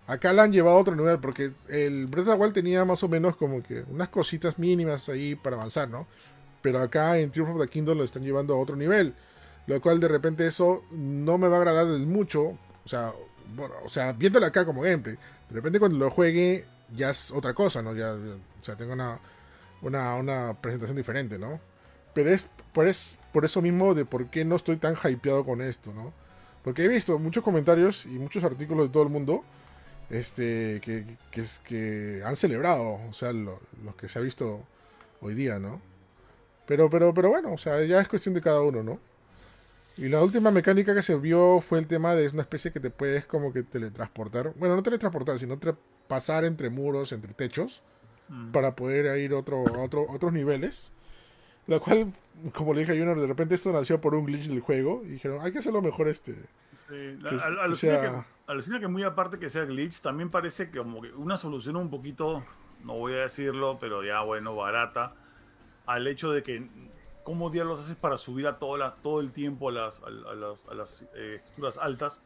[0.08, 3.04] Acá la han llevado a otro nivel porque el Breath of the Wild tenía más
[3.04, 6.08] o menos como que unas cositas mínimas ahí para avanzar, ¿no?
[6.62, 9.14] Pero acá en Triumph of the Kingdom lo están llevando a otro nivel.
[9.68, 12.42] Lo cual de repente eso no me va a agradar mucho.
[12.44, 13.14] O sea,
[13.56, 15.16] bueno, o sea, viéndolo acá como gameplay.
[15.50, 17.94] De repente cuando lo juegue ya es otra cosa, ¿no?
[17.94, 19.20] Ya, o sea, tengo una,
[19.82, 21.60] una, una presentación diferente, ¿no?
[22.16, 25.62] Pero es por, es por eso mismo de por qué no estoy tan hypeado con
[25.62, 26.12] esto, ¿no?
[26.64, 29.44] Porque he visto muchos comentarios y muchos artículos de todo el mundo
[30.10, 34.64] este, que, que, que han celebrado, o sea, lo, los que se ha visto
[35.22, 35.80] hoy día, ¿no?
[36.66, 39.00] Pero, pero, pero bueno, o sea, ya es cuestión de cada uno, ¿no?
[39.98, 42.90] Y la última mecánica que se vio fue el tema de una especie que te
[42.90, 44.54] puedes como que teletransportar.
[44.58, 45.58] Bueno, no teletransportar, sino
[46.08, 47.82] pasar entre muros, entre techos,
[48.28, 48.52] mm.
[48.52, 50.92] para poder ir otro, a otro, otros niveles.
[51.68, 52.12] La cual,
[52.54, 55.02] como le dije a Junior, de repente esto nació por un glitch del juego.
[55.04, 56.36] Y dijeron, hay que hacerlo mejor este.
[56.74, 57.18] Sí,
[58.48, 61.90] alucina, que, muy aparte que sea glitch, también parece que como que una solución un
[61.90, 62.44] poquito,
[62.84, 65.16] no voy a decirlo, pero ya bueno, barata,
[65.86, 66.68] al hecho de que
[67.24, 70.68] cómo diablos haces para subir a todo, la, todo el tiempo a las, a, las,
[70.68, 72.22] a las eh, texturas altas,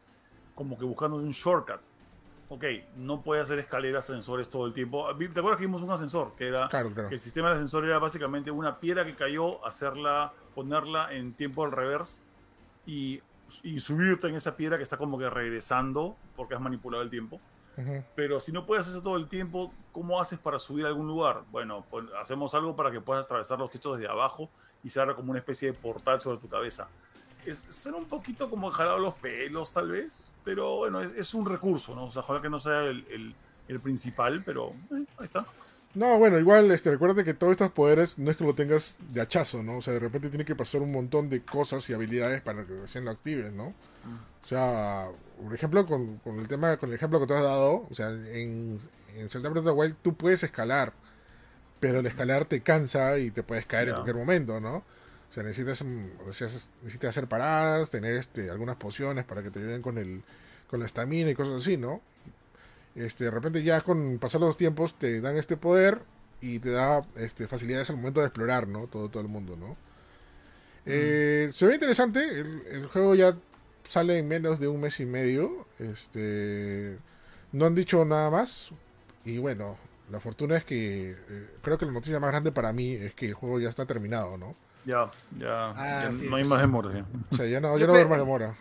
[0.54, 1.80] como que buscando un shortcut
[2.50, 2.64] ok,
[2.96, 5.06] no puede hacer escaleras, ascensores todo el tiempo.
[5.16, 6.34] ¿Te acuerdas que vimos un ascensor?
[6.36, 11.14] Que era que el sistema de ascensor era básicamente una piedra que cayó, hacerla, ponerla
[11.14, 12.22] en tiempo al reverse
[12.86, 13.22] y,
[13.62, 17.40] y, subirte en esa piedra que está como que regresando porque has manipulado el tiempo.
[18.14, 21.06] Pero si no puedes hacer eso todo el tiempo, ¿cómo haces para subir a algún
[21.06, 21.44] lugar?
[21.50, 24.50] Bueno, pues hacemos algo para que puedas atravesar los techos desde abajo
[24.82, 26.88] y se haga como una especie de portal sobre tu cabeza
[27.46, 31.94] es, ser un poquito como jalado los pelos, tal vez, pero bueno, es, un recurso,
[31.94, 32.04] ¿no?
[32.04, 33.34] O sea, ojalá que no sea el,
[33.68, 35.46] el, principal, pero eh, ahí está.
[35.94, 39.20] No, bueno, igual, este, recuerda que todos estos poderes no es que lo tengas de
[39.20, 39.78] hachazo, ¿no?
[39.78, 42.80] O sea, de repente tiene que pasar un montón de cosas y habilidades para que
[42.80, 43.74] recién lo actives, ¿no?
[44.42, 45.08] O sea,
[45.42, 48.10] por ejemplo, con, con, el tema, con el ejemplo que te has dado, o sea,
[48.10, 48.80] en,
[49.14, 50.92] en Zelda Breath of the Wild tú puedes escalar,
[51.80, 54.84] pero el escalar te cansa y te puedes caer en cualquier momento, ¿no?
[55.30, 55.84] O sea, necesitas,
[56.82, 60.22] necesitas hacer paradas, tener este, algunas pociones para que te ayuden con el
[60.70, 62.00] con la estamina y cosas así, ¿no?
[62.94, 66.00] Este, de repente ya con pasar los tiempos te dan este poder
[66.40, 68.86] y te da este, facilidades al momento de explorar, ¿no?
[68.86, 69.76] Todo, todo el mundo, ¿no?
[70.86, 73.36] Eh, se ve interesante, el, juego ya
[73.84, 76.96] sale en menos de un mes y medio, este,
[77.52, 78.70] no han dicho nada más
[79.24, 79.76] y bueno,
[80.10, 83.26] la fortuna es que eh, creo que la noticia más grande para mí es que
[83.26, 84.54] el juego ya está terminado, ¿no?
[84.84, 87.04] Ya, ya, ah, no hay más demora.
[87.30, 88.56] O sea, ya no, ya no hay más demora.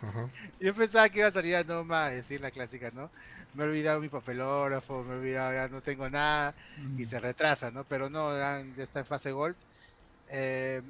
[0.59, 3.09] Yo pensaba que iba a salir a Noma a decir la clásica, ¿no?
[3.53, 6.53] Me he olvidado mi papelógrafo, me he olvidado, ya no tengo nada
[6.97, 7.85] y se retrasa, ¿no?
[7.85, 9.55] Pero no, ya está en fase Gold.
[10.29, 10.81] Eh,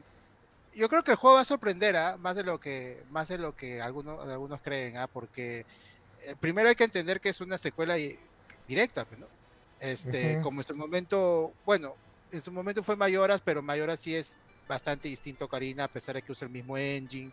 [0.75, 2.17] yo creo que el juego va a sorprender, ¿ah?
[2.17, 5.07] Más de lo que, más de lo que algunos, algunos creen, ¿ah?
[5.07, 5.65] Porque
[6.23, 7.95] eh, primero hay que entender que es una secuela
[8.67, 9.27] directa, ¿no?
[9.79, 11.95] Este, como en su momento, bueno,
[12.31, 16.21] en su momento fue Mayoras, pero Mayoras sí es bastante distinto Karina, a pesar de
[16.21, 17.31] que usa el mismo engine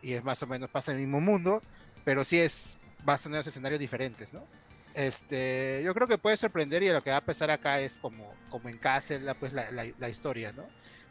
[0.00, 1.60] y es más o menos pasa en el mismo mundo,
[2.04, 4.46] pero sí es, va a tener escenarios diferentes, ¿no?
[4.94, 8.34] Este, yo creo que puede sorprender y lo que va a pasar acá es como,
[8.48, 10.64] como en Castle, pues la, la, historia, ¿no?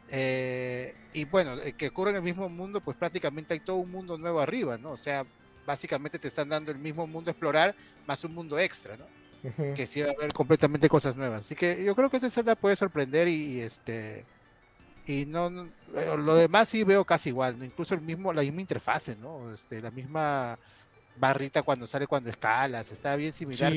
[0.08, 3.90] Eh, y bueno, eh, que ocurre en el mismo mundo, pues prácticamente hay todo un
[3.90, 4.90] mundo nuevo arriba, ¿no?
[4.90, 5.24] O sea,
[5.66, 7.74] básicamente te están dando el mismo mundo a explorar,
[8.06, 9.06] más un mundo extra, ¿no?
[9.74, 11.40] Que sí va a haber completamente cosas nuevas.
[11.40, 14.26] Así que yo creo que este Zelda puede sorprender y, este
[15.10, 15.48] y no,
[15.96, 19.52] eh, lo demás sí veo casi igual, incluso el mismo la misma interfase, ¿no?
[19.52, 20.58] Este, la misma
[21.16, 23.72] barrita cuando sale cuando escalas, está bien similar,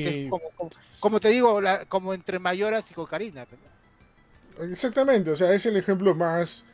[1.00, 3.46] como, te digo, como entre Mayoras y Cocarina.
[4.60, 6.64] Exactamente, o sea, es el ejemplo más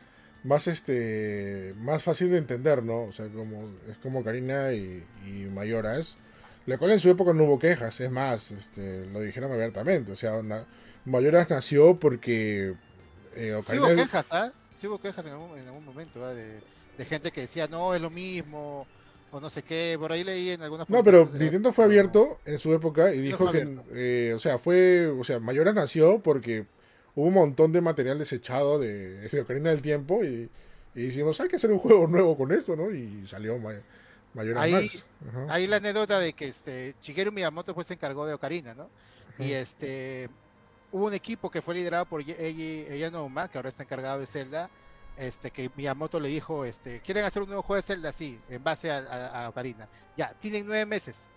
[0.43, 3.05] más este más fácil de entender, ¿no?
[3.05, 6.17] O sea, como es como Karina y, y Mayoras,
[6.67, 10.17] la cual en su época no hubo quejas, es más, este lo dijeron abiertamente, o
[10.17, 10.41] sea,
[11.07, 12.75] Mayoras nació porque
[13.35, 14.53] eh, sí hubo quejas, ¿ah?
[14.73, 16.33] Sí hubo quejas en algún, momento, ¿ah?
[16.33, 16.61] de,
[17.05, 18.87] gente que decía, no, es lo mismo,
[19.31, 20.89] o no sé qué, por ahí leí en algunas...
[20.89, 25.07] No, pero Nintendo fue abierto en su época y dijo que, eh, o sea, fue,
[25.07, 26.67] o sea, Mayoras nació porque
[27.15, 30.51] hubo un montón de material desechado de, de Ocarina del Tiempo y,
[30.95, 32.91] y dijimos, hay que hacer un juego nuevo con esto, ¿no?
[32.91, 33.59] Y salió
[34.35, 34.91] Mayor ahí,
[35.49, 38.89] ahí la anécdota de que este Shigeru Miyamoto pues se encargó de Ocarina, ¿no?
[39.39, 40.29] Y este
[40.93, 44.71] hubo un equipo que fue liderado por ella Uma, que ahora está encargado de Zelda,
[45.17, 48.63] este que Miyamoto le dijo, este, quieren hacer un nuevo juego de Zelda, sí, en
[48.63, 49.89] base a, Ocarina.
[50.17, 51.29] Ya, tienen nueve meses.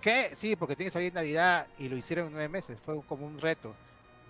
[0.00, 0.30] ¿Qué?
[0.34, 2.78] Sí, porque tiene que salir en Navidad y lo hicieron en nueve meses.
[2.84, 3.74] Fue como un reto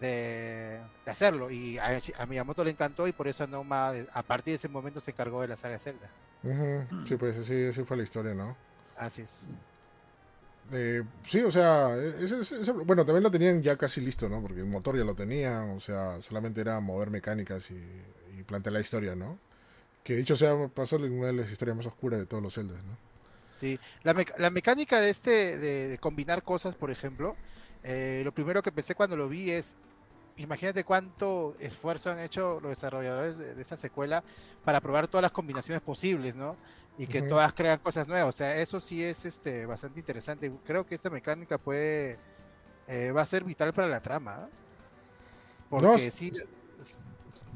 [0.00, 1.50] de, hacerlo.
[1.50, 5.12] Y a, Miyamoto le encantó y por eso Noma, a partir de ese momento, se
[5.12, 6.08] encargó de la saga Zelda.
[7.04, 8.56] Sí, pues sí, fue la historia, ¿no?
[8.96, 9.44] Así es.
[10.72, 11.96] Eh, sí, o sea,
[12.84, 14.42] bueno, también lo tenían ya casi listo, ¿no?
[14.42, 18.80] Porque el motor ya lo tenían, o sea, solamente era mover mecánicas y, plantear la
[18.80, 19.38] historia, ¿no?
[20.02, 22.96] Que dicho sea, pasó una de las historias más oscuras de todos los Zeldas, ¿no?
[23.50, 27.36] Sí, la, la mecánica de este, de, combinar cosas, por ejemplo,
[27.82, 29.76] eh, lo primero que pensé cuando lo vi es,
[30.36, 34.22] imagínate cuánto esfuerzo han hecho los desarrolladores de, esta secuela
[34.64, 36.56] para probar todas las combinaciones posibles, ¿no?
[36.98, 38.34] Y que todas crean cosas nuevas.
[38.34, 40.52] O sea, eso sí es este bastante interesante.
[40.64, 42.18] Creo que esta mecánica puede
[42.88, 44.46] eh, va a ser vital para la trama.
[44.46, 44.52] ¿eh?
[45.70, 46.32] Porque sí.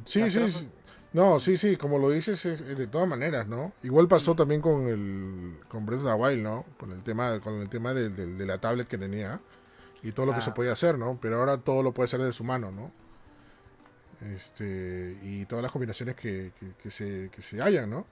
[0.04, 0.68] Sí, sí,
[1.12, 3.72] No, sí, sí, como lo dices, de todas maneras, ¿no?
[3.82, 6.64] Igual pasó también con el con Breath of the Wild, ¿no?
[6.78, 9.40] Con el tema, con el tema de, de la tablet que tenía
[10.02, 10.54] y todo lo que se ah.
[10.54, 11.18] podía hacer, ¿no?
[11.20, 12.90] Pero ahora todo lo puede hacer de su mano, ¿no?
[14.34, 18.06] Este, y todas las combinaciones que, que, se, que se hayan, ¿no?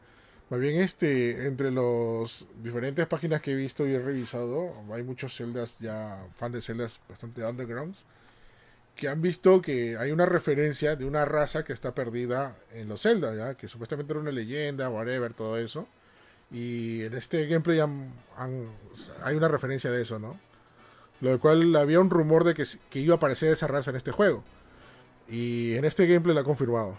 [0.51, 5.36] Más bien, este, entre las diferentes páginas que he visto y he revisado, hay muchos
[5.36, 8.05] celdas ya, fan de celdas bastante undergrounds,
[8.96, 13.03] que han visto que hay una referencia de una raza que está perdida en los
[13.03, 13.55] celdas, ¿ya?
[13.55, 15.86] Que supuestamente era una leyenda, whatever, todo eso.
[16.51, 17.78] Y en este gameplay
[19.22, 20.36] hay una referencia de eso, ¿no?
[21.20, 22.66] Lo cual había un rumor de que,
[22.98, 24.42] iba a aparecer esa raza en este juego.
[25.28, 26.96] Y en este gameplay la ha confirmado.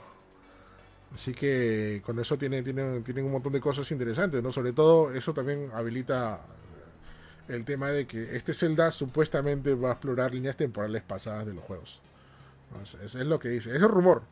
[1.13, 4.51] Así que con eso tienen, tienen, tienen un montón de cosas interesantes, ¿no?
[4.51, 6.39] Sobre todo eso también habilita
[7.47, 11.63] el tema de que este Zelda supuestamente va a explorar líneas temporales pasadas de los
[11.63, 11.99] juegos.
[13.03, 13.75] Es, es lo que dice.
[13.75, 14.23] Es el rumor.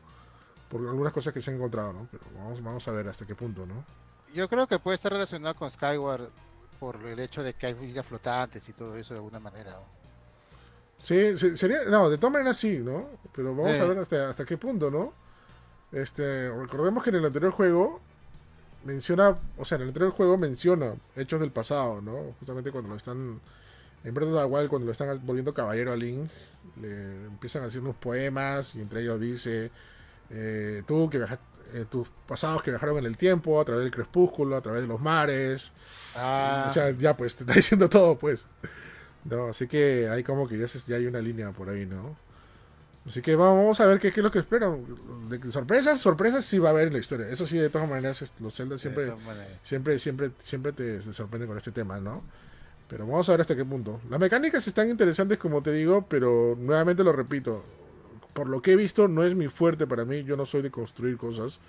[0.69, 2.07] Por algunas cosas que se han encontrado, ¿no?
[2.11, 3.83] Pero vamos, vamos a ver hasta qué punto, ¿no?
[4.33, 6.29] Yo creo que puede estar relacionado con Skyward
[6.79, 9.79] por el hecho de que hay islas flotantes y todo eso de alguna manera.
[11.01, 13.09] Sí, sería, no, de todas maneras sí, ¿no?
[13.33, 15.13] Pero vamos a ver hasta, hasta qué punto, ¿no?
[15.91, 17.99] Este, recordemos que en el anterior juego
[18.85, 22.35] menciona, o sea, en el anterior juego menciona hechos del pasado, ¿no?
[22.39, 23.39] Justamente cuando lo están
[24.03, 26.29] en Breath of the Wild, cuando lo están volviendo caballero a Link,
[26.81, 29.71] le empiezan a decir unos poemas y entre ellos dice,
[30.29, 33.91] eh, tú que viajaste, eh, tus pasados que viajaron en el tiempo, a través del
[33.91, 35.71] crepúsculo, a través de los mares.
[36.15, 36.67] Ah.
[36.69, 38.45] O sea, ya pues, te está diciendo todo, pues.
[39.25, 42.15] No, así que hay como que ya, ya hay una línea por ahí, ¿no?
[43.07, 44.85] Así que vamos a ver qué, es lo que esperan.
[45.29, 47.27] De sorpresas, sorpresas sí va a haber en la historia.
[47.29, 49.11] Eso sí, de todas maneras, los Zelda siempre,
[49.63, 52.23] siempre, siempre, siempre te, sorprenden con este tema, ¿no?
[52.87, 53.99] Pero vamos a ver hasta qué punto.
[54.09, 57.63] Las mecánicas están interesantes, como te digo, pero nuevamente lo repito
[58.33, 60.23] por lo que he visto, no es mi fuerte para mí.
[60.23, 61.59] Yo no soy de construir cosas.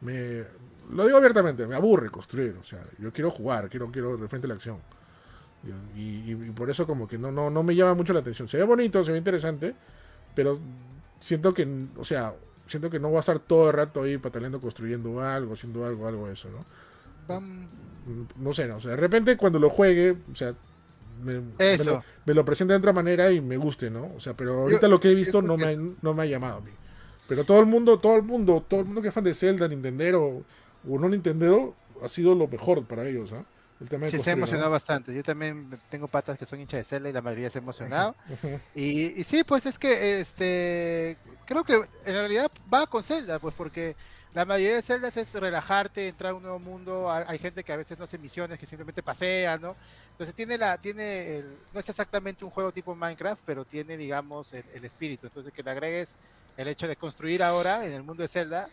[0.00, 0.44] Me,
[0.92, 2.56] lo digo abiertamente, me aburre construir.
[2.60, 4.78] O sea, yo quiero jugar, quiero, quiero de frente la acción.
[5.96, 8.46] Y, por eso como que no, no, no me llama mucho la atención.
[8.46, 9.74] Se ve bonito, se ve interesante,
[10.34, 10.58] pero
[11.18, 12.34] siento que, o sea,
[12.66, 16.06] siento que no voy a estar todo el rato ahí pataleando, construyendo algo, haciendo algo,
[16.06, 16.64] algo de eso, ¿no?
[18.36, 20.54] No sé, no, o sea, de repente cuando lo juegue, o sea,
[21.22, 22.02] me, Eso.
[22.24, 24.12] Me, lo, presenta de otra manera y me guste, ¿no?
[24.16, 26.58] O sea, pero ahorita lo que he visto no me, ha, no me ha llamado
[26.58, 26.70] a mí.
[27.28, 29.68] Pero todo el mundo, todo el mundo, todo el mundo que es fan de Zelda,
[29.68, 30.44] Nintendo
[30.88, 33.44] o no Nintendo, ha sido lo mejor para ellos, ¿ah?
[33.80, 34.56] El tema de Sí, se construir, ¿no?
[34.56, 35.14] emocionó bastante.
[35.14, 38.16] Yo también tengo patas que son hinchas de Zelda y la mayoría se ha emocionado.
[38.74, 43.54] Y, y sí, pues es que este creo que en realidad va con Zelda, pues
[43.54, 43.96] porque
[44.32, 47.10] la mayoría de Zeldas es relajarte, entrar a un nuevo mundo.
[47.10, 49.76] ha- Hay gente que a veces no hace misiones, que simplemente pasea, ¿no?
[50.10, 54.52] Entonces tiene la, tiene el, no es exactamente un juego tipo Minecraft, pero tiene, digamos,
[54.52, 55.26] el, el espíritu.
[55.26, 56.18] Entonces que le agregues
[56.56, 58.68] el hecho de construir ahora en el mundo de Zelda,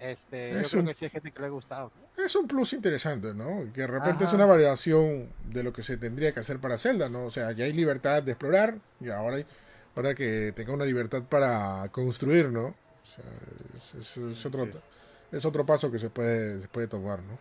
[0.00, 1.90] este, yo Es creo un- que sí hay gente que le ha gustado.
[2.16, 2.24] ¿no?
[2.24, 3.70] Es un plus interesante, ¿no?
[3.72, 7.08] Que de repente es una variación de lo que se tendría que hacer para Zelda,
[7.08, 7.26] ¿no?
[7.26, 9.46] O sea, ya hay libertad de explorar y ahora hay
[9.94, 12.66] para que tenga una libertad para construir, ¿no?
[12.66, 13.24] O sea,
[13.76, 14.68] es, es- es otro,
[15.32, 15.44] es.
[15.44, 17.38] otro paso que se puede, se puede tomar, ¿no?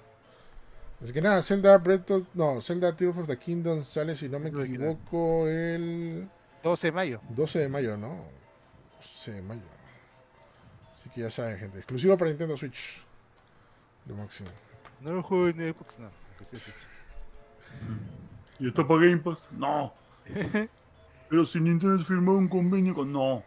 [1.04, 4.40] Así que nada, Zelda Breath of- no, Zelda Tears of the Kingdom sale, si no
[4.40, 6.30] me equivoco, el
[6.64, 7.22] 12 de mayo.
[7.30, 8.24] 12 de mayo, ¿no?
[9.02, 9.62] 12 de mayo.
[11.16, 11.78] Que ya saben, gente.
[11.78, 13.02] Exclusivo para Nintendo Switch.
[14.06, 14.50] Lo máximo.
[15.00, 16.10] No lo juego en Xbox, no.
[16.44, 16.74] sí.
[18.60, 19.50] ¿Y esto para Game Pass?
[19.54, 19.94] No.
[21.30, 23.12] Pero si Nintendo firmó un convenio con.
[23.14, 23.44] No.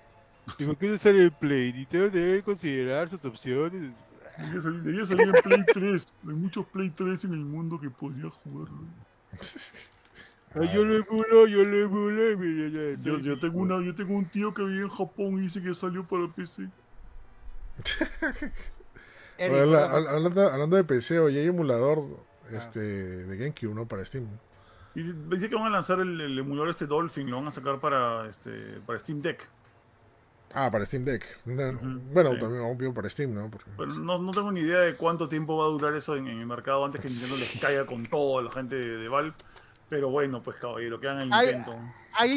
[0.59, 1.75] ¿Y por qué no sale en Play?
[1.75, 3.93] Nintendo debe considerar sus opciones.
[4.39, 6.15] Debería salir, debería salir en Play 3.
[6.27, 8.79] Hay muchos Play 3 en el mundo que podría jugarlo.
[10.55, 12.97] Ah, yo lo emulo, yo lo emulo.
[12.97, 15.75] Yo, yo tengo una, yo tengo un tío que vive en Japón y dice que
[15.75, 16.69] salió para PC.
[19.39, 22.01] Eric, Bueno, bueno, habla- hablando, hablando de PC, hoy hay emulador
[22.51, 22.57] Ah.
[22.57, 23.87] este, de GameCube, ¿no?
[23.87, 24.27] Para Steam.
[24.95, 27.79] Y dice que van a lanzar el, el emulador este Dolphin, lo van a sacar
[27.79, 29.47] para este para Steam Deck.
[30.55, 31.25] Ah, para Steam Deck.
[31.45, 31.79] Bueno,
[32.33, 32.39] sí.
[32.41, 33.51] también obvio para Steam, ¿no?
[33.51, 36.27] Porque- Pero no, no tengo ni idea de cuánto tiempo va a durar eso en,
[36.27, 39.09] en el mercado antes que Nintendo les caiga con todo a la gente de, de
[39.09, 39.35] Valve.
[39.91, 41.73] Pero bueno, pues caballero, que hagan el intento.
[41.73, 41.79] hay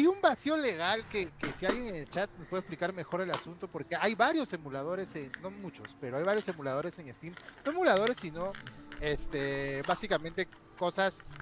[0.06, 3.30] un vacío legal que, que si alguien en el chat me puede explicar mejor el
[3.30, 7.36] asunto, porque hay varios emuladores, en- no muchos, pero hay varios emuladores en Steam.
[7.64, 8.56] No emuladores, sino
[8.98, 11.34] este, básicamente cosas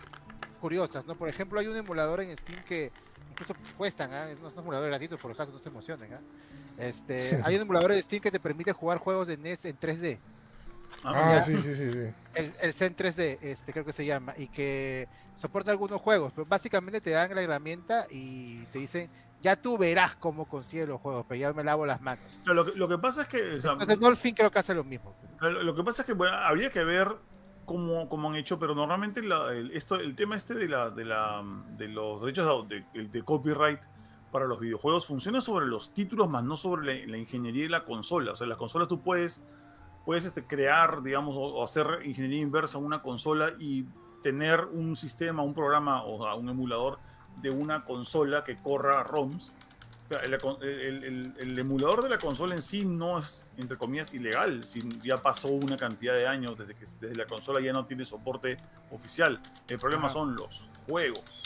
[0.59, 1.17] curiosas, ¿no?
[1.17, 2.93] Por ejemplo, hay un emulador en Steam que
[3.29, 4.35] incluso cuestan, ¿ah?
[4.41, 6.25] no son emuladores gratuitos, por el caso no se emocionen, ¿ah?
[6.77, 10.25] Este, hay un emulador de Steam que te permite jugar juegos de NES en 3D.
[11.05, 11.43] Ah, ya.
[11.43, 12.15] sí, sí, sí, sí.
[12.35, 16.47] el, el Zen 3D, este creo que se llama, y que soporta algunos juegos, pero
[16.47, 19.11] básicamente te dan la herramienta y te dicen,
[19.41, 22.41] ya tú verás cómo consigues los juegos, pero ya me lavo las manos.
[22.45, 23.55] Pero Lo que, lo que pasa es que.
[23.55, 25.15] o sea, Entonces Dolphin creo que hace lo mismo.
[25.41, 27.09] Lo lo que pasa es que bueno, habría que ver
[27.65, 31.05] cómo, cómo han hecho, pero normalmente la- el, esto, el tema este de, la, de,
[31.07, 31.43] la,
[31.79, 33.81] de los derechos de, de- de copyright
[34.31, 37.85] para los videojuegos funciona sobre los títulos, más no sobre la, la ingeniería de la
[37.85, 38.33] consola.
[38.33, 39.43] O sea, las consolas tú puedes,
[40.05, 43.85] puedes este, crear, digamos, o, o hacer ingeniería inversa en una consola y
[44.23, 46.99] tener un sistema, un programa o sea, un emulador
[47.41, 49.53] de una consola que corra ROMs.
[50.07, 53.77] O sea, el, el- el- el emulador de la consola en sí no es, entre
[53.79, 54.65] comillas, ilegal.
[54.65, 58.05] Si ya pasó una cantidad de años desde que desde la consola ya no tiene
[58.05, 58.57] soporte
[58.91, 59.41] oficial.
[59.69, 60.15] El problema Ajá.
[60.15, 61.45] son los juegos.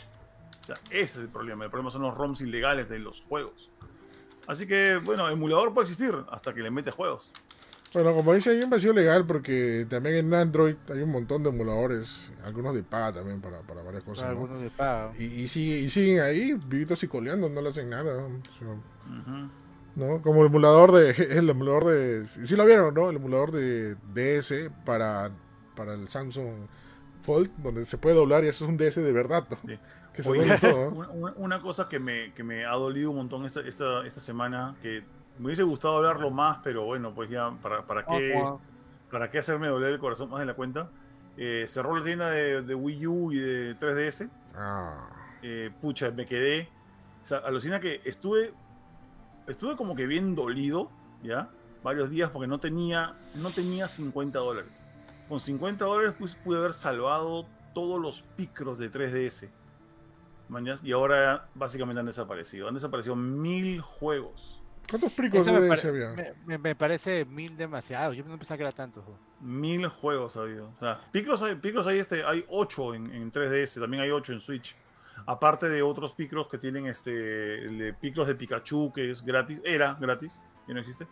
[0.63, 1.65] O sea, ese es el problema.
[1.65, 3.71] El problema son los ROMs ilegales de los juegos.
[4.47, 7.31] Así que, bueno, emulador puede existir hasta que le metes juegos.
[7.95, 11.51] Bueno, como dice, hay un vacío legal porque también en Android hay un montón de
[11.51, 14.25] emuladores, algunos de paga también para, para varias cosas.
[14.25, 14.31] ¿no?
[14.31, 15.13] Algunos de paga.
[15.19, 18.17] Y, y, sigue- y siguen ahí, vivitos y coleando, no le hacen nada.
[18.17, 18.27] ¿no?
[18.27, 19.51] O sea, Ujú.
[19.97, 20.23] ¿no?
[20.23, 21.11] Como el emulador de.
[21.39, 22.27] El emulador de.
[22.45, 23.11] Sí lo vieron, ¿no?
[23.11, 25.31] El emulador de DS para,
[25.77, 26.67] para el Samsung
[27.23, 29.57] Fold, donde se puede doblar y eso es un DS de verdad, ¿no?
[29.57, 29.79] Sí.
[30.13, 30.89] Que se Oye, todo.
[31.13, 34.75] una- una cosa que me, que me ha dolido un montón esta, esta, esta semana,
[34.83, 35.05] que
[35.39, 38.35] me hubiese gustado hablarlo más, pero bueno, pues ya, ¿para, para qué?
[39.11, 40.89] ¿Para qué hacerme doler el corazón más de la cuenta?
[41.37, 44.29] Eh, cerró la tienda de, de Wii U y de 3DS.
[44.55, 45.09] Ah,
[45.43, 46.69] Eh, pucha, me quedé.
[47.23, 48.53] O sea, alucina que estuve.
[49.47, 50.91] Estuve como que bien dolido,
[51.23, 51.49] ¿ya?
[51.83, 54.87] Varios días porque no tenía, no tenía 50 dólares.
[55.29, 59.49] Con 50 dólares pues, pude haber salvado todos los picros de 3DS.
[60.49, 62.69] mañas, Y ahora básicamente han desaparecido.
[62.69, 64.63] Han desaparecido mil juegos.
[64.91, 66.09] ¿Cuántos pricos me, DS pare- había?
[66.11, 68.13] me- me- me parece mil demasiado.
[68.13, 69.05] Yo no pensaba que era tanto.
[69.41, 70.69] Mil juegos ha habido.
[70.75, 74.33] O sea, picros hay, picros hay este, hay 8 en, en 3DS, también hay 8
[74.33, 74.77] en Switch.
[75.27, 77.65] Aparte de otros picros que tienen este.
[77.65, 79.61] El de picros de Pikachu, que es gratis.
[79.65, 81.07] Era gratis, ya no existe.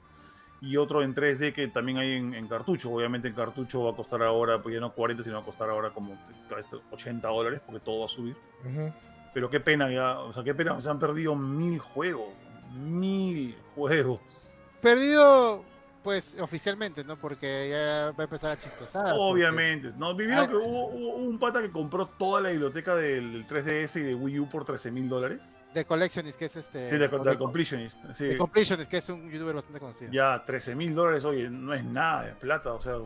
[0.61, 2.91] Y otro en 3D que también hay en, en cartucho.
[2.93, 5.69] Obviamente en cartucho va a costar ahora, pues ya no 40, sino va a costar
[5.71, 6.17] ahora como
[6.57, 8.37] este, 80 dólares, porque todo va a subir.
[8.65, 8.93] Ujú.
[9.35, 12.29] Pero qué pena ya, o sea, qué pena, se han perdido mil juegos.
[12.75, 14.53] Mil juegos.
[14.81, 15.65] Perdido,
[16.03, 17.17] pues, oficialmente, ¿no?
[17.17, 19.05] Porque ya va a empezar a chistosar.
[19.05, 20.15] porque- Obviamente, ¿no?
[20.15, 24.15] Vivieron que hubo, hubo un pata que compró toda la biblioteca del 3DS y de
[24.15, 25.43] Wii U por 13 mil dólares.
[25.75, 26.91] De Collectionist, que es este.
[26.91, 27.99] Sí, de, de de- Completionist.
[28.13, 28.25] Sí.
[28.27, 30.13] de Completionist, que es un youtuber bastante conocido.
[30.13, 32.97] Ya, 13 mil dólares, oye, no es nada de plata, o sea.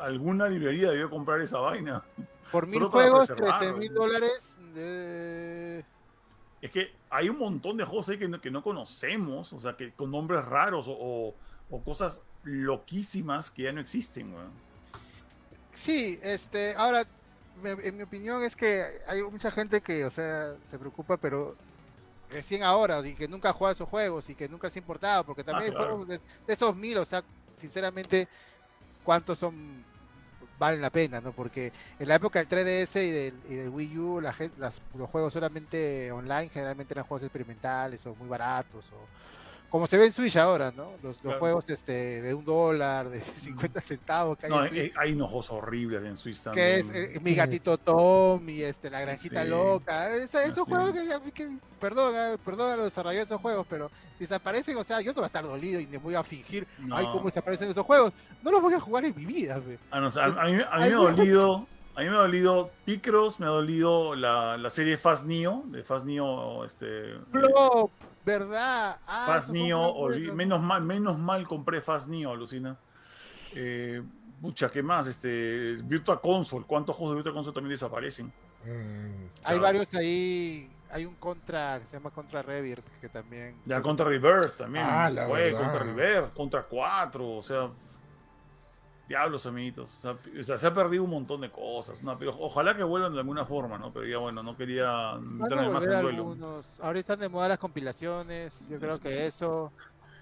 [0.00, 2.02] alguna librería debió comprar esa vaina.
[2.52, 4.58] Por mil juegos, preservarlo, 13 mil dólares.
[4.76, 5.82] eh,
[6.62, 9.76] Es que hay un montón de juegos ahí que no, que no conocemos, o sea,
[9.76, 11.34] que con nombres raros o, o-
[11.70, 14.50] o cosas loquísimas que ya no existen, weón.
[15.74, 17.04] Sí, este, ahora,
[17.62, 21.56] me- en mi opinión es que hay mucha gente que, o sea, se preocupa, pero
[22.30, 25.24] recién ahora, y que nunca ha jugado esos juegos y que nunca se ha importado,
[25.24, 26.04] porque también hay claro.
[26.04, 27.22] de esos mil, o sea,
[27.56, 28.28] sinceramente,
[29.04, 29.84] ¿cuántos son
[30.62, 31.32] valen la pena, no?
[31.34, 35.10] Porque en la época del 3DS y del, y del Wii U, la las, los
[35.10, 39.10] juegos solamente online generalmente eran juegos experimentales o muy baratos o
[39.72, 40.92] como se ve en Switch ahora, ¿no?
[41.02, 41.38] Los, los Claro.
[41.40, 45.20] juegos este, de un dólar, de 50 centavos que hay No, en hay, Switch hay-
[45.48, 46.52] horribles en Suiza.
[46.52, 49.48] que es eh, mi gatito Tom y este la granjita Sí.
[49.48, 53.90] loca esos juegos que, que- perdón ah, perdón a los desarrolladores de esos juegos pero
[54.20, 56.96] desaparecen o sea yo no voy a estar dolido y me voy a fingir No.
[56.96, 58.12] ay cómo desaparecen esos juegos
[58.42, 59.60] no los voy a jugar en mi vida.
[59.90, 61.66] Ah, no, o sea, a, mí, a mí me ha dolido.
[61.94, 65.82] A mí me ha dolido Picross, me ha dolido la, la serie Fast Neo, de
[65.82, 67.16] Fast Neo, este.
[67.30, 67.90] Plop,
[68.24, 72.76] verdad ah, Fast Neo, menos mal, menos mal compré Fast Neo, alucina.
[73.54, 74.02] Eh,
[74.40, 75.06] pucha, ¿qué más?
[75.06, 78.32] Este, Virtua Console, ¿cuántos juegos de Virtua Console también desaparecen?
[78.64, 83.80] Mm, hay varios ahí hay un contra que se llama contra Rebirth que también Ya
[83.80, 84.84] contra Rebirth también.
[84.86, 85.60] Ah, la fue, verdad.
[85.60, 87.70] contra Rebirth, contra 4, o sea.
[89.12, 89.94] Diablos, amiguitos.
[89.98, 92.02] O sea, o sea, se ha perdido un montón de cosas.
[92.02, 93.92] No, pero ojalá que vuelvan de alguna forma, ¿no?
[93.92, 96.08] Pero ya bueno, no quería meterme más en duelo.
[96.08, 96.80] algunos.
[96.80, 99.70] Ahora están de moda las compilaciones, yo creo que eso.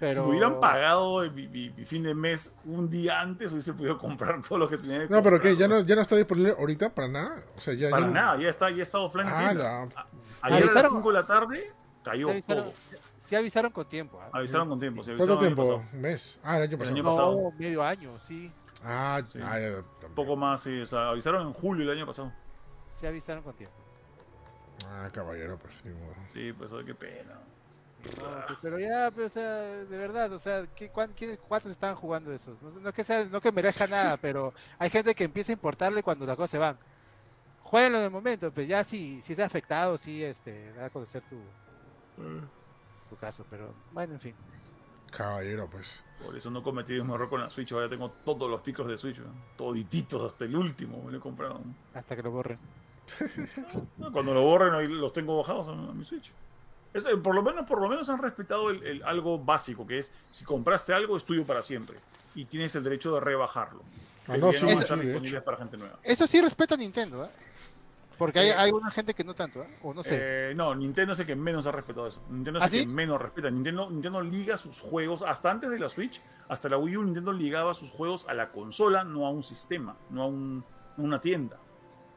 [0.00, 0.24] Pero...
[0.24, 4.42] Si hubieran pagado mi, mi- mi fin de mes un día antes, hubiese podido comprar
[4.42, 6.92] todo lo que tenía que No, pero que ya no, ya no está disponible ahorita
[6.92, 7.44] para nada.
[7.56, 7.90] O sea, ya.
[7.90, 9.28] Para ya- nada, ya está, ya está offline.
[9.28, 9.92] Ah, la- Ayer
[10.42, 10.90] a las ¿Avisaron?
[10.92, 11.72] 5 de la tarde
[12.02, 12.74] cayó avisaron, todo.
[13.18, 14.18] sí avisaron con tiempo.
[14.20, 14.30] ¿ah?
[14.32, 15.04] Avisaron con tiempo.
[15.04, 15.96] sí, ¿Cuánto avisaron el año tiempo?
[15.96, 16.38] ¿Un mes?
[16.42, 16.94] Ah, el año pasado.
[16.96, 17.52] año No, pasado.
[17.58, 18.50] medio año, sí.
[18.82, 19.38] Ah, Sí.
[19.42, 20.14] ah, ya, Un también.
[20.14, 20.80] poco más, sí.
[20.80, 22.32] O sea, avisaron en julio del año pasado.
[22.88, 23.76] Sí avisaron con tiempo.
[24.88, 26.14] Ah, caballero, pues ni modo.
[26.28, 27.34] Sí, pues, oye, qué pena.
[28.16, 31.70] No, pues, pero ya, pues, o sea, de verdad, o sea, ¿qué, cuán- quiénes- ¿cuántos
[31.70, 32.60] estaban jugando esos?
[32.62, 35.54] No, sé, no que sea, no que merezca nada, pero hay gente que empieza a
[35.54, 36.78] importarle cuando las cosas se van.
[37.62, 41.36] Jueguenlo de momento, pues ya si, si es afectado, sí, este, da a conocer tu,
[43.10, 44.34] tu caso, pero bueno, en fin.
[45.10, 46.02] Caballero, pues.
[46.24, 47.72] Por eso no cometí un error con la Switch.
[47.72, 49.18] Ahora tengo todos los picos de Switch.
[49.18, 49.30] ¿no?
[49.56, 51.60] Todititos, hasta el último me lo he comprado.
[51.94, 52.58] Hasta que lo borren.
[53.98, 56.30] No, Cuando lo borren, ahí los tengo bajados a, a mi Switch.
[56.92, 59.98] Es, eh, por, lo menos, por lo menos han respetado el, el- algo básico, que
[59.98, 61.98] es si compraste algo es tuyo para siempre.
[62.34, 63.82] Y tienes el derecho de rebajarlo.
[64.28, 65.96] Ah, Que no, ya sí, para gente nueva.
[66.04, 67.28] Eso sí respeta a Nintendo, ¿eh?
[68.20, 69.78] Porque hay, Eh, hay una gente que no tanto, ¿eh?
[69.82, 70.18] O no sé.
[70.50, 72.20] Eh, no, Nintendo es el que menos ha respetado eso.
[72.28, 72.86] Nintendo es ¿Ah, el sí?
[72.86, 73.50] que menos respeta.
[73.50, 77.32] Nintendo, Nintendo liga sus juegos, hasta antes de la Switch, hasta la Wii U, Nintendo
[77.32, 80.62] ligaba sus juegos a la consola, no a un sistema, no a un-
[80.98, 81.56] una tienda.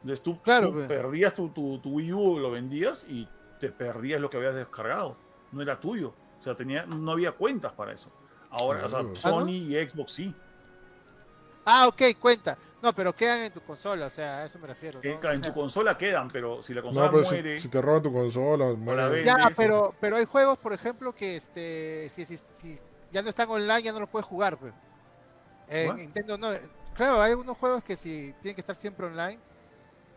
[0.02, 0.88] Entonces tú, Claro, tú pues.
[0.90, 3.26] perdías tu, tu, tu Wii U, lo vendías y
[3.62, 5.16] te perdías lo que habías descargado.
[5.54, 6.14] No era tuyo.
[6.38, 8.12] O sea, tenía, no había cuentas para eso.
[8.50, 9.08] Ahora, o sea, Claro.
[9.24, 9.40] ¿Ah, no?
[9.40, 10.36] Sony y Xbox sí.
[11.66, 12.58] Ah, ok, cuenta.
[12.82, 15.00] No, pero quedan en tu consola, o sea, a eso me refiero.
[15.04, 17.58] En tu consola quedan, pero si la consola No, pero si, muere.
[17.60, 22.10] si te roban tu consola, muere- Ya, pero, pero hay juegos, por ejemplo, que este,
[22.10, 22.78] si, si, si
[23.12, 24.58] ya no están online, ya no los puedes jugar.
[24.58, 24.74] Pues.
[25.96, 26.50] Nintendo no.
[26.94, 29.40] Claro, hay unos juegos que si tienen que estar siempre online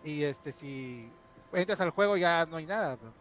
[0.05, 1.11] y este si
[1.53, 2.97] entras al juego ya no hay nada.
[2.97, 3.13] pues.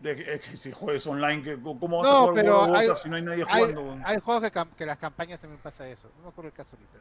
[0.00, 2.70] de que- es que si juegues online, que- ¿cómo vas No, a jugar pero World
[2.70, 3.98] of hay- Warcraft si no hay nadie Hay, jugando?
[4.06, 6.08] hay juegos que, que las campañas también pasa eso.
[6.18, 6.98] No me acuerdo el caso ahorita.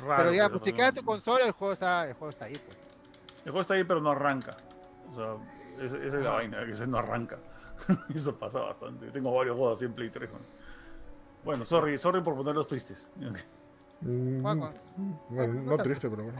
[0.00, 2.44] Raro, pero ya, pero- pues si queda tu consola, el juego está, el juego está
[2.46, 2.54] ahí.
[2.64, 2.76] Pues.
[3.44, 4.56] El juego está ahí, pero no arranca.
[5.10, 5.36] O sea,
[5.84, 7.38] esa, esa es la vaina, que ese no arranca.
[8.14, 9.10] Eso pasa bastante.
[9.10, 10.30] Tengo varios juegos así en Play 3.
[10.30, 10.42] weón.
[11.44, 13.08] Bueno, sorry, sorry por ponerlos tristes.
[14.00, 14.72] Mm, Bueno,
[15.62, 16.38] no triste, pero bueno.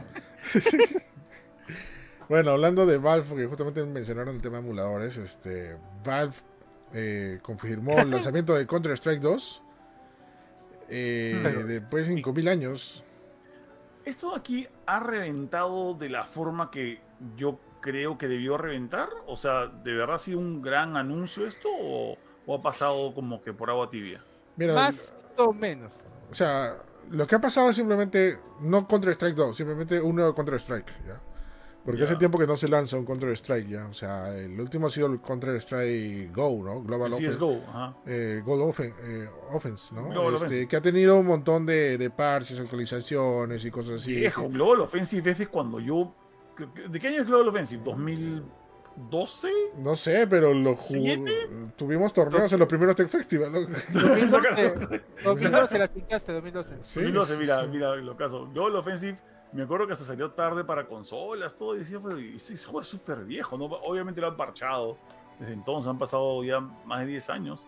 [2.29, 6.35] bueno, hablando de Valve, porque justamente mencionaron el tema de emuladores, este, Valve
[6.93, 9.61] eh, confirmó el lanzamiento de Counter-Strike 2
[10.89, 13.03] eh, después de 5000 años.
[14.05, 17.01] ¿Esto aquí ha reventado de la forma que
[17.35, 19.09] yo creo que debió reventar?
[19.27, 23.41] O sea, ¿de verdad ha sido un gran anuncio esto o, o ha pasado como
[23.41, 24.21] que por agua tibia?
[24.57, 26.05] Mira, Más o menos.
[26.31, 26.77] o sea,
[27.09, 31.21] lo que ha pasado es simplemente no Counter-Strike 2, simplemente un nuevo Counter-Strike, ¿ya?
[31.85, 32.05] Porque Ya.
[32.05, 33.85] hace tiempo que no se lanza un Counter-Strike, ¿ya?
[33.85, 36.81] O sea, el último ha sido el Counter-Strike Go, ¿no?
[36.81, 37.33] Global El Offensive.
[37.35, 37.95] CSGO, ajá.
[38.07, 40.09] eh, Gold Offen- eh, Offense, ¿no?
[40.09, 40.67] Global Este, Offensive.
[40.67, 44.15] que ha tenido un montón de, de parches, actualizaciones y cosas así.
[44.15, 46.11] Viejo, Global Offensive es de cuando yo...
[46.89, 47.81] ¿De qué año es Global Offensive?
[49.09, 49.49] 12.
[49.77, 50.77] No sé, pero lo.
[51.75, 53.51] Tuvimos torneos en los primeros Tech Festival.
[53.51, 53.59] ¿no?
[53.61, 56.75] 2012, 2012 la pintaste, 2012.
[56.81, 58.47] Sí, 2012, mira, mira lo caso.
[58.53, 59.19] Global Offensive,
[59.55, 62.87] me acuerdo que hasta salió tarde para consolas, todo, y decía, pero ese juego es
[62.87, 63.65] súper viejo, ¿no?
[63.65, 64.97] Obviamente lo han parchado.
[65.39, 67.67] Desde entonces han pasado ya más de 10 años.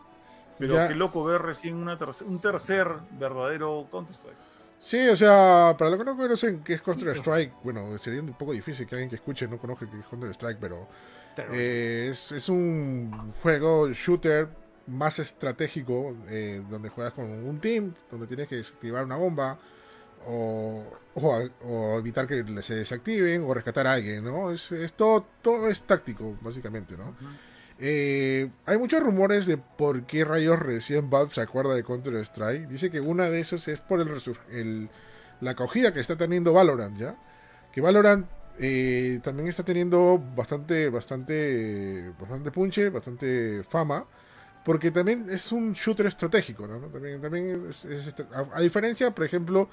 [0.58, 0.88] Pero Ya.
[0.88, 4.38] qué loco ver recién una terce- un tercer verdadero Counter-Strike.
[4.80, 8.54] Sí, o sea, para los que no conocen qué es Counter-Strike, bueno, sería un poco
[8.54, 10.88] difícil que alguien que escuche no conozca qué es Counter-Strike, pero
[11.52, 14.50] eh, es, es un juego shooter
[14.88, 19.58] más estratégico eh, donde juegas con un team, donde tienes que desactivar una bomba
[20.26, 20.84] o,
[21.16, 24.52] o, evitar que se desactiven o rescatar a alguien, ¿no?
[24.52, 27.16] Es, es todo, todo es táctico, básicamente, ¿no?
[27.80, 32.68] Eh, hay muchos rumores de por qué rayos recién Valve se acuerda de Counter-Strike.
[32.68, 34.10] Dice que una de esas es por el,
[34.52, 34.90] el-
[35.42, 37.16] la acogida que está teniendo Valorant, ¿ya?
[37.72, 38.26] Que Valorant
[38.60, 44.06] eh, también está teniendo bastante, bastante, bastante punche, bastante fama.
[44.66, 46.80] Porque también es un shooter estratégico, ¿no?
[46.90, 49.70] También, también es- es estra- a, a diferencia, por ejemplo,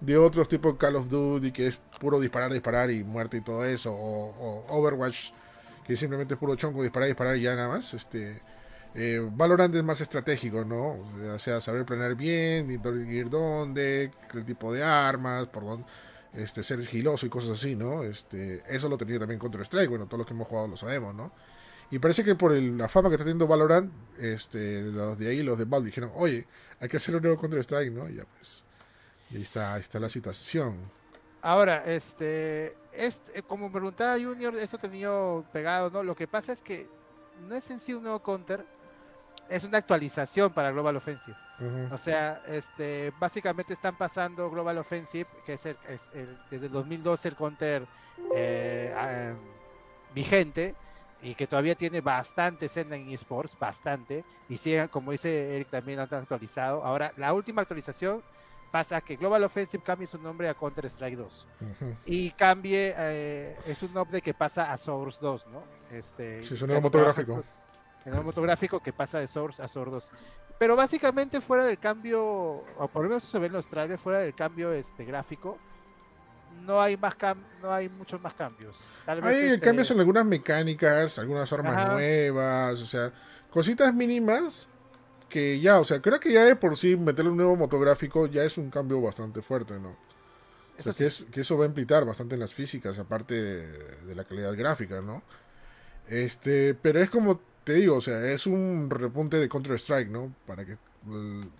[0.00, 3.64] de otros tipos Call of Duty, que es puro disparar, disparar y muerte y todo
[3.64, 5.30] eso, o, Overwatch,
[5.86, 7.94] que simplemente es puro chonco, disparar, disparar y ya nada más.
[7.94, 8.40] Este,
[8.94, 10.98] eh, Valorant es más estratégico, ¿no?
[11.34, 15.86] O sea, saber planear bien, ir dónde, el tipo de armas, por dónde,
[16.34, 18.02] este, ser sigiloso y cosas así, ¿no?
[18.02, 21.14] Este, eso lo tenía también Counter Strike, bueno, todos los que hemos jugado lo sabemos,
[21.14, 21.32] ¿no?
[21.90, 25.42] Y parece que por el- la fama que está teniendo Valorant, este, los de ahí,
[25.42, 26.46] los de Valve, dijeron, oye,
[26.80, 28.08] hay que hacer un nuevo Counter Strike, ¿no?
[28.10, 28.65] Y ya pues.
[29.30, 30.92] Y ahí está, ahí está la situación.
[31.42, 36.02] Ahora, este, este, como me preguntaba Junior, eso tenido pegado, ¿no?
[36.02, 36.88] Lo que pasa es que
[37.34, 38.66] no es en sí un nuevo counter,
[39.48, 41.36] es una actualización para Global Offensive.
[41.88, 46.72] O sea, este, básicamente están pasando Global Offensive, que es, el, es el- desde el
[46.72, 47.88] 2012 el counter
[48.34, 49.34] eh, ah,
[50.14, 50.74] vigente
[51.22, 55.98] y que todavía tiene bastante escena en esports, bastante, y siguen, como dice Eric, también
[56.00, 56.84] han actualizado.
[56.84, 58.22] Ahora, la última actualización
[58.76, 61.96] pasa que Global Offensive cambie su nombre a Counter Strike 2 Ujú.
[62.04, 65.62] y cambie, eh, es un update que pasa a Source 2, ¿no?
[65.90, 67.36] Este, Sí, es un nuevo motográfico.
[67.36, 67.44] con-
[68.04, 70.10] El nuevo motográfico que pasa de Source a Source 2.
[70.58, 74.18] Pero básicamente fuera del cambio, o por lo menos se ve en los trailers, fuera
[74.18, 75.56] del cambio este gráfico,
[76.66, 78.94] no hay más cam no hay muchos más cambios.
[79.06, 81.92] Tal vez, Hay este, cambios en algunas mecánicas, algunas armas Ajá.
[81.94, 83.10] nuevas, o sea,
[83.50, 84.68] cositas mínimas
[85.28, 88.44] que ya, o sea, creo que ya de por sí meterle un nuevo motográfico ya
[88.44, 89.96] es un cambio bastante fuerte, ¿no?
[90.78, 91.04] O sea, eso sí.
[91.04, 93.68] que, es- que eso va a implicar bastante en las físicas, aparte de,
[94.06, 95.22] de la calidad gráfica, ¿no?
[96.08, 100.34] Este, pero es como te digo, o sea, es un repunte de Counter Strike, ¿no?
[100.46, 100.78] Para que,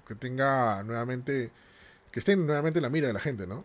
[0.07, 1.51] que tenga nuevamente,
[2.13, 3.65] que esté nuevamente en la mira de la gente, ¿no?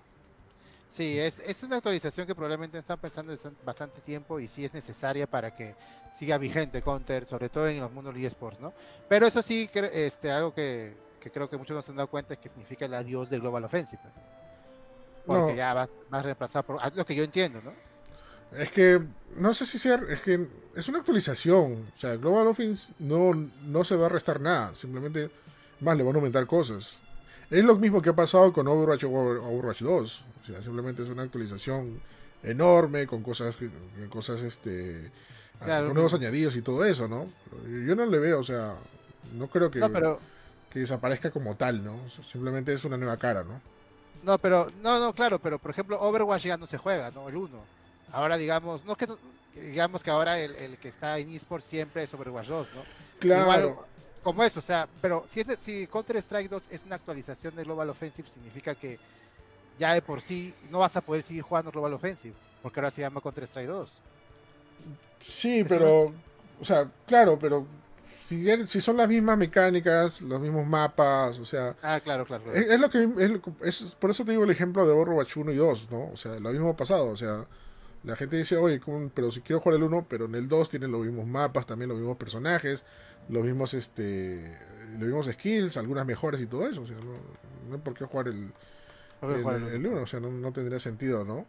[0.91, 4.73] Sí, es, es una actualización que probablemente están pensando desde bastante tiempo y sí es
[4.73, 5.73] necesaria para que
[6.11, 8.73] siga vigente Counter, sobre todo en los mundos de eSports, ¿no?
[9.07, 12.34] Pero eso sí, este, algo que, que creo que muchos no se han dado cuenta
[12.34, 14.01] es que significa el adiós de Global Offensive.
[15.26, 15.55] Porque No.
[15.55, 17.72] ya va, va a reemplazar por lo que yo entiendo, ¿no?
[18.59, 18.99] Es que
[19.38, 20.45] no sé si sea, es que
[20.76, 21.89] es una actualización.
[21.95, 24.76] O sea, Global Offense no, no se va a restar nada.
[24.76, 25.31] Simplemente
[25.80, 26.99] más le van a aumentar cosas.
[27.49, 30.26] Es lo mismo que ha pasado con Overwatch o Over- Overwatch 2.
[30.41, 32.01] O sea, simplemente es una actualización
[32.43, 33.69] enorme con cosas, con
[34.09, 35.11] cosas este,
[35.63, 35.85] Claro.
[35.88, 37.27] con nuevos añadidos y todo eso, ¿no?
[37.85, 38.76] Yo no le veo, o sea,
[39.34, 40.19] no creo que, No, pero
[40.72, 41.95] que desaparezca como tal, ¿no?
[42.03, 43.61] O sea, simplemente es una nueva cara, ¿no?
[44.23, 47.27] no, pero no, no, claro, pero por ejemplo, Overwatch ya no se juega, ¿no?
[47.30, 47.49] El 1.
[48.11, 49.18] Ahora digamos, no que no-
[49.55, 52.81] digamos que ahora el, el que está en eSports siempre es Overwatch 2, ¿no?
[53.19, 53.41] Claro.
[53.41, 53.76] Igual,
[54.23, 57.89] como eso, o sea, pero si, si Counter Strike 2 es una actualización de Global
[57.89, 58.99] Offensive, significa que
[59.81, 63.01] ya de por sí no vas a poder seguir jugando Global Offensive, porque ahora se
[63.01, 64.01] llama Counter Strike 2.
[65.19, 66.13] Sí, pero,
[66.59, 67.65] o sea, claro, pero
[68.13, 72.43] si, er- si son las mismas mecánicas, los mismos mapas, o sea, Ah, claro, claro.
[72.43, 72.57] claro.
[72.59, 73.09] es, es lo que
[73.61, 76.09] es, por eso te digo el ejemplo de Overwatch 1 y 2, ¿no?
[76.11, 77.45] O sea, lo mismo pasado, o sea,
[78.03, 80.69] la gente dice, oye, ¿cómo- pero si quiero jugar el 1, pero en el 2
[80.69, 82.83] tienen los mismos mapas, también los mismos personajes,
[83.29, 84.57] los mismos, este,
[84.93, 87.13] los mismos skills, algunas mejores y todo eso, o sea, no,
[87.69, 88.51] no hay por qué jugar el,
[89.22, 91.45] el, jugar el- el 1, o sea, no, no tendría sentido, ¿no?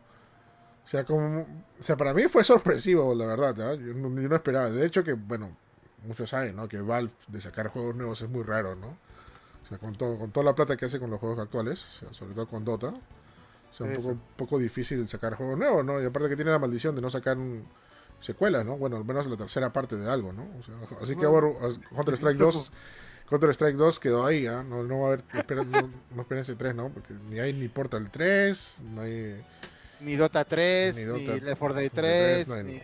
[0.85, 3.75] O sea, como, o sea, para mí fue sorpresivo, la verdad, ¿ah?
[3.75, 4.69] yo, no, yo no esperaba.
[4.71, 5.57] De hecho, que, bueno,
[6.07, 6.69] muchos saben, ¿no?
[6.69, 8.89] Que Valve de sacar juegos nuevos es muy raro, ¿no?
[9.65, 11.99] O sea, con, todo, con toda la plata que hace con los juegos actuales, o
[12.01, 16.03] sea, sobre todo con Dota, o sea, un poco, poco difícil sacar juegos nuevos, ¿no?
[16.03, 17.65] Y aparte que tiene la maldición de no sacar un-
[18.21, 18.77] secuelas, ¿no?
[18.77, 20.43] Bueno, al menos la tercera parte de algo, ¿no?
[20.61, 21.55] O sea, así que Bueno.
[21.95, 22.71] Counter Strike 2
[23.33, 24.63] Counter Strike 2 quedó ahí, ¿ah?
[24.63, 26.91] No, no va a haber, esperen, no, no esperen ese 3, ¿no?
[26.91, 29.43] Porque ni hay ni Portal 3, no hay...
[30.01, 32.81] Ni Dota 3, Ni ni, Dota- Left 4 Dead 3, 3, no hay- ni...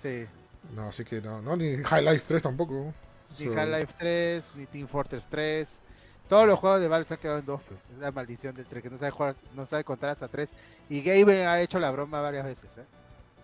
[0.00, 0.26] Sí.
[0.74, 2.94] No, así que no, no ni High Life 3 tampoco.
[3.38, 5.80] Ni So- Half-Life 3, ni Team Fortress 3.
[6.28, 7.60] Todos los juegos de Valve se han quedado en dos.
[7.68, 7.78] pues.
[7.92, 10.52] Es la maldición del 3, que no sabe jugar, no sabe contar hasta 3.
[10.88, 12.78] Y Gaben ha hecho la broma varias veces.
[12.78, 12.84] ¿eh?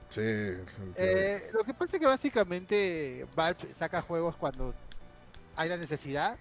[0.08, 4.74] Sí, es el- Eh, lo que pasa es que básicamente Valve saca juegos cuando
[5.54, 6.40] hay la necesidad.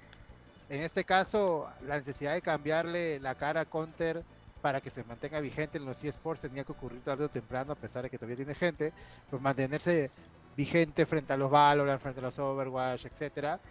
[0.70, 4.26] En este caso, la necesidad de cambiarle la cara a Counter
[4.62, 7.76] para que se mantenga vigente en los eSports tenía que ocurrir tarde o temprano, a
[7.80, 8.94] pesar de que todavía tiene gente,
[9.30, 10.14] pues mantenerse
[10.56, 13.62] vigente frente a los Valorant, frente a los Overwatch, etcétera,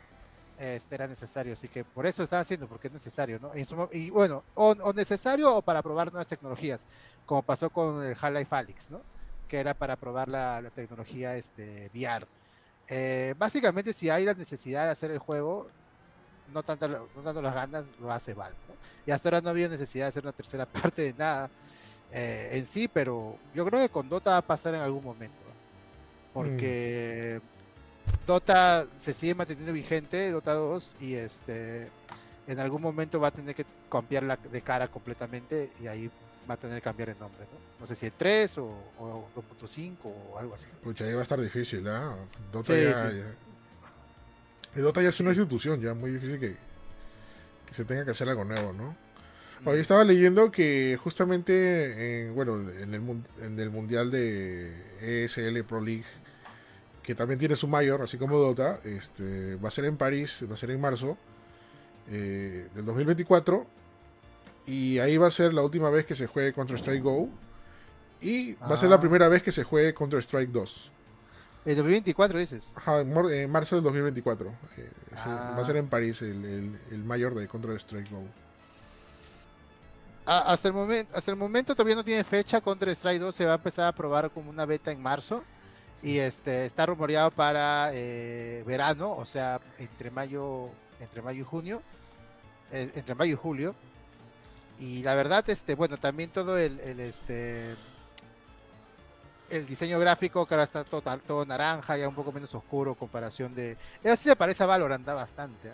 [0.56, 1.52] este era necesario.
[1.54, 3.52] Así que por eso están haciendo, porque es necesario, ¿no?
[3.76, 6.86] Mo- y bueno, o, o necesario o para probar nuevas tecnologías,
[7.24, 9.06] como pasó con el Half-Life Alyx, ¿no?
[9.46, 12.26] Que era para probar la, la tecnología este, VR.
[12.88, 15.68] Eh, básicamente, si hay la necesidad de hacer el juego,
[16.52, 18.56] no tanto, no tanto las ganas, lo hace Valve.
[18.68, 18.74] ¿no?
[19.06, 21.50] Y hasta ahora no había necesidad de hacer una tercera parte de nada
[22.12, 25.36] eh, en sí, pero yo creo que con Dota va a pasar en algún momento.
[26.32, 27.40] Porque
[28.26, 31.88] Dota se sigue manteniendo vigente, Dota 2, y este
[32.46, 36.10] en algún momento va a tener que cambiarla de cara completamente y ahí
[36.48, 37.40] va a tener que cambiar el nombre.
[37.52, 38.64] No, no sé si el 3 o,
[38.98, 40.66] o 2.5 o algo así.
[40.82, 42.14] Pucha, ahí va a estar difícil, ¿ah?
[42.52, 43.16] Dota Sí, ya, sí.
[43.18, 43.34] ya-
[44.76, 46.54] y Dota ya es una institución, ya muy difícil que,
[47.66, 48.96] que se tenga que hacer algo nuevo, ¿no?
[49.64, 53.02] Hoy estaba leyendo que justamente en, bueno, en el,
[53.42, 54.72] en el mundial de
[55.24, 56.04] ESL Pro League,
[57.02, 60.54] que también tiene su mayor, así como Dota, este, va a ser en París, va
[60.54, 61.18] a ser en marzo
[62.08, 63.66] eh, del 2024,
[64.68, 67.28] y ahí va a ser la última vez que se juegue Counter Strike Go,
[68.20, 69.00] y va a ser la Ah.
[69.00, 70.90] primera vez que se juegue Counter Strike 2.
[71.64, 72.72] El 2024 dices.
[72.76, 74.48] Ajá, en marzo del 2024.
[74.76, 75.54] eh, Ah.
[75.56, 78.22] Va a ser en París el, el, el mayor de Counter Strike Go.
[80.26, 83.46] Ah, hasta el momento hasta el momento todavía no tiene fecha Counter Strike 2 se
[83.46, 85.42] va a empezar a probar como una beta en marzo
[86.02, 90.68] y este está rumoreado para eh, verano o sea entre mayo
[91.00, 91.82] entre mayo y junio
[92.72, 93.74] eh, entre mayo y julio
[94.78, 97.74] y la verdad este bueno también todo el, el, este
[99.50, 103.54] el diseño gráfico que ahora está todo, todo naranja ya un poco menos oscuro comparación
[103.54, 103.72] de
[104.02, 105.72] eso sí se parece a Valorant bastante ¿eh?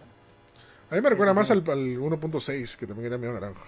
[0.91, 3.65] A mí me recuerda más al, al 1.6, que también era medio naranja.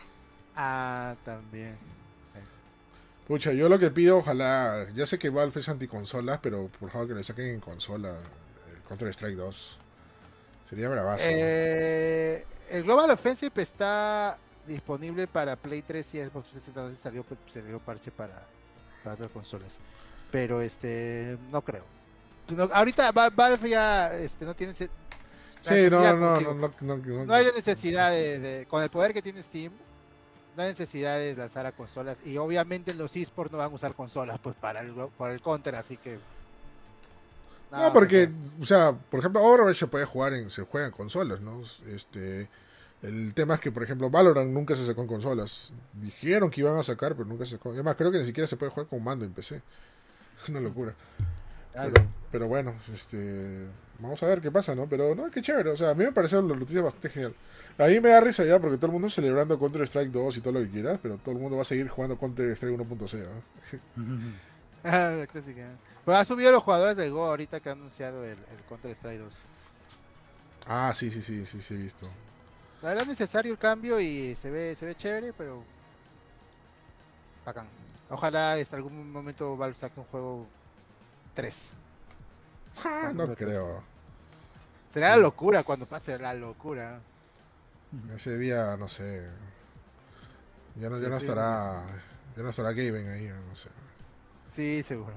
[0.54, 1.76] ah también
[3.26, 4.86] Pucha, yo lo que pido, ojalá.
[4.94, 8.82] Ya sé que Valve es anticonsolas, pero por favor que le saquen en consola el
[8.86, 9.78] Counter Strike 2.
[10.70, 11.24] Sería bravazo.
[11.26, 16.82] Eh, el Global Offensive está disponible para Play 3 y Xbox 360.
[16.82, 18.42] No sé si salió, pues, salió parche para,
[19.02, 19.78] para otras consolas.
[20.30, 21.84] Pero este, no creo.
[22.48, 24.74] No, ahorita Va- Valve ya este, no tiene.
[24.74, 24.88] sí,
[25.90, 29.12] no, no, no, no, no, no, no hay la necesidad de, de- Con el poder
[29.12, 29.72] que tiene Steam,
[30.56, 32.18] no hay necesidad de lanzar a consolas.
[32.24, 35.74] Y obviamente los esports no van a usar consolas pues para el, para el Counter,
[35.76, 36.18] así que.
[37.70, 38.30] No, porque,
[38.60, 41.60] o sea, por ejemplo, Overwatch se puede jugar en, se juega en consolas, ¿no?
[41.88, 42.48] Este,
[43.02, 45.72] el tema es que, por ejemplo, Valorant nunca se sacó en consolas.
[45.92, 47.70] Dijeron que iban a sacar, pero nunca se sacó.
[47.70, 49.62] Además, creo que ni siquiera se puede jugar con mando en PC.
[50.42, 50.94] Es una locura.
[51.72, 51.92] Claro.
[51.94, 53.66] Pero, pero bueno, este,
[53.98, 54.86] vamos a ver qué pasa, ¿no?
[54.86, 55.70] Pero no, qué chévere.
[55.70, 57.34] O sea, a mí me parecieron las noticias bastante genial.
[57.78, 60.52] Ahí me da risa ya porque todo el mundo celebrando Counter Strike 2 y todo
[60.54, 63.26] lo que quieras, pero todo el mundo va a seguir jugando Counter Strike 1.0.
[63.96, 64.26] ¿no?
[64.88, 65.26] Ah, la.
[66.04, 69.18] Pues ha subido los jugadores del Go ahorita que ha anunciado el, el Counter Strike
[69.18, 69.42] 2.
[70.68, 72.06] Ah, sí, sí, sí, sí, sí, he visto.
[72.82, 75.64] La verdad es necesario el cambio y se ve, se ve chévere, pero
[77.44, 77.66] bacán.
[78.10, 80.46] Ojalá hasta algún momento Valve saque un juego
[81.34, 81.76] 3.
[82.84, 83.82] Ah, no creo.
[84.90, 87.00] Será la locura cuando pase la locura.
[88.14, 89.28] Ese día, no sé.
[90.76, 91.26] Ya no, ya no sí.
[91.26, 91.82] estará.
[92.36, 93.70] Ya no estará Gaben ahí, no sé.
[94.46, 95.14] Sí, seguro.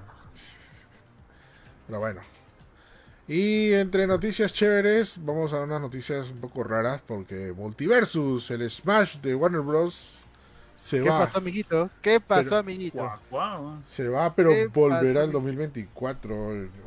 [1.88, 2.39] Pero bueno.
[3.30, 9.18] Y entre noticias chéveres, vamos a unas noticias un poco raras porque Multiversus, el Smash
[9.20, 10.22] de Warner Bros.
[10.76, 11.20] se ¿Qué va.
[11.20, 11.92] pasó, amiguito?
[12.02, 12.98] ¿Qué pasó, Pero- amiguito?
[12.98, 13.82] Guau, guau.
[13.88, 16.36] Se va, pero ¿Qué volverá el 2024.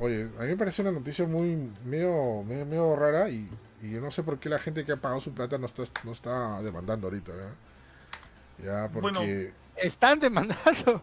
[0.01, 3.48] Oye, a mí me parece una noticia muy medio, medio, medio rara y,
[3.81, 5.85] y yo no sé por qué la gente que ha pagado su plata no está,
[6.02, 7.32] no está demandando ahorita.
[8.59, 9.20] Ya, ya porque Bueno.
[9.77, 11.02] Están demandando.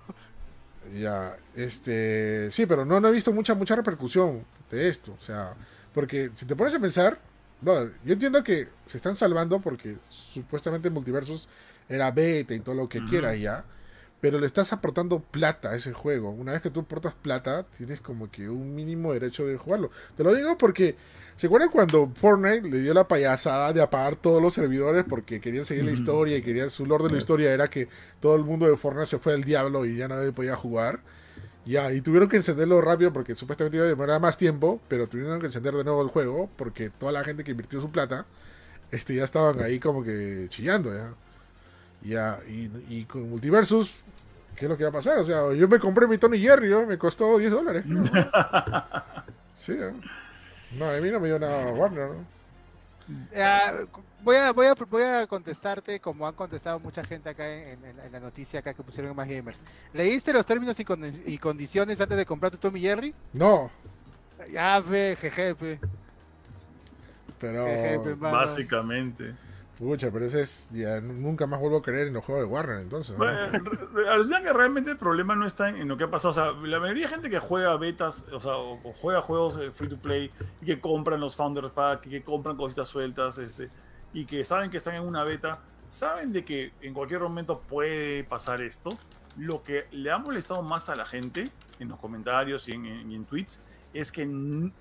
[0.93, 5.53] Ya, este, sí, pero no, no he visto mucha mucha repercusión de esto, o sea,
[5.93, 7.19] porque si te pones a pensar,
[7.61, 11.47] brother, yo entiendo que se están salvando porque supuestamente Multiversus
[11.87, 13.07] era beta y todo lo que Ujú.
[13.09, 13.63] quieras ya,
[14.21, 16.31] pero le estás aportando plata a ese juego.
[16.31, 19.91] Una vez que tú aportas plata, tienes como que un mínimo derecho de jugarlo.
[20.17, 20.95] Te lo digo porque,
[21.37, 25.65] ¿se acuerdan cuando Fortnite le dio la payasada de apagar todos los servidores porque querían
[25.65, 27.87] seguir la historia y querían su lore de la historia era que
[28.19, 30.99] todo el mundo de Fortnite se fue al diablo y ya nadie podía jugar?
[31.65, 35.39] Ya, y tuvieron que encenderlo rápido porque supuestamente iba a demorar más tiempo, pero tuvieron
[35.39, 38.25] que encender de nuevo el juego porque toda la gente que invirtió su plata
[38.91, 41.13] este, ya estaban ahí como que chillando, ¿ya?
[42.01, 44.03] Ya, y, y con Multiversus,
[44.55, 45.17] ¿qué es lo que va a pasar?
[45.19, 46.85] O sea, yo me compré mi Tony Jerry, ¿no?
[46.85, 47.83] me costó 10 dólares.
[47.85, 48.03] creo.
[49.55, 49.91] sí, ¿eh?
[50.77, 52.39] No, a mí no me dio nada Warner, ¿no?
[53.35, 53.71] Ah,
[54.23, 57.99] voy, a, voy, a, voy a contestarte como han contestado mucha gente acá en, en-
[57.99, 59.63] en la noticia acá que pusieron en Más Gamers.
[59.93, 63.15] ¿Leíste los términos y, con- y condiciones antes de comprar tu Tommy Jerry?
[63.33, 63.71] No,
[64.53, 65.79] Ya, fe, jeje, fe.
[67.39, 67.65] pero...
[67.65, 68.37] jeje, pe, mano.
[68.37, 69.33] Básicamente.
[69.79, 70.69] Pucha, pero ese es...
[70.73, 73.17] Ya nunca más vuelvo a creer en los juegos de Warner, entonces.
[73.17, 73.25] ¿no?
[73.25, 76.31] Bueno, que realmente el problema no está en, lo que ha pasado.
[76.31, 78.55] O sea, la mayoría de gente que juega betas, o sea,
[79.01, 80.31] juega juegos eh, free to play
[80.61, 83.69] y que compran los Founders Pack, y que compran cositas sueltas, este,
[84.11, 88.25] y que saben que están en una beta, saben de que en cualquier momento puede
[88.25, 88.89] pasar esto.
[89.37, 91.49] Lo que le ha molestado más a la gente
[91.79, 93.61] en los comentarios y en, tweets
[93.93, 94.27] es que,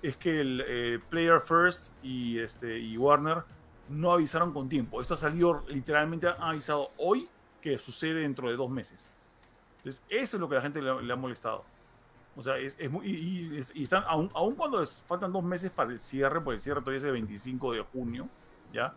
[0.03, 3.43] es que el eh, Player First y, este, y Warner
[3.89, 5.01] no avisaron con tiempo.
[5.01, 7.27] Esto ha salido literalmente, han avisado hoy
[7.61, 9.11] que sucede dentro de dos meses.
[9.77, 11.63] Entonces, eso es lo que a la gente le, le ha molestado.
[12.35, 15.31] O sea, es, es muy, y, y- es- y están, aun, aun cuando les faltan
[15.33, 18.29] dos meses para el cierre, porque el cierre todavía es el 25 de junio,
[18.73, 18.93] ¿ya?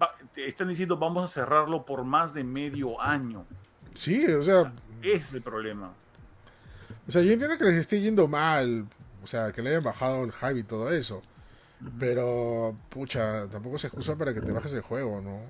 [0.00, 3.44] Va- están diciendo, vamos a cerrarlo por más de medio año.
[3.94, 5.92] Sí, o sea, es el problema.
[7.08, 8.86] o sea, yo entiendo que les esté yendo mal,
[9.22, 11.22] o sea, que le hayan bajado el hype y todo eso.
[11.98, 15.40] Pero, pucha, tampoco se excusa para que te bajes el juego, ¿no?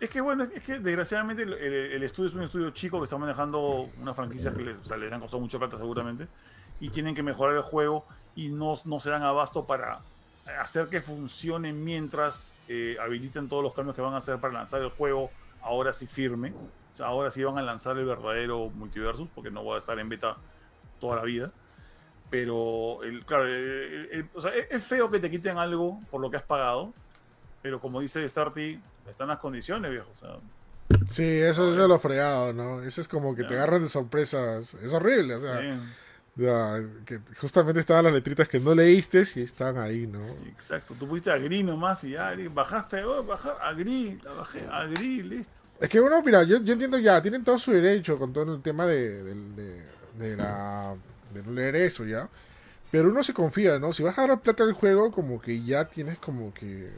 [0.00, 3.88] Es que bueno, es que desgraciadamente el, estudio es un estudio chico que está manejando
[4.00, 6.26] una franquicia que les, o sea, les han costado mucho plata seguramente
[6.80, 8.04] y tienen que mejorar el juego
[8.34, 10.00] y no, no se dan abasto para
[10.60, 14.82] hacer que funcione mientras eh, habiliten todos los cambios que van a hacer para lanzar
[14.82, 15.30] el juego
[15.62, 16.52] ahora sí firme.
[16.92, 19.98] O sea, ahora sí van a lanzar el verdadero multiversus porque no va a estar
[19.98, 20.36] en beta
[20.98, 21.52] toda la vida.
[22.32, 26.30] Pero, el, claro, el- o sea, es, es feo que te quiten algo por lo
[26.30, 26.94] que has pagado,
[27.60, 30.08] pero como dice Starty, están las condiciones, viejo.
[30.10, 30.36] O sea,
[31.10, 32.82] Sí, eso, eso es lo fregado, ¿no?
[32.82, 34.72] Eso es como que te agarras de sorpresas.
[34.74, 35.78] Es horrible, o sea,
[36.36, 40.24] ya, que justamente estaban las letritas que no leíste y están ahí, ¿no?
[40.48, 40.94] exacto.
[40.98, 45.52] Tú pusiste agri nomás y ya, bajaste, oh, bajar, agri, la bajé, agri, listo.
[45.78, 48.62] Es que bueno, mira, yo, yo entiendo ya, tienen todo su derecho con todo el
[48.62, 49.82] tema de, de,
[50.18, 50.94] de la,
[51.32, 52.28] de no leer eso ya.
[52.90, 53.92] Pero uno se confía, ¿no?
[53.92, 56.90] Si vas a dar plata al juego, como que ya tienes como que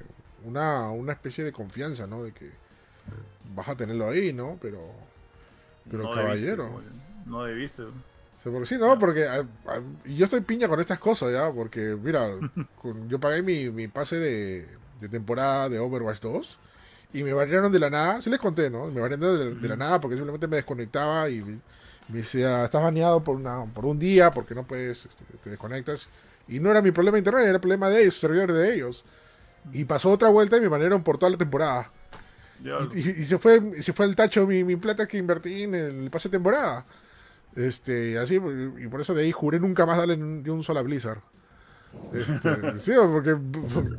[0.44, 2.24] una, una especie de confianza, ¿no?
[2.24, 2.50] De que
[3.54, 4.58] vas a tenerlo ahí, ¿no?
[4.60, 4.80] Pero,
[5.90, 6.64] pero No caballero.
[6.64, 6.90] Debiste,
[7.26, 7.82] no debiste.
[7.82, 7.92] O
[8.42, 8.98] sea, porque sí, ¿no?
[8.98, 11.50] Porque ah, ah, y yo estoy piña con estas cosas, ¿ya?
[11.52, 12.28] Porque, mira,
[12.82, 14.66] con- yo pagué mi, mi pase de,
[15.00, 16.58] de temporada de Overwatch 2
[17.12, 18.20] y me variaron de la nada.
[18.20, 18.86] Sí les conté, ¿no?
[18.88, 21.60] Me variaron de, de la nada porque simplemente me desconectaba y
[22.08, 26.08] me, decía, estás baneado por, una, por un día porque no puedes, este, te desconectas.
[26.48, 29.04] Y no era mi problema de internet, era el problema de ellos, servidores de ellos.
[29.72, 31.90] Y pasó otra vuelta y me banearon por toda la temporada.
[32.94, 35.74] Y, y- y se fue se fue al tacho mi, mi plata que invertí en
[35.74, 36.86] el pase de temporada.
[37.56, 40.82] Este, así, y por eso de ahí juré nunca más darle ni un solo a
[40.82, 41.20] Blizzard.
[42.12, 43.36] Este, sí, porque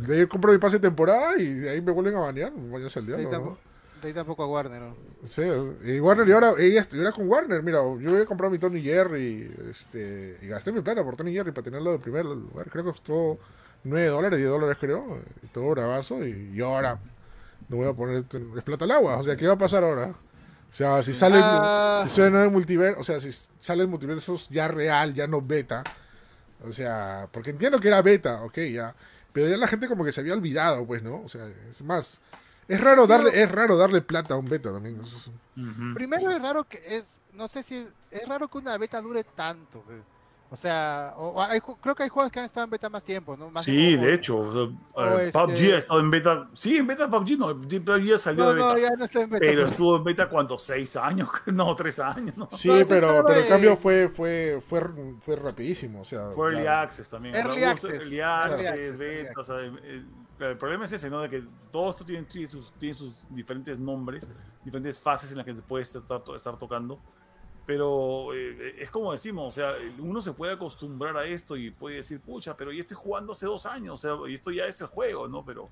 [0.08, 2.52] de ahí compro mi pase de temporada y de ahí me vuelven a banear.
[2.56, 3.75] Bañarse el De diablo, tampoco, ¿no?
[4.08, 4.96] Ahí tampoco a Warner, ¿no?
[5.26, 5.42] Sí,
[5.84, 8.82] y Warner, y ahora, y ahora con Warner, mira, yo voy a comprar mi Tony
[8.82, 12.70] Jerry, este, y gasté mi plata por Tony Jerry para tenerlo en primer lugar.
[12.70, 13.40] Creo que costó
[13.84, 17.00] 9 dólares, 10 dólares creo, y todo bravazo, y, y ahora
[17.70, 18.26] no voy a poner
[18.58, 19.18] es plata al agua.
[19.18, 20.08] O sea, ¿qué va a pasar ahora?
[20.08, 22.06] O sea, si sale, Ah.
[22.08, 23.30] si sale el multiverso, o sea, si
[23.60, 25.84] sale el multiverso ya real, ya no beta.
[26.68, 28.94] O sea, porque entiendo que era beta, ok, ya.
[29.32, 31.22] Pero ya la gente como que se había olvidado, pues, ¿no?
[31.24, 32.22] O sea, es más.
[32.68, 35.00] Es raro darle, es raro darle plata a un beta también.
[35.04, 35.94] eso es- Ujú.
[35.94, 39.24] Primero es raro que es, no sé si es, es raro que una beta dure
[39.24, 40.00] tanto, güey.
[40.52, 43.04] O sea, o- o hay creo que hay juegos que han estado en beta más
[43.04, 43.50] tiempo, ¿no?
[43.50, 44.38] Más Sí, o- de hecho.
[44.38, 46.50] o sea, o eh, este- PUBG ha estado en beta.
[46.54, 47.48] Sí, en beta PUBG no.
[47.62, 48.74] PUBG salió No, de beta.
[48.74, 49.40] no, ya no está en beta.
[49.46, 49.72] Pero pues.
[49.72, 50.64] estuvo en beta, ¿cuántos?
[50.64, 51.30] ¿Seis años?
[51.48, 52.38] No, tres años.
[52.38, 52.48] ¿no?
[52.54, 54.82] Sí, pero, pero el cambio fue, fue, fue,
[55.20, 56.02] fue rapidísimo.
[56.02, 57.36] O sea, Fue Early ya- Access también.
[57.36, 59.56] Early access, Early early Access, access, beta, early o sea,
[60.40, 61.22] el, problema es ese, ¿no?
[61.22, 64.30] De que todo esto tiene, tiene sus, tiene sus diferentes nombres,
[64.64, 67.00] diferentes fases en las que te puedes estar, estar tocando.
[67.66, 71.98] Pero eh, es como decimos, o sea, uno se puede acostumbrar a esto y puede
[71.98, 74.80] decir, pucha, pero yo estoy jugando hace dos años, o sea, y esto ya es
[74.82, 75.44] el juego, ¿no?
[75.44, 75.70] Pero,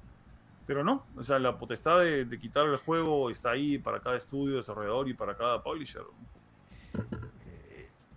[0.65, 4.18] pero no, o sea, la potestad de, de quitar el juego está ahí para cada
[4.18, 6.02] estudio, desarrollador y para cada publisher.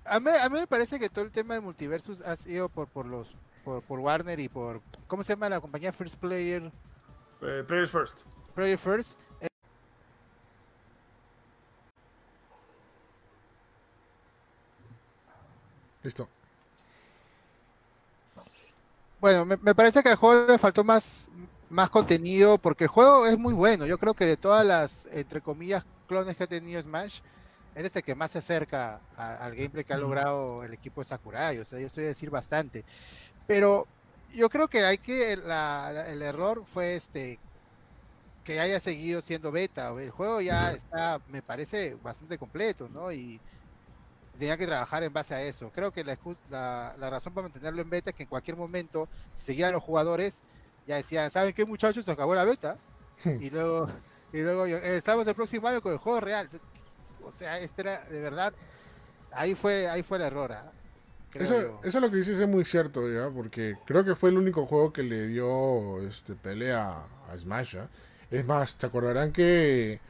[0.06, 2.88] A mí, a mí me parece que todo el tema de multiversus ha sido por,
[2.88, 6.70] por los por, por Warner y por ¿cómo se llama la compañía First Player
[7.42, 8.20] Eh, players first.
[8.54, 9.18] Player First?
[9.40, 9.46] Eh,
[16.02, 16.28] Listo.
[19.20, 21.30] Bueno, me, me parece que al juego le faltó más,
[21.70, 23.86] más contenido porque el juego es muy bueno.
[23.86, 27.20] Yo creo que de todas las, entre comillas, clones que ha tenido Smash,
[27.74, 31.06] es este que más se acerca a- al gameplay que ha logrado el equipo de
[31.06, 31.58] Sakurai.
[31.58, 32.84] O sea, yo estoy a decir bastante.
[33.46, 33.86] Pero
[34.36, 37.42] yo creo que hay que, la- la- el error fue este
[38.42, 39.90] que haya seguido siendo beta.
[40.00, 43.10] El juego ya está, me parece, bastante completo, ¿no?
[43.12, 43.42] Y
[44.32, 45.70] tenía que trabajar en base a eso.
[45.72, 46.18] Creo que la,
[46.98, 50.44] la, razón para mantenerlo en beta es que en cualquier momento, si seguían los jugadores,
[50.86, 52.04] ya decían, ¿saben qué muchachos?
[52.04, 52.80] Se acabó la beta.
[53.40, 53.88] y luego,
[54.32, 56.50] y luego yo, "Eh, estamos el próximo año con el juego real.
[57.18, 58.54] O sea, este era, de verdad,
[59.30, 60.52] ahí fue, ahí fue el error.
[60.52, 60.74] ¿ah?
[61.36, 61.80] Creo Eso, yo.
[61.84, 64.66] eso es lo que dices es muy cierto, ya, porque creo que fue el único
[64.66, 67.74] juego que le dio este, pelea a Smash.
[67.74, 67.88] ¿ya?
[68.30, 70.00] Es más, te acordarán que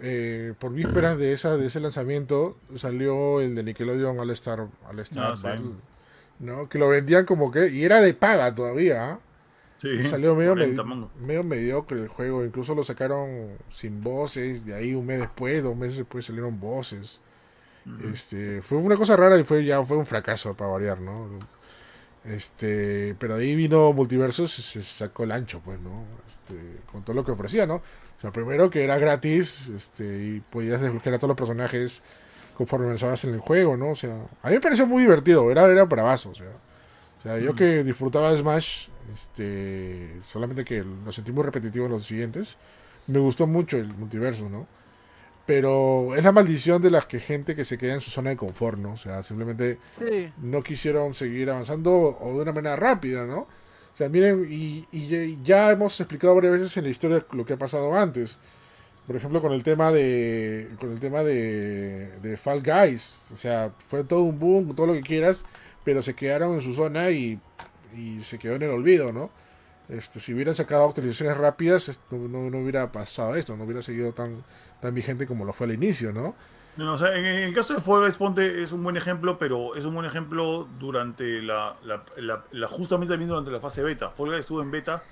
[0.00, 4.98] eh, por vísperas de esa de ese lanzamiento salió el de Nickelodeon All Star All
[5.00, 5.64] Star Ah, sí.
[6.38, 6.68] ¿no?
[6.68, 9.12] Que lo vendían como que y era de paga todavía.
[9.12, 9.20] ¿ah?
[9.78, 14.74] Sí, Salió medio, 40 medi- medio mediocre el juego, incluso lo sacaron sin voces, de
[14.74, 17.20] ahí un mes después, dos meses después salieron voces.
[17.86, 18.08] Ujú.
[18.08, 21.28] Este, fue una cosa rara y fue ya fue un fracaso para variar, ¿no?
[22.24, 26.04] Este, pero ahí vino Multiversus y se sacó el ancho, pues, ¿no?
[26.28, 27.76] Este, con todo lo que ofrecía, ¿no?
[27.76, 32.02] O sea, primero que era gratis, este, y podías desbloquear a todos los personajes
[32.56, 33.90] conforme avanzabas en el juego, ¿no?
[33.90, 36.50] O sea, a mí me pareció muy divertido, era, era bravazo, o sea.
[37.18, 41.92] O sea, yo que disfrutaba de Smash, este, solamente que lo sentí muy repetitivo en
[41.92, 42.56] los siguientes,
[43.06, 44.66] me gustó mucho el multiverso, ¿no?
[45.46, 48.36] Pero es la maldición de las que gente que se queda en su zona de
[48.36, 48.92] confort, ¿no?
[48.92, 53.40] O sea, simplemente Sí, no quisieron seguir avanzando o de una manera rápida, ¿no?
[53.92, 57.54] O sea, miren, y, y ya hemos explicado varias veces en la historia lo que
[57.54, 58.38] ha pasado antes.
[59.06, 63.28] Por ejemplo, con el tema de con el tema de, de Fall Guys.
[63.32, 65.44] O sea, fue todo un boom, todo lo que quieras,
[65.84, 67.40] pero se quedaron en su zona y,
[67.96, 69.30] y se quedó en el olvido, ¿no?
[69.88, 74.12] Este, si hubieran sacado actualizaciones rápidas, esto no, no hubiera pasado esto, no hubiera seguido
[74.12, 74.44] tan,
[74.80, 76.34] tan vigente como lo fue al inicio, ¿no?
[76.76, 79.74] No, o sea, en el caso de Fall Guys, ponte, es un buen ejemplo, pero
[79.74, 84.10] es un buen ejemplo durante la, la, la- la- justamente también durante la fase beta.
[84.10, 85.02] Fall Guys estuvo en beta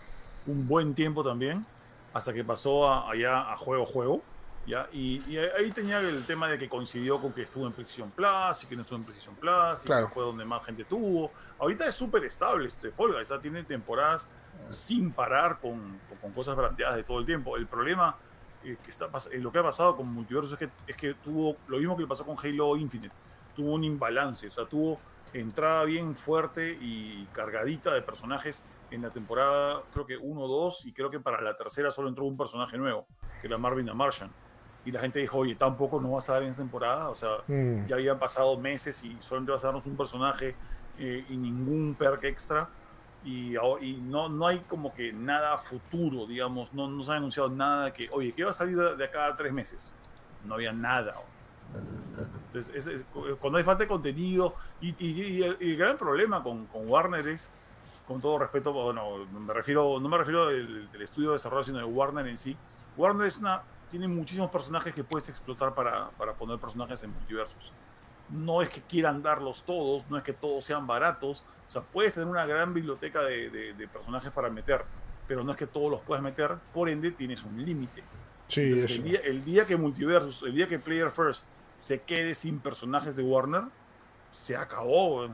[0.47, 1.67] un buen tiempo también,
[2.15, 4.23] hasta que pasó a, allá a juego juego,
[4.67, 4.89] ¿ya?
[4.93, 8.63] Y, y ahí tenía el tema de que coincidió con que estuvo en PlayStation Plus
[8.63, 10.07] y que no estuvo en PlayStation Plus, y Claro.
[10.09, 11.33] que fue donde más gente tuvo.
[11.59, 14.29] Ahorita es súper estable este Fall Guys, tiene temporadas
[14.71, 17.57] sin parar con, con- con cosas planteadas de todo el tiempo.
[17.57, 18.17] El problema
[18.77, 21.79] que está eh, lo que ha pasado con Multiverso es que, es que tuvo lo
[21.79, 23.15] mismo que le pasó con Halo Infinite,
[23.57, 24.99] tuvo un imbalance, o sea, tuvo
[25.33, 31.11] entrada bien fuerte y cargadita de personajes en la temporada, creo que 1-2, y creo
[31.11, 33.07] que para la tercera solo entró un personaje nuevo,
[33.41, 34.31] que era Marvin the Martian.
[34.87, 37.39] Y la gente dijo, oye, tampoco nos vas a dar en esta temporada, o sea,
[37.47, 37.87] Mm.
[37.87, 40.55] ya habían pasado meses y solamente vas a darnos un personaje
[40.99, 42.69] eh, y ningún perk extra.
[43.25, 43.55] Y,
[44.03, 48.09] no, no hay como que nada futuro, digamos, no, no se ha anunciado nada que,
[48.13, 49.93] oye, ¿qué va a salir de, acá a tres meses?
[50.45, 51.15] No había nada.
[52.47, 53.05] Entonces, es- es-
[53.41, 57.51] cuando hay falta de contenido, y, el, gran problema con, con Warner es,
[58.07, 61.79] con todo respeto, bueno, me refiero, no me refiero del, del estudio de desarrollo, sino
[61.79, 62.57] de Warner en sí.
[62.97, 67.73] Warner es una, tiene muchísimos personajes que puedes explotar para, para poner personajes en multiversos.
[68.31, 71.45] No es que quieran darlos todos, no es que todos sean baratos.
[71.67, 74.85] O sea, puedes tener una gran biblioteca de, de- de personajes para meter,
[75.27, 78.03] pero no es que todos los puedas meter, por ende tienes un límite.
[78.47, 78.63] Sí,
[78.97, 81.45] el, día, el día que Multiversus, el día que Player First
[81.77, 83.63] se quede sin personajes de Warner,
[84.31, 85.29] se acabó.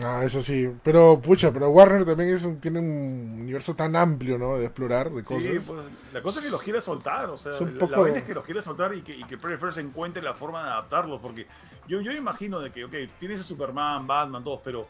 [0.00, 0.70] Ah, eso sí.
[0.82, 4.56] Pero, pucha, pero Warner también es un- tiene un universo tan amplio, ¿no?
[4.56, 5.42] De explorar, de cosas.
[5.42, 5.80] Sí, pues,
[6.14, 8.32] la cosa es que los quiere soltar, o sea, Es un la- vaina es que
[8.34, 11.46] los quiere soltar y que, y que Player First encuentre la forma de adaptarlos, porque
[11.88, 14.86] yo, yo imagino de que, ok, tienes a Superman, Batman, todos, pero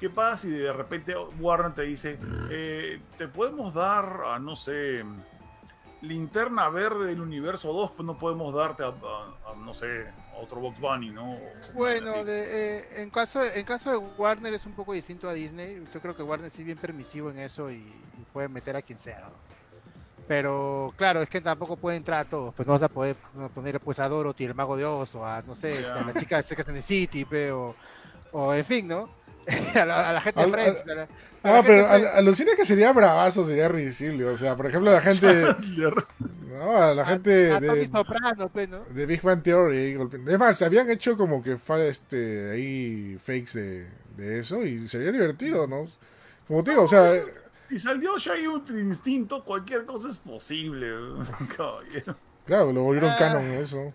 [0.00, 2.18] ¿qué pasa si de repente Warner te dice,
[2.50, 5.04] eh, te podemos dar a, no sé,
[6.02, 10.38] linterna verde del universo 2, pues no podemos darte a, a- a, no sé, a
[10.38, 11.36] otro Box Bunny, ¿no?
[11.74, 15.82] Bueno, de, eh, en, caso, en caso de Warner es un poco distinto a Disney.
[15.92, 18.82] Yo creo que Warner sí es bien permisivo en eso y, y puede meter a
[18.82, 19.20] quien sea.
[19.20, 19.50] ¿no?
[20.26, 22.54] Pero claro, es que tampoco puede entrar a todos.
[22.54, 23.16] Pues no vas a poder
[23.54, 26.14] poner pues a Dorothy, el mago de Oz, o a, no sé, este, a la
[26.14, 27.26] chica que está en el City,
[28.32, 29.08] o en fin, ¿no?
[29.74, 30.82] a, la, a la gente de Al- Friends.
[30.82, 31.06] al- a la- a
[31.42, 32.06] Ah, gente pero Friends.
[32.06, 34.32] al- alucina que sería bravazo, sería ridículo.
[34.32, 35.44] O sea, por ejemplo, la gente.
[36.50, 38.84] No, a la gente de, Soprano, pe, ¿no?
[38.84, 39.96] de Big Bang Theory.
[40.28, 41.56] Es más, habían hecho como que
[41.88, 45.88] este, ahí fakes de, de eso y sería divertido, ¿no?
[46.46, 47.14] Como te digo, o sea,
[47.68, 50.90] Si salió Shy Ultra Instinto, cualquier cosa es posible,
[51.56, 52.16] caballero.
[52.44, 53.16] claro, lo volvieron Ah.
[53.18, 53.90] canon eso.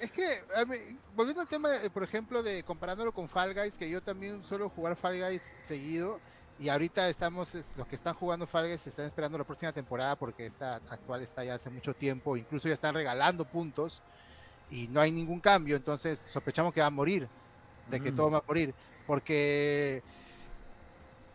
[0.00, 0.76] Es que, a mí,
[1.16, 4.68] volviendo al tema, eh, por ejemplo, de comparándolo con Fall Guys, que yo también suelo
[4.68, 6.20] jugar Fall Guys seguido,
[6.58, 10.14] y ahorita estamos, es- los que están jugando Fall Guys están esperando la próxima temporada
[10.16, 14.02] porque esta actual está ya hace mucho tiempo, incluso ya están regalando puntos
[14.68, 17.28] y no hay ningún cambio, entonces sospechamos que va a morir,
[17.86, 18.16] de que Mm.
[18.16, 18.74] todo va a morir,
[19.06, 20.02] porque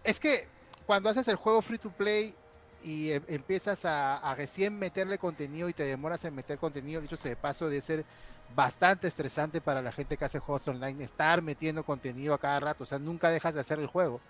[0.04, 0.48] es que
[0.86, 2.36] cuando haces el juego free to play
[2.80, 7.16] y em- empiezas a, a recién meterle contenido y te demoras en meter contenido, dicho
[7.18, 8.06] sea de paso, de ser
[8.54, 12.84] bastante estresante para la gente que hace juegos online, estar metiendo contenido a cada rato,
[12.84, 14.24] o sea, nunca dejas de hacer el juego.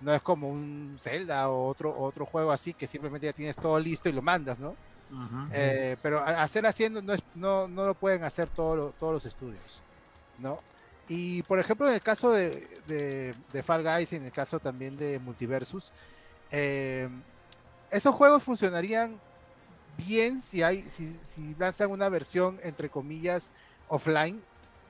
[0.00, 3.78] No es como un Zelda o otro, otro juego así que simplemente ya tienes todo
[3.80, 4.78] listo y lo mandas, ¿no?
[5.48, 9.26] Eh, pero hacer haciendo no, es, no, no lo pueden hacer todo lo- todos los
[9.26, 9.84] estudios,
[10.36, 10.64] ¿no?
[11.06, 14.60] Y por ejemplo, en el caso de, de, de Fall Guys y en el caso
[14.60, 15.92] también de Multiversus,
[16.50, 17.08] eh,
[17.90, 19.22] esos juegos funcionarían
[19.96, 23.52] bien si hay si, si lanzan una versión entre comillas
[23.88, 24.42] offline,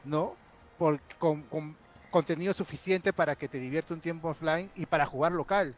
[0.05, 0.37] ¿no?
[0.79, 1.77] Por, con, con
[2.11, 5.75] contenido suficiente para que te divierta un tiempo offline y para jugar local.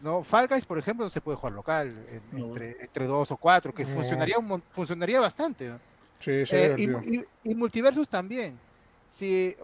[0.00, 0.24] ¿no?
[0.24, 2.46] Fall Guys, por ejemplo, no se puede jugar local en- No.
[2.46, 3.90] entre, entre dos o cuatro, que No.
[3.90, 5.78] funcionaría, un funcionaría bastante.
[6.18, 8.60] Sí, sí, Eh, y- y Multiversus también.
[9.06, 9.54] Si,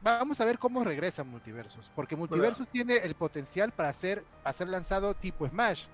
[0.00, 4.68] vamos a ver cómo regresa Multiversus, porque Multiversus tiene el potencial para ser, para ser
[4.68, 5.86] lanzado tipo Smash,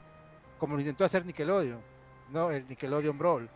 [0.59, 1.83] como lo intentó hacer Nickelodeon,
[2.33, 2.51] ¿no?
[2.51, 3.49] El Nickelodeon Brawl.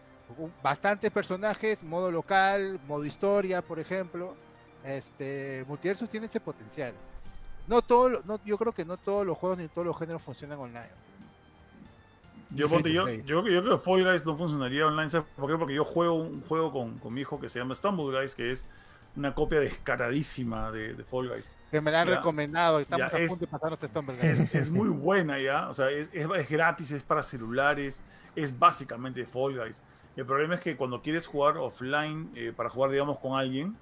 [0.63, 4.35] Bastantes personajes, modo local, modo historia, por ejemplo.
[4.85, 6.93] Este, Multiversus tiene ese potencial.
[7.67, 10.59] No todo, no, yo creo que no todos los juegos ni todos los géneros funcionan
[10.59, 10.89] online.
[12.51, 15.11] Yo, ponte, yo, yo, yo creo que Fall Guys no funcionaría online.
[15.11, 15.59] ¿sabes por qué?
[15.59, 18.53] Porque yo juego un juego con, con mi hijo que se llama Stumble Guys, que
[18.53, 18.67] es
[19.17, 21.51] una copia descaradísima de, de Fall Guys.
[21.71, 22.17] Que me la han Ya.
[22.17, 24.41] recomendado, estamos Ya, a es- punto de pasarnos a Stumble Guys.
[24.41, 28.03] Es, es muy buena ya, o sea, es, es gratis, es para celulares,
[28.35, 29.85] es básicamente Fall Guys.
[30.17, 33.81] El problema es que cuando quieres jugar offline, eh, para jugar, digamos, con alguien,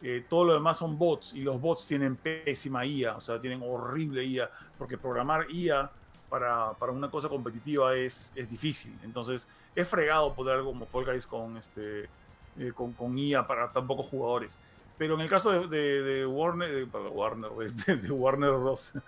[0.00, 3.62] eh, todo lo demás son bots y los bots tienen pésima IA, o sea, tienen
[3.64, 5.92] horrible IA, porque programar IA
[6.28, 9.00] para, para una cosa competitiva es, es difícil.
[9.02, 12.10] Entonces, es fregado poder algo como Fall Guys con, este,
[12.56, 14.60] eh, con, con IA para tan pocos jugadores.
[14.96, 17.50] Pero en el caso de, de- de Warner, de, perdón, Warner,
[17.86, 18.92] de, de Warner Bros.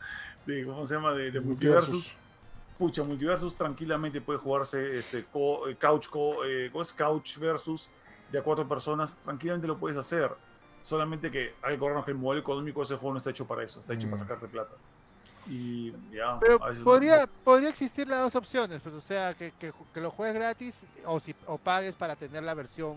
[0.44, 1.12] De, ¿Cómo se llama?
[1.14, 2.18] De, de Multiversus.
[2.78, 6.92] Pucha, Multiversus tranquilamente puede jugarse este, co- eh, couch, co- eh, ¿cómo es?
[6.92, 7.90] couch versus
[8.30, 9.16] de a cuatro personas.
[9.16, 10.30] Tranquilamente lo puedes hacer.
[10.82, 13.46] Solamente que hay que acordarnos que el modelo económico de ese juego no está hecho
[13.46, 13.80] para eso.
[13.80, 14.10] Está hecho Mm.
[14.10, 14.74] para sacarte plata.
[15.48, 16.38] Y ya.
[16.40, 20.10] Pero no- podría, podría existir las dos opciones, pues, o sea, que, que, que lo
[20.12, 22.96] juegues gratis o, si, o pagues para tener la versión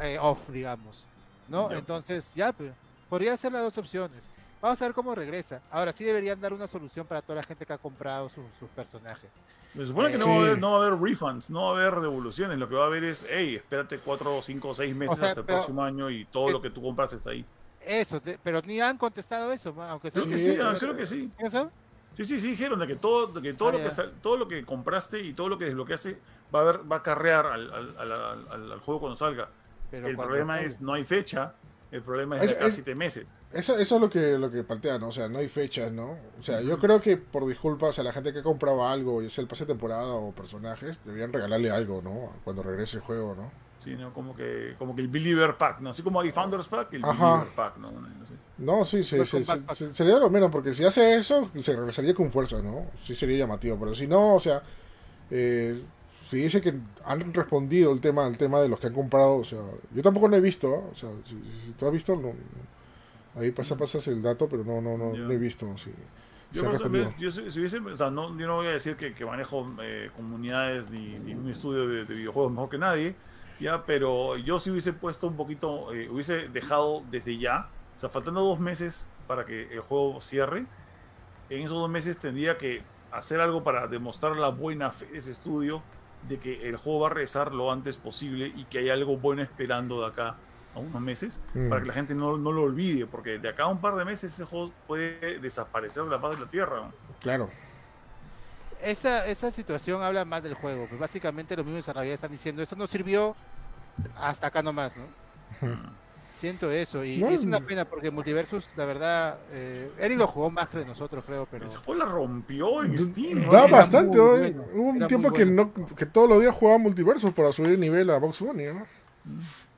[0.00, 1.06] eh, off, digamos,
[1.48, 1.70] ¿no?
[1.70, 1.78] Ya.
[1.78, 2.72] Entonces, ya, pues,
[3.08, 4.30] podría ser las dos opciones.
[4.60, 5.62] Vamos a ver cómo regresa.
[5.70, 8.68] Ahora sí deberían dar una solución para toda la gente que ha comprado sus, sus
[8.70, 9.40] personajes.
[9.74, 10.30] Se supone que no, Sí.
[10.30, 12.58] va a haber, no va a haber refunds, no va a haber devoluciones.
[12.58, 15.46] Lo que va a haber es, hey, espérate cuatro, cinco, seis meses sea, hasta el
[15.46, 17.44] próximo año y todo eh, lo que tú compraste está ahí.
[17.80, 20.96] Eso, te- pero ni han contestado eso, aunque sea Creo que Sí, sí, eh, creo
[20.96, 21.30] que sí.
[21.38, 21.70] ¿Eso?
[22.16, 24.46] Sí, sí, sí, dijeron de que todo, de que todo, Ah, lo, que todo lo
[24.48, 26.18] que compraste y todo lo que desbloqueaste
[26.54, 29.48] va a, haber, va a acarrear al, al, al- al- juego cuando salga.
[29.90, 31.54] Pero el problema es, no hay fecha,
[31.92, 33.26] el problema es, Es- de acá es- siete meses.
[33.52, 35.08] Eso, eso es lo que, lo que plantea, ¿no?
[35.08, 36.16] O sea, no hay fechas, ¿no?
[36.38, 39.42] O sea, yo creo que por disculpas a la gente que compraba algo, ya sea
[39.42, 42.32] el pase de temporada o personajes, deberían regalarle algo, ¿no?
[42.44, 43.50] Cuando regrese el juego, ¿no?
[43.80, 44.12] Sí, ¿no?
[44.12, 45.88] Como que, como que el Believer Pack, ¿no?
[45.90, 47.30] Así como hay Founders Pack, el Ajá.
[47.32, 47.90] Believer Pack, ¿no?
[47.90, 48.34] No sé.
[48.58, 49.42] No, sí, sí, sí,
[49.92, 52.86] sería lo menos, porque si hace eso, se regresaría con fuerza, ¿no?
[53.02, 54.62] Sí sería llamativo, pero si no, o sea,
[55.30, 55.80] eh,
[56.30, 56.74] si dice que
[57.04, 59.60] han respondido el tema, el tema de los que han comprado, o sea,
[59.94, 60.88] yo tampoco no he visto, ¿ah?
[60.92, 63.40] o sea, si, si- si tú has visto, no, no.
[63.40, 65.92] ahí pasa, pasas el dato, pero no, no, no, no he visto, sí.
[66.52, 66.88] Yo, Se
[67.18, 69.66] yo si, si hubiese, o sea, no, yo no voy a decir que, que manejo
[69.82, 73.14] eh, comunidades ni, ni un estudio de, de videojuegos mejor que nadie,
[73.60, 78.08] ya, pero yo sí hubiese puesto un poquito, eh, hubiese dejado desde ya, o sea,
[78.08, 80.66] faltando dos meses para que el juego cierre,
[81.50, 85.32] en esos dos meses tendría que hacer algo para demostrar la buena fe de ese
[85.32, 85.82] estudio
[86.28, 89.42] de que el juego va a regresar lo antes posible y que hay algo bueno
[89.42, 90.36] esperando de acá
[90.74, 91.68] a unos meses Mm.
[91.68, 94.04] para que la gente no, no lo olvide, porque de acá a un par de
[94.04, 96.90] meses ese juego puede desaparecer de la paz de la tierra.
[97.20, 97.48] Claro.
[98.80, 100.86] esta, esta situación habla más del juego.
[100.88, 103.34] Pues básicamente los mismos desarrolladores están diciendo, eso no sirvió
[104.16, 105.04] hasta acá nomás, ¿no?
[106.40, 107.04] Siento eso.
[107.04, 107.66] Y No, es una no.
[107.66, 111.66] pena porque Multiversus, la verdad, eh, Eric lo jugó más que nosotros, creo, pero...
[111.66, 113.44] Ese juego la rompió en Steam.
[113.44, 113.52] ¿no?
[113.52, 114.40] Da Era bastante, muy hoy.
[114.52, 115.70] bueno, Hubo un tiempo que bueno.
[115.76, 118.86] no que todos los días jugaba multiverso para subir el nivel a Box Bunny, ¿no?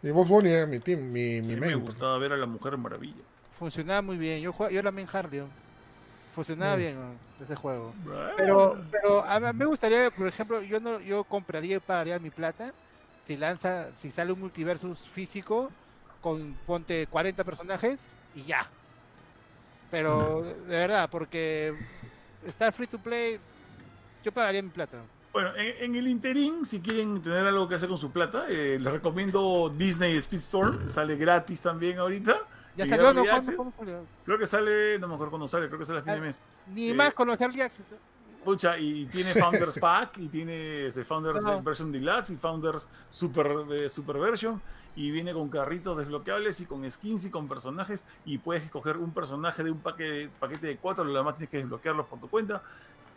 [0.04, 1.80] Y Box Bunny era mi team, mi, A mi mí me main.
[1.80, 3.22] gustaba ver a la Mujer Maravilla.
[3.50, 4.40] Funcionaba muy bien.
[4.40, 5.42] Yo, jugaba- yo era main Harley.
[6.36, 6.78] Funcionaba Mm.
[6.78, 7.14] bien ¿no?
[7.44, 7.92] ese juego.
[8.36, 12.30] Pero, pero a mí me gustaría, por ejemplo, yo no, yo compraría y pagaría mi
[12.30, 12.72] plata
[13.20, 15.70] si lanza, si sale un multiversus físico
[16.22, 18.66] con ponte 40 personajes y ya.
[19.90, 21.76] Pero de verdad, porque
[22.46, 23.38] está free to play,
[24.24, 24.98] yo pagaría mi plata.
[25.32, 28.92] Bueno, en, el interín, si quieren tener algo que hacer con su plata, eh, les
[28.92, 30.90] recomiendo Disney Speedstorm.
[30.90, 32.46] Sale gratis también ahorita.
[32.76, 33.12] ¿Ya salió?
[33.12, 33.24] No,
[34.24, 36.22] Creo que sale, no me acuerdo cuándo sale, creo que sale a fin de ah,
[36.22, 36.42] mes.
[36.68, 37.94] Ni eh, más con los Early Access.
[38.44, 43.88] Pucha, y tiene Founders Pack, y tiene este, Founders Version Deluxe, y Founders Super, eh,
[43.88, 44.60] Super Version,
[44.94, 49.12] y viene con carritos desbloqueables, y con skins, y con personajes, y puedes escoger un
[49.12, 52.62] personaje de un paquete, paquete de cuatro, lo demás tienes que desbloquearlos por tu cuenta.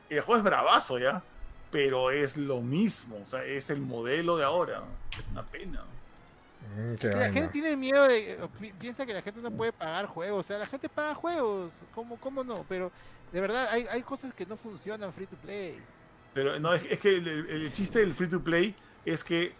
[0.10, 1.24] El juego es bravazo, ¿ya?
[1.76, 4.82] pero es lo mismo, o sea, es el modelo de ahora.
[5.12, 5.84] Es una pena.
[6.74, 8.38] Mm, la gente tiene miedo de.
[8.80, 10.40] Piensa que la gente no puede pagar juegos.
[10.40, 11.74] O sea, la gente paga juegos.
[11.94, 12.66] ¿Cómo, cómo no?
[12.70, 12.94] Pero
[13.34, 15.78] de verdad, hay, hay cosas que no funcionan free to play.
[16.34, 18.74] Pero no, es, que el, chiste del free to play
[19.06, 19.54] es que,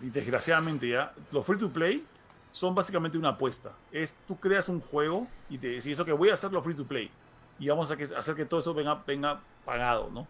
[0.00, 2.04] desgraciadamente ya, los free to play
[2.52, 3.72] son básicamente una apuesta.
[3.90, 7.10] Es tú creas un juego y te decís, que voy a hacerlo free to play.
[7.58, 10.26] Y vamos a hacer que todo eso venga, venga pagado, ¿no?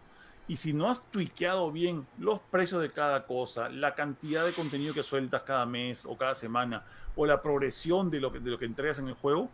[0.47, 4.93] Y si no has tuiqueado bien los precios de cada cosa, la cantidad de contenido
[4.93, 6.83] que sueltas cada mes o cada semana,
[7.15, 9.49] o la progresión de lo que, de lo que entregas en el juego,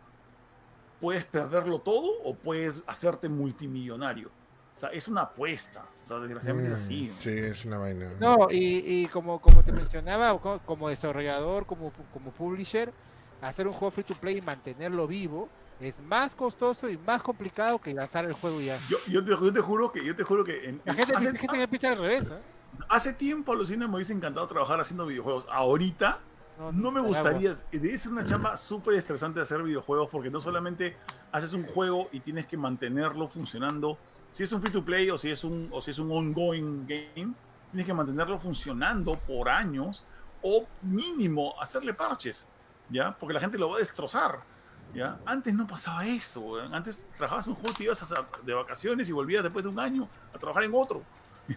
[1.00, 4.30] puedes perderlo todo o puedes hacerte multimillonario.
[4.80, 5.84] O sea, es una apuesta.
[6.02, 7.12] O sea, desgraciadamente es así.
[7.18, 8.08] Sí, es una vaina.
[8.18, 12.90] No, y, como, como te mencionaba, como, desarrollador, como, como publisher,
[13.42, 15.50] hacer un juego free to play y mantenerlo vivo
[15.80, 18.78] es más costoso y más complicado que lanzar el juego ya.
[18.88, 21.98] Yo, yo, te, juro que yo te juro que la gente, hace, gente empieza al
[21.98, 22.30] revés.
[22.30, 22.38] ¿eh?
[22.88, 25.46] Hace tiempo alucina me hubiese encantado trabajar haciendo videojuegos.
[25.50, 26.20] Ahorita
[26.72, 27.54] no, me gustaría.
[27.72, 30.96] Debe ser una chamba súper estresante hacer videojuegos porque no solamente
[31.32, 33.98] haces un juego y tienes que mantenerlo funcionando.
[34.32, 36.86] Si es un free to play o si es un o si es un ongoing
[36.86, 37.34] game,
[37.70, 40.04] tienes que mantenerlo funcionando por años
[40.42, 42.46] o mínimo hacerle parches,
[42.88, 43.16] ¿ya?
[43.18, 44.40] Porque la gente lo va a destrozar.
[44.94, 45.18] ¿ya?
[45.24, 49.64] Antes no pasaba eso, antes trabajabas un juego, te ibas de vacaciones y volvías después
[49.64, 51.02] de un año a trabajar en otro.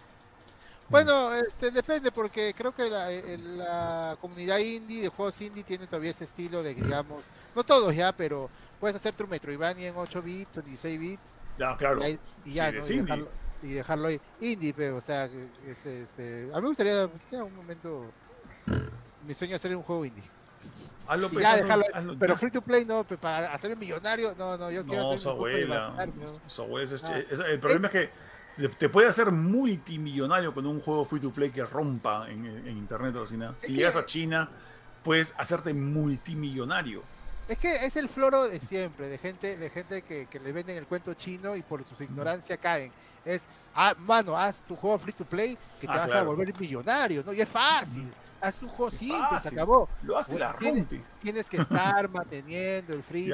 [0.90, 6.24] Bueno, este, depende, porque creo que la, comunidad indie de juegos indie tiene todavía ese
[6.24, 7.24] estilo de, digamos,
[7.56, 11.40] no todos ya, pero puedes hacer tu Metroidvania en 8 bits o 16 bits.
[11.58, 12.00] Ya, claro.
[12.44, 12.70] Y, ya,
[13.62, 14.20] y, dejarlo, ahí.
[14.40, 15.28] Indie, pero, o sea,
[15.66, 16.06] este,
[16.52, 18.10] a mí me gustaría, en un momento,
[19.26, 20.22] mi sueño es hacer un juego indie.
[21.06, 21.84] Hazlo, pues, ya, dejarlo,
[22.18, 25.20] pero free to play no, para hacer el millonario, no, no, yo quiero no, hacer
[25.20, 26.08] su abuela,
[26.46, 27.46] su abuela es, ah.
[27.46, 28.10] el problema es que
[28.78, 33.14] te puede hacer multimillonario con un juego free to play que rompa en, en internet
[33.16, 33.54] o nada.
[33.58, 34.48] Si llegas a China,
[35.02, 37.02] puedes hacerte multimillonario.
[37.46, 40.78] Es que es el floro de siempre, de gente, de gente que, que le venden
[40.78, 42.90] el cuento chino y por su ignorancia caen.
[43.24, 46.58] Es, ah, mano, haz tu juego free to play que te ah, vas a volver
[46.58, 47.34] millonario, ¿no?
[47.34, 48.10] Y es fácil.
[48.40, 49.88] Haz un juego simple, se acabó.
[50.02, 50.86] Lo hace la tienes,
[51.20, 53.26] tienes que estar manteniendo el free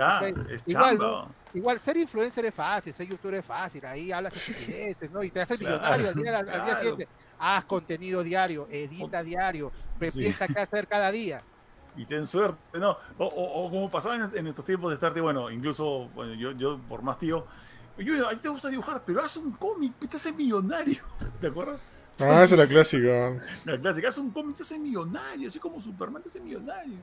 [0.66, 5.22] igual, igual, ser influencer es fácil, ser youtuber es fácil, ahí hablas estupideces, ¿no?
[5.22, 7.08] Y te haces millonario al día, al día siguiente.
[7.38, 11.42] Haz contenido diario, edita diario, piensa qué hacer cada día
[11.96, 12.96] y ten suerte, ¿no?
[13.18, 17.02] O, o, como pasaba en, estos tiempos de estarte, bueno, incluso bueno, yo, yo por
[17.02, 17.46] más tío,
[17.98, 21.02] yo, a ti te gusta dibujar, pero haz un cómic, te haces millonario,
[21.40, 21.80] ¿te acuerdas?
[22.18, 23.32] Ah, esa es la clásica.
[23.64, 26.98] La clásica es un cómic ese millonario, así como Superman ese millonario.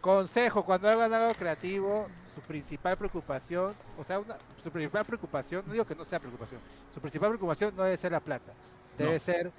[0.00, 4.20] Consejo, cuando hagan algo creativo, su principal preocupación, o sea,
[4.62, 6.60] su principal preocupación, no digo que no sea preocupación,
[6.90, 8.52] su principal preocupación no debe ser la plata,
[8.98, 9.52] debe ser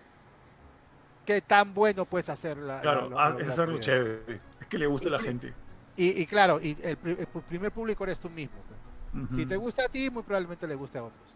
[1.25, 2.81] qué tan bueno puedes hacerla.
[2.81, 5.53] Claro, ah, es hacerlo chévere, es que le guste a la gente.
[5.95, 8.57] Y, claro, y el, primer público eres tú mismo.
[9.35, 11.33] Si te gusta a ti, muy probablemente le guste a otros.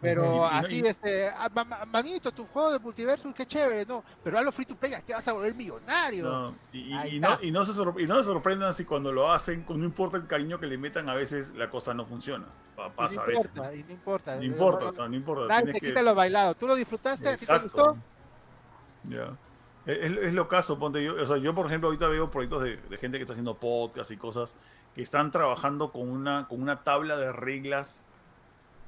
[0.00, 1.50] Pero así, este, ah,
[1.90, 5.26] manito, tu juego de multiverso, qué chévere, no, pero hazlo free to play, te vas
[5.26, 6.54] a volver millonario.
[6.72, 7.72] y, no, y, no se
[8.02, 11.08] y no se sorprendan si cuando lo hacen, no importa el cariño que le metan,
[11.08, 12.46] a veces la cosa no funciona.
[12.94, 13.86] Pasa no importa, a veces.
[13.86, 14.36] no importa.
[14.36, 15.62] No importa, o sea, no importa.
[15.62, 16.54] Te quita lo bailado.
[16.54, 17.28] ¿Tú lo disfrutaste?
[17.28, 17.96] ¿A ti te gustó?
[19.04, 19.36] Ya.
[19.86, 22.76] Es, es, lo caso, ponte yo, o sea, yo por ejemplo ahorita veo proyectos de,
[22.76, 24.54] de gente que está haciendo podcast y cosas
[24.94, 28.02] que están trabajando con una, con una tabla de reglas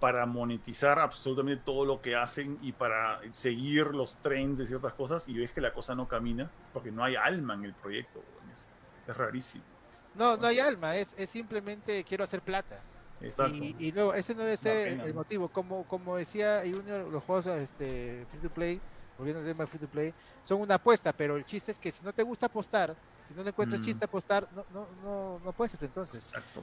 [0.01, 5.29] para monetizar absolutamente todo lo que hacen y para seguir los trends de ciertas cosas
[5.29, 8.23] y ves que la cosa no camina porque no hay alma en el proyecto.
[9.07, 9.65] Es, rarísimo.
[10.15, 12.81] No, no hay alma, es, es simplemente quiero hacer plata.
[13.21, 13.55] Exacto.
[13.57, 15.49] Y, y no, ese no debe ser el motivo.
[15.49, 18.81] Como, como decía Junior, los juegos este, free to play,
[19.21, 22.05] volviendo al tema free to play, son una apuesta, pero el chiste es que si
[22.05, 23.85] no te gusta apostar, si no le encuentras mm.
[23.85, 26.33] chiste apostar, no, no, no, no puedes entonces.
[26.35, 26.63] Exacto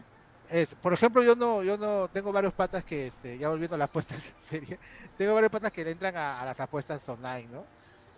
[0.82, 3.90] por ejemplo, yo no, yo no tengo varios patas que, este, ya volviendo a las
[3.90, 4.80] apuestas en serie,
[5.18, 7.66] tengo varios patas que le entran a, las apuestas online, ¿no?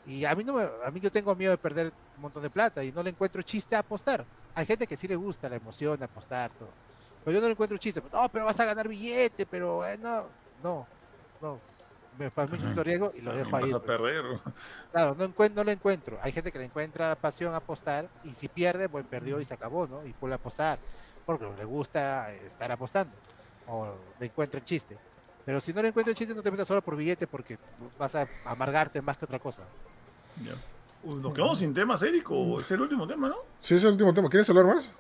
[0.05, 2.49] Y a mí no me, a mí yo tengo miedo de perder un montón de
[2.49, 4.25] plata y no le encuentro chiste a apostar.
[4.55, 6.69] Hay gente que sí le gusta la emoción de apostar, todo.
[7.23, 8.01] Pero yo no le encuentro chiste.
[8.11, 10.25] No, pero vas a ganar billete, pero eh, no,
[10.63, 10.87] no,
[11.41, 11.59] no.
[12.19, 13.63] Me pasa mucho riesgo y lo dejo ahí.
[13.63, 13.87] Vas a pues.
[13.87, 14.25] perder.
[14.91, 16.19] Claro, no, encuent- no lo encuentro.
[16.21, 19.53] Hay gente que le encuentra pasión a apostar y si pierde, pues perdió y se
[19.53, 20.05] acabó, ¿no?
[20.05, 20.77] Y vuelve a apostar
[21.25, 23.13] porque le gusta estar apostando
[23.67, 24.97] o le encuentra el chiste.
[25.45, 27.57] Pero si no le encuentra el chiste, no te metas solo por billete porque
[27.97, 29.63] vas a amargarte más que otra cosa.
[30.43, 30.55] Ya.
[31.03, 32.59] Uy, nos quedamos sin temas, Érico.
[32.59, 33.37] Es el último tema, ¿no?
[33.61, 34.29] Sí, es el último tema.
[34.29, 34.93] ¿Quieres hablar más?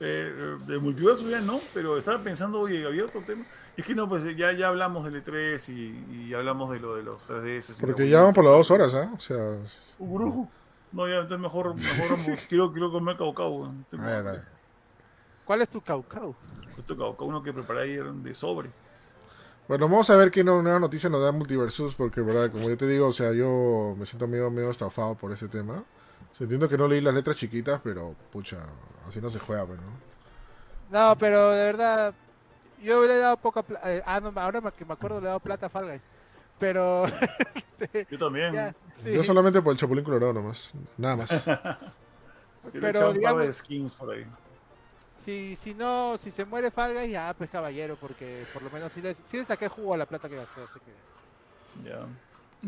[0.00, 3.44] Eh, de multiverso ya no, pero estaba pensando, oye, había otro tema.
[3.76, 7.02] Es que no, pues ya, ya hablamos del E3 y, y hablamos de lo de
[7.02, 7.78] los 3DS.
[7.78, 9.10] y Porque ya vamos por las dos horas, ¿ah?
[9.14, 9.58] O sea.
[9.98, 10.48] Uguruju.
[10.92, 13.72] No, ya, entonces mejor, mejor quiero, quiero comer caucao.
[13.92, 14.40] dale.
[15.44, 16.34] ¿Cuál es tu caucao?
[16.74, 18.70] Justo caucao, uno que preparé ayer de sobre.
[19.68, 22.76] Bueno, vamos a ver qué no- nueva noticia nos da Multiversus, porque, verdad, como yo
[22.76, 25.84] te digo, o sea, yo me siento medio, medio estafado por ese tema.
[26.32, 28.58] O sea, entiendo que no leí las letras chiquitas, pero, pucha,
[29.08, 29.90] así no se juega, pues, ¿no?
[31.10, 32.14] No, pero de verdad,
[32.86, 34.02] yo le he dado poca plata.
[34.06, 36.02] ah, no, ahora que me acuerdo le he dado plata a Fall Guys.
[36.58, 37.04] Pero,
[37.80, 38.52] este, Yo también.
[38.52, 39.12] ya, sí.
[39.12, 41.30] Yo solamente por el Chapulín Colorado nomás, nada más.
[42.72, 44.26] Pero echar un par digamos- de skins por ahí.
[45.14, 48.92] Si, si no, si se muere Fall Guys, ya, pues caballero, porque por lo menos
[48.92, 50.62] sí le, sí le saqué jugo a la plata que gastó.
[50.64, 52.00] Así que, Ya.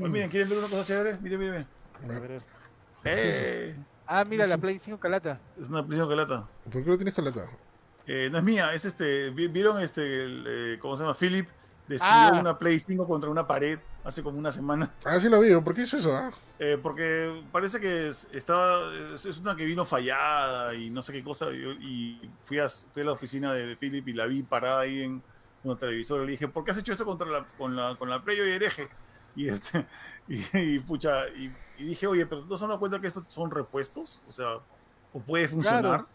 [0.00, 1.18] Oye, miren, ¿quieren ver una cosa chévere?
[1.18, 1.66] Miren, miren,
[2.02, 2.16] miren.
[2.16, 2.42] a ver.
[3.04, 3.76] ¡Eh!
[4.06, 5.38] Ah, mira, la Play 5 calata.
[5.60, 6.46] Es una prisión calata.
[6.70, 7.46] ¿Por qué lo tienes calata?
[8.08, 9.30] Eh, no es mía, es este.
[9.30, 10.24] vi- ¿Vieron este.
[10.24, 11.14] el, eh, ¿Cómo se llama?
[11.14, 11.46] Philip
[11.86, 12.38] destruyó Ah.
[12.40, 14.90] una Play 5 contra una pared hace como una semana.
[15.04, 16.14] Ah, sí lo vi, ¿por qué hizo eso?
[16.16, 16.30] ah?
[16.58, 18.92] Eh, porque parece que es- estaba.
[19.14, 21.50] Es, es una que vino fallada y no sé qué cosa.
[21.52, 21.56] Y,
[22.22, 25.02] y fui, a, fui a la oficina de, de Philip y la vi parada ahí
[25.02, 25.22] en
[25.64, 26.22] un televisor.
[26.22, 28.38] Y le dije, ¿por qué has hecho eso contra la, con, la, con la Play
[28.38, 28.88] y hereje?
[29.36, 29.86] Y este.
[30.30, 31.26] Y, y, pucha.
[31.30, 34.20] Y, y dije, oye, pero ¿no se han dado cuenta que estos son repuestos?
[34.28, 34.56] O sea,
[35.14, 35.80] o puede funcionar.
[35.80, 36.08] Claro.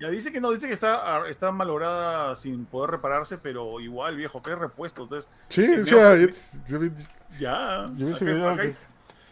[0.00, 4.42] Ya dice que no, dice que está, está malograda sin poder repararse, pero igual, viejo,
[4.42, 5.04] que es repuesto.
[5.04, 6.16] Entonces, Sí, o sea,
[7.38, 7.90] ya.
[7.96, 8.76] Yo acá, video acá hay,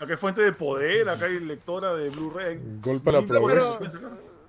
[0.01, 2.60] acá hay fuente de poder, acá hay lectora de Blu-ray.
[2.80, 3.28] gol para Mil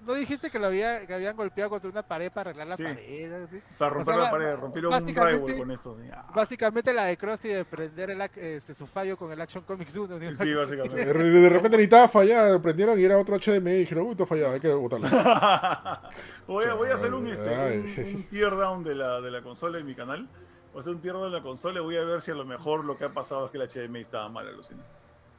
[0.06, 2.84] ¿No dijiste que, lo había, que habían golpeado contra una pared para arreglar la Sí.
[2.84, 3.60] pared?
[3.78, 5.98] Para romper O sea, la pared, rompieron un drywall con esto.
[6.08, 6.26] Ya.
[6.34, 9.96] Básicamente la de Krusty de prender el, ac- este, su fallo con el Action Comics
[9.96, 10.20] 1.
[10.20, 10.32] ¿no?
[10.36, 11.06] Sí, básicamente.
[11.06, 14.28] De de repente necesitaba fallar, prendieron y era otro HDMI y dijeron, uy, esto ha
[14.28, 15.08] fallado, hay que botarlo.
[16.48, 19.42] voy, a, voy a hacer un, este, un, un tear down de la, de la
[19.42, 20.28] consola en mi canal.
[20.72, 22.36] Voy a hacer un tear down de la consola y voy a ver si a
[22.36, 24.84] lo mejor lo que ha pasado es que la HDMI estaba mal, alucina.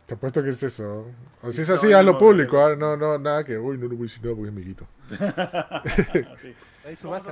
[0.07, 1.07] Te apuesto que es eso.
[1.43, 2.67] O si es así, no, hazlo no, público, no.
[2.67, 4.87] ah, no, no, nada que, uy, no lo voy a decir nada porque es amiguito.
[6.87, 7.31] Ahí su base.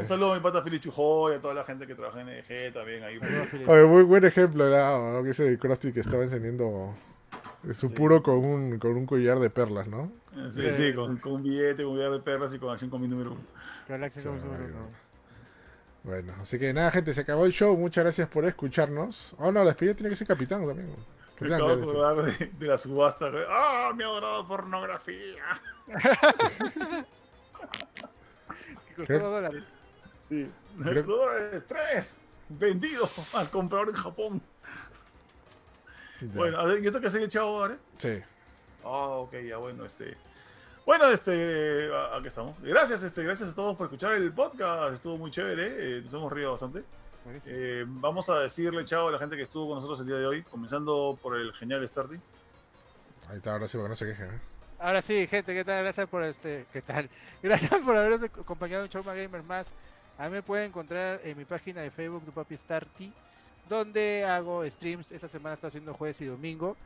[0.00, 2.72] Un saludo a mi pata Philly Chujoy, a toda la gente que trabaja en EG
[2.72, 3.18] también ahí.
[3.66, 5.12] Oye, muy buen ejemplo, ¿no?
[5.12, 5.22] ¿no?
[5.22, 6.94] Que ese de Krusty que estaba encendiendo
[7.72, 7.94] su Sí.
[7.94, 10.10] puro con un, con un collar de perlas, ¿no?
[10.50, 13.02] Sí, sí, con, con un billete, con un billete de perlas y con acción con
[13.02, 13.40] mi número uno.
[13.86, 14.80] Con el Action Comics 1, Ay, no.
[14.80, 14.86] no.
[16.04, 17.76] Bueno, así que nada, gente, se acabó el show.
[17.76, 19.34] Muchas gracias por escucharnos.
[19.38, 20.88] Oh, no, la despedida tiene que ser capitán también.
[21.40, 23.28] Me Capitán, acabo de acordar de, de la subasta.
[23.30, 23.44] güey.
[23.48, 25.42] ¡Ah, mi adorada pornografía!
[28.86, 29.18] Que costó ¿Qué?
[29.18, 29.64] dos dólares.
[30.28, 30.50] Sí.
[30.82, 32.16] Creo- dólares, tres
[32.48, 34.42] vendido al comprador en Japón.
[36.20, 36.26] ya.
[36.34, 37.78] Bueno, a ver, ¿yo tengo que el chavo ahora?
[37.98, 38.20] Sí.
[38.84, 38.88] Ah,
[39.18, 40.16] ok, ya bueno, este.
[40.84, 42.60] Bueno, este, eh, aquí estamos.
[42.60, 44.94] Gracias, este, gracias a todos por escuchar el podcast.
[44.94, 46.82] Estuvo muy chévere, eh, nos hemos reído bastante.
[47.24, 47.54] Buenísimo.
[47.56, 50.26] Eh, vamos a decirle chao a la gente que estuvo con nosotros el día de
[50.26, 52.16] hoy, comenzando por el genial Starty.
[53.28, 54.24] Ahí está, ahora sí, porque no se queje.
[54.24, 54.40] ¿eh?
[54.78, 55.84] Ahora sí, gente, ¿qué tal?
[55.84, 57.08] Gracias por este, ¿qué tal?
[57.42, 59.72] Gracias por habernos acompañado en Choma Gamer más.
[60.18, 63.12] A mí me pueden encontrar en mi página de Facebook, tu papi Starty,
[63.68, 65.12] donde hago streams.
[65.12, 66.76] Esta semana estoy haciendo jueves y domingo.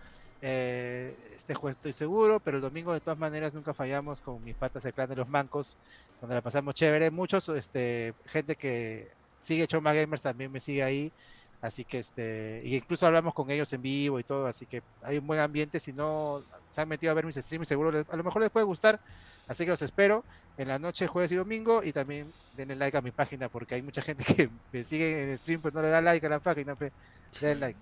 [0.43, 4.55] Eh, este jueves estoy seguro, pero el domingo de todas maneras nunca fallamos con mis
[4.55, 5.79] patas del clan de los mancos,
[6.21, 7.11] donde la pasamos chévere.
[7.11, 9.11] Muchos, este, gente que
[9.47, 11.15] sigue Choma Gamers también me sigue ahí.
[11.61, 15.19] Así que este, y incluso hablamos con ellos en vivo y todo, así que hay
[15.19, 15.81] un buen ambiente.
[15.81, 18.51] Si no se han metido a ver mis streams, seguro les- a lo mejor les
[18.51, 19.01] puede gustar.
[19.47, 21.83] Así que los espero en la noche, jueves y domingo.
[21.83, 25.31] Y también denle like a mi página, porque hay mucha gente que me sigue en
[25.31, 26.93] el stream, pues no le da like a la página, pe,
[27.41, 27.81] den like.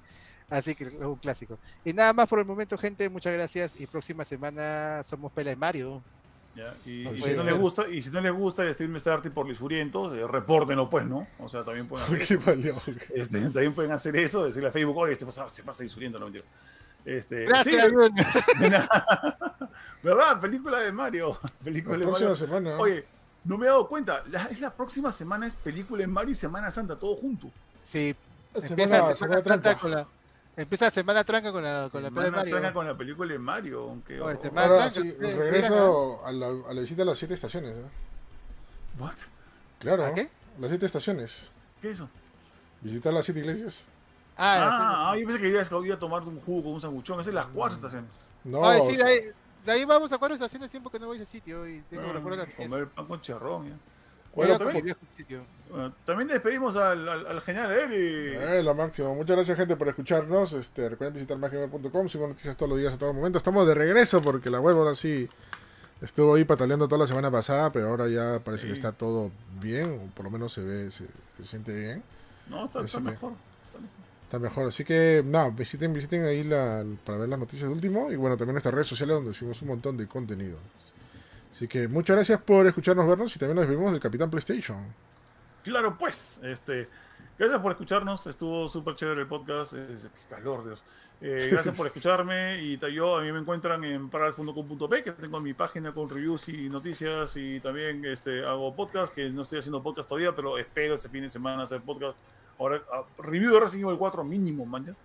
[0.49, 1.61] Así que es un clásico.
[1.83, 3.75] Y nada más por el momento, gente, muchas gracias.
[3.75, 6.05] Y próxima semana somos Pela de Mario.
[6.57, 6.75] ¿Ya?
[6.87, 9.47] Y, puede si no les gusta, y si no les gusta el stream Starty por
[9.49, 11.27] lisurientos, eh, repórtenlo pues, ¿no?
[11.39, 12.39] O sea, también pueden hacer.
[13.15, 16.27] Este, también pueden hacer eso, decirle a Facebook, oye, este pasa, se pasa disuriendo, no
[16.27, 16.45] mentira.
[17.05, 18.65] Este, Gracias, sí.
[20.03, 20.41] ¿Verdad?
[20.41, 21.39] Película de Mario.
[21.65, 22.47] Película La de próxima Mario.
[22.47, 22.79] semana.
[22.79, 23.05] Oye,
[23.45, 24.23] no me he dado cuenta.
[24.31, 27.51] La, es la próxima semana es película de Mario y Semana Santa, todo junto.
[27.83, 28.15] Sí,
[28.53, 30.07] Semana- empieza Semana semana Santa con la,
[30.57, 32.51] Empieza la semana tranca con la, con la de Semana Mario.
[32.57, 34.17] tranca con la película de Mario, aunque...
[34.17, 37.73] No, oh, Ahora tranca, sí, regreso a la, a la visita a las siete estaciones.
[37.73, 37.83] ¿eh?
[38.99, 39.15] ¿What?
[39.81, 40.29] Claro, ¿A qué?
[40.61, 41.51] las siete estaciones.
[41.81, 42.09] ¿Qué es eso?
[42.81, 43.87] Visitar las siete iglesias.
[44.37, 46.81] Ah, Ah, ah, yo pensé que ibas a ir a tomar un jugo con un
[46.81, 47.17] sanguchón.
[47.21, 48.11] Esas son las cuatro estaciones.
[48.45, 49.21] No, Ay, sí, o de ahí,
[49.65, 52.03] de ahí vamos a cuatro estaciones, tiempo que no voy a ese sitio y tengo
[52.11, 52.57] Ah, recuerdo la niñez.
[52.69, 53.69] comer pan con charrón.
[53.71, 53.77] ya.
[54.35, 54.85] Bueno, también,
[56.07, 58.41] bueno, despedimos al, al, al genial Eric.
[58.41, 59.15] Eh, lo máximo.
[59.15, 60.53] Muchas gracias, gente, por escucharnos.
[60.53, 62.09] Este, recuerden visitar máximo.com.
[62.09, 63.39] Sigo noticias todos los días, a todo momento.
[63.39, 65.29] Estamos de regreso porque la web ahora sí
[66.03, 68.69] estuvo ahí pataleando toda la semana pasada, pero ahora ya parece Sí.
[68.69, 69.31] que está todo
[69.61, 71.07] bien, o por lo menos se ve, se,
[71.37, 72.03] se siente bien.
[72.49, 73.33] No, está, está me- mejor.
[73.67, 73.95] está mejor.
[74.25, 74.69] Está mejor.
[74.69, 78.11] Así que, no, visiten, visiten ahí la, para ver las noticias de último.
[78.13, 80.59] Y bueno, también nuestras redes sociales donde subimos un montón de contenido.
[81.55, 84.93] Así que muchas gracias por escucharnos, vernos y también nos despedimos del Capitán PlayStation.
[85.63, 86.89] Claro, pues, este,
[87.39, 90.83] gracias por escucharnos, estuvo súper chévere el podcast, es- qué calor, Dios.
[91.21, 95.55] Eh, gracias por escucharme y yo a mí me encuentran en parals.com.p que tengo mi
[95.55, 100.09] página con reviews y noticias y también este, hago podcast, que no estoy haciendo podcast
[100.09, 102.19] todavía, pero espero este fin de semana hacer podcast.
[102.59, 104.97] Ahora, ah, review de Resident Evil 4 mínimo, mañas.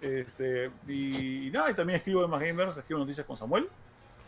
[0.00, 3.68] Este, y, y nada, y también escribo en Más Gamers, escribo noticias con Samuel.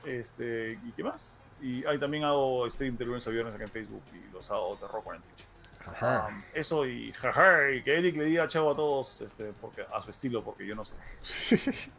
[0.04, 1.36] Este, ¿y qué más?
[1.62, 4.80] Y ahí también hago stream de lunes a viernes acá en Facebook y los sábados
[4.80, 5.46] de rock en Twitch.
[5.86, 6.28] Ajá.
[6.28, 10.02] Um, eso y jaja, y que Eric le diga chao a todos este, porque, a
[10.02, 10.94] su estilo, porque yo no sé.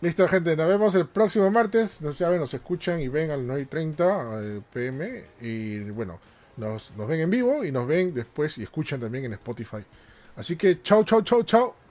[0.00, 0.56] Listo, gente.
[0.56, 2.00] Nos vemos el próximo martes.
[2.00, 5.24] No saben, nos escuchan y ven al 9.30 eh, pm.
[5.40, 6.20] Y bueno,
[6.56, 9.84] nos, nos ven en vivo y nos ven después y escuchan también en Spotify.
[10.36, 11.83] Así que chao, chao, chao, chao.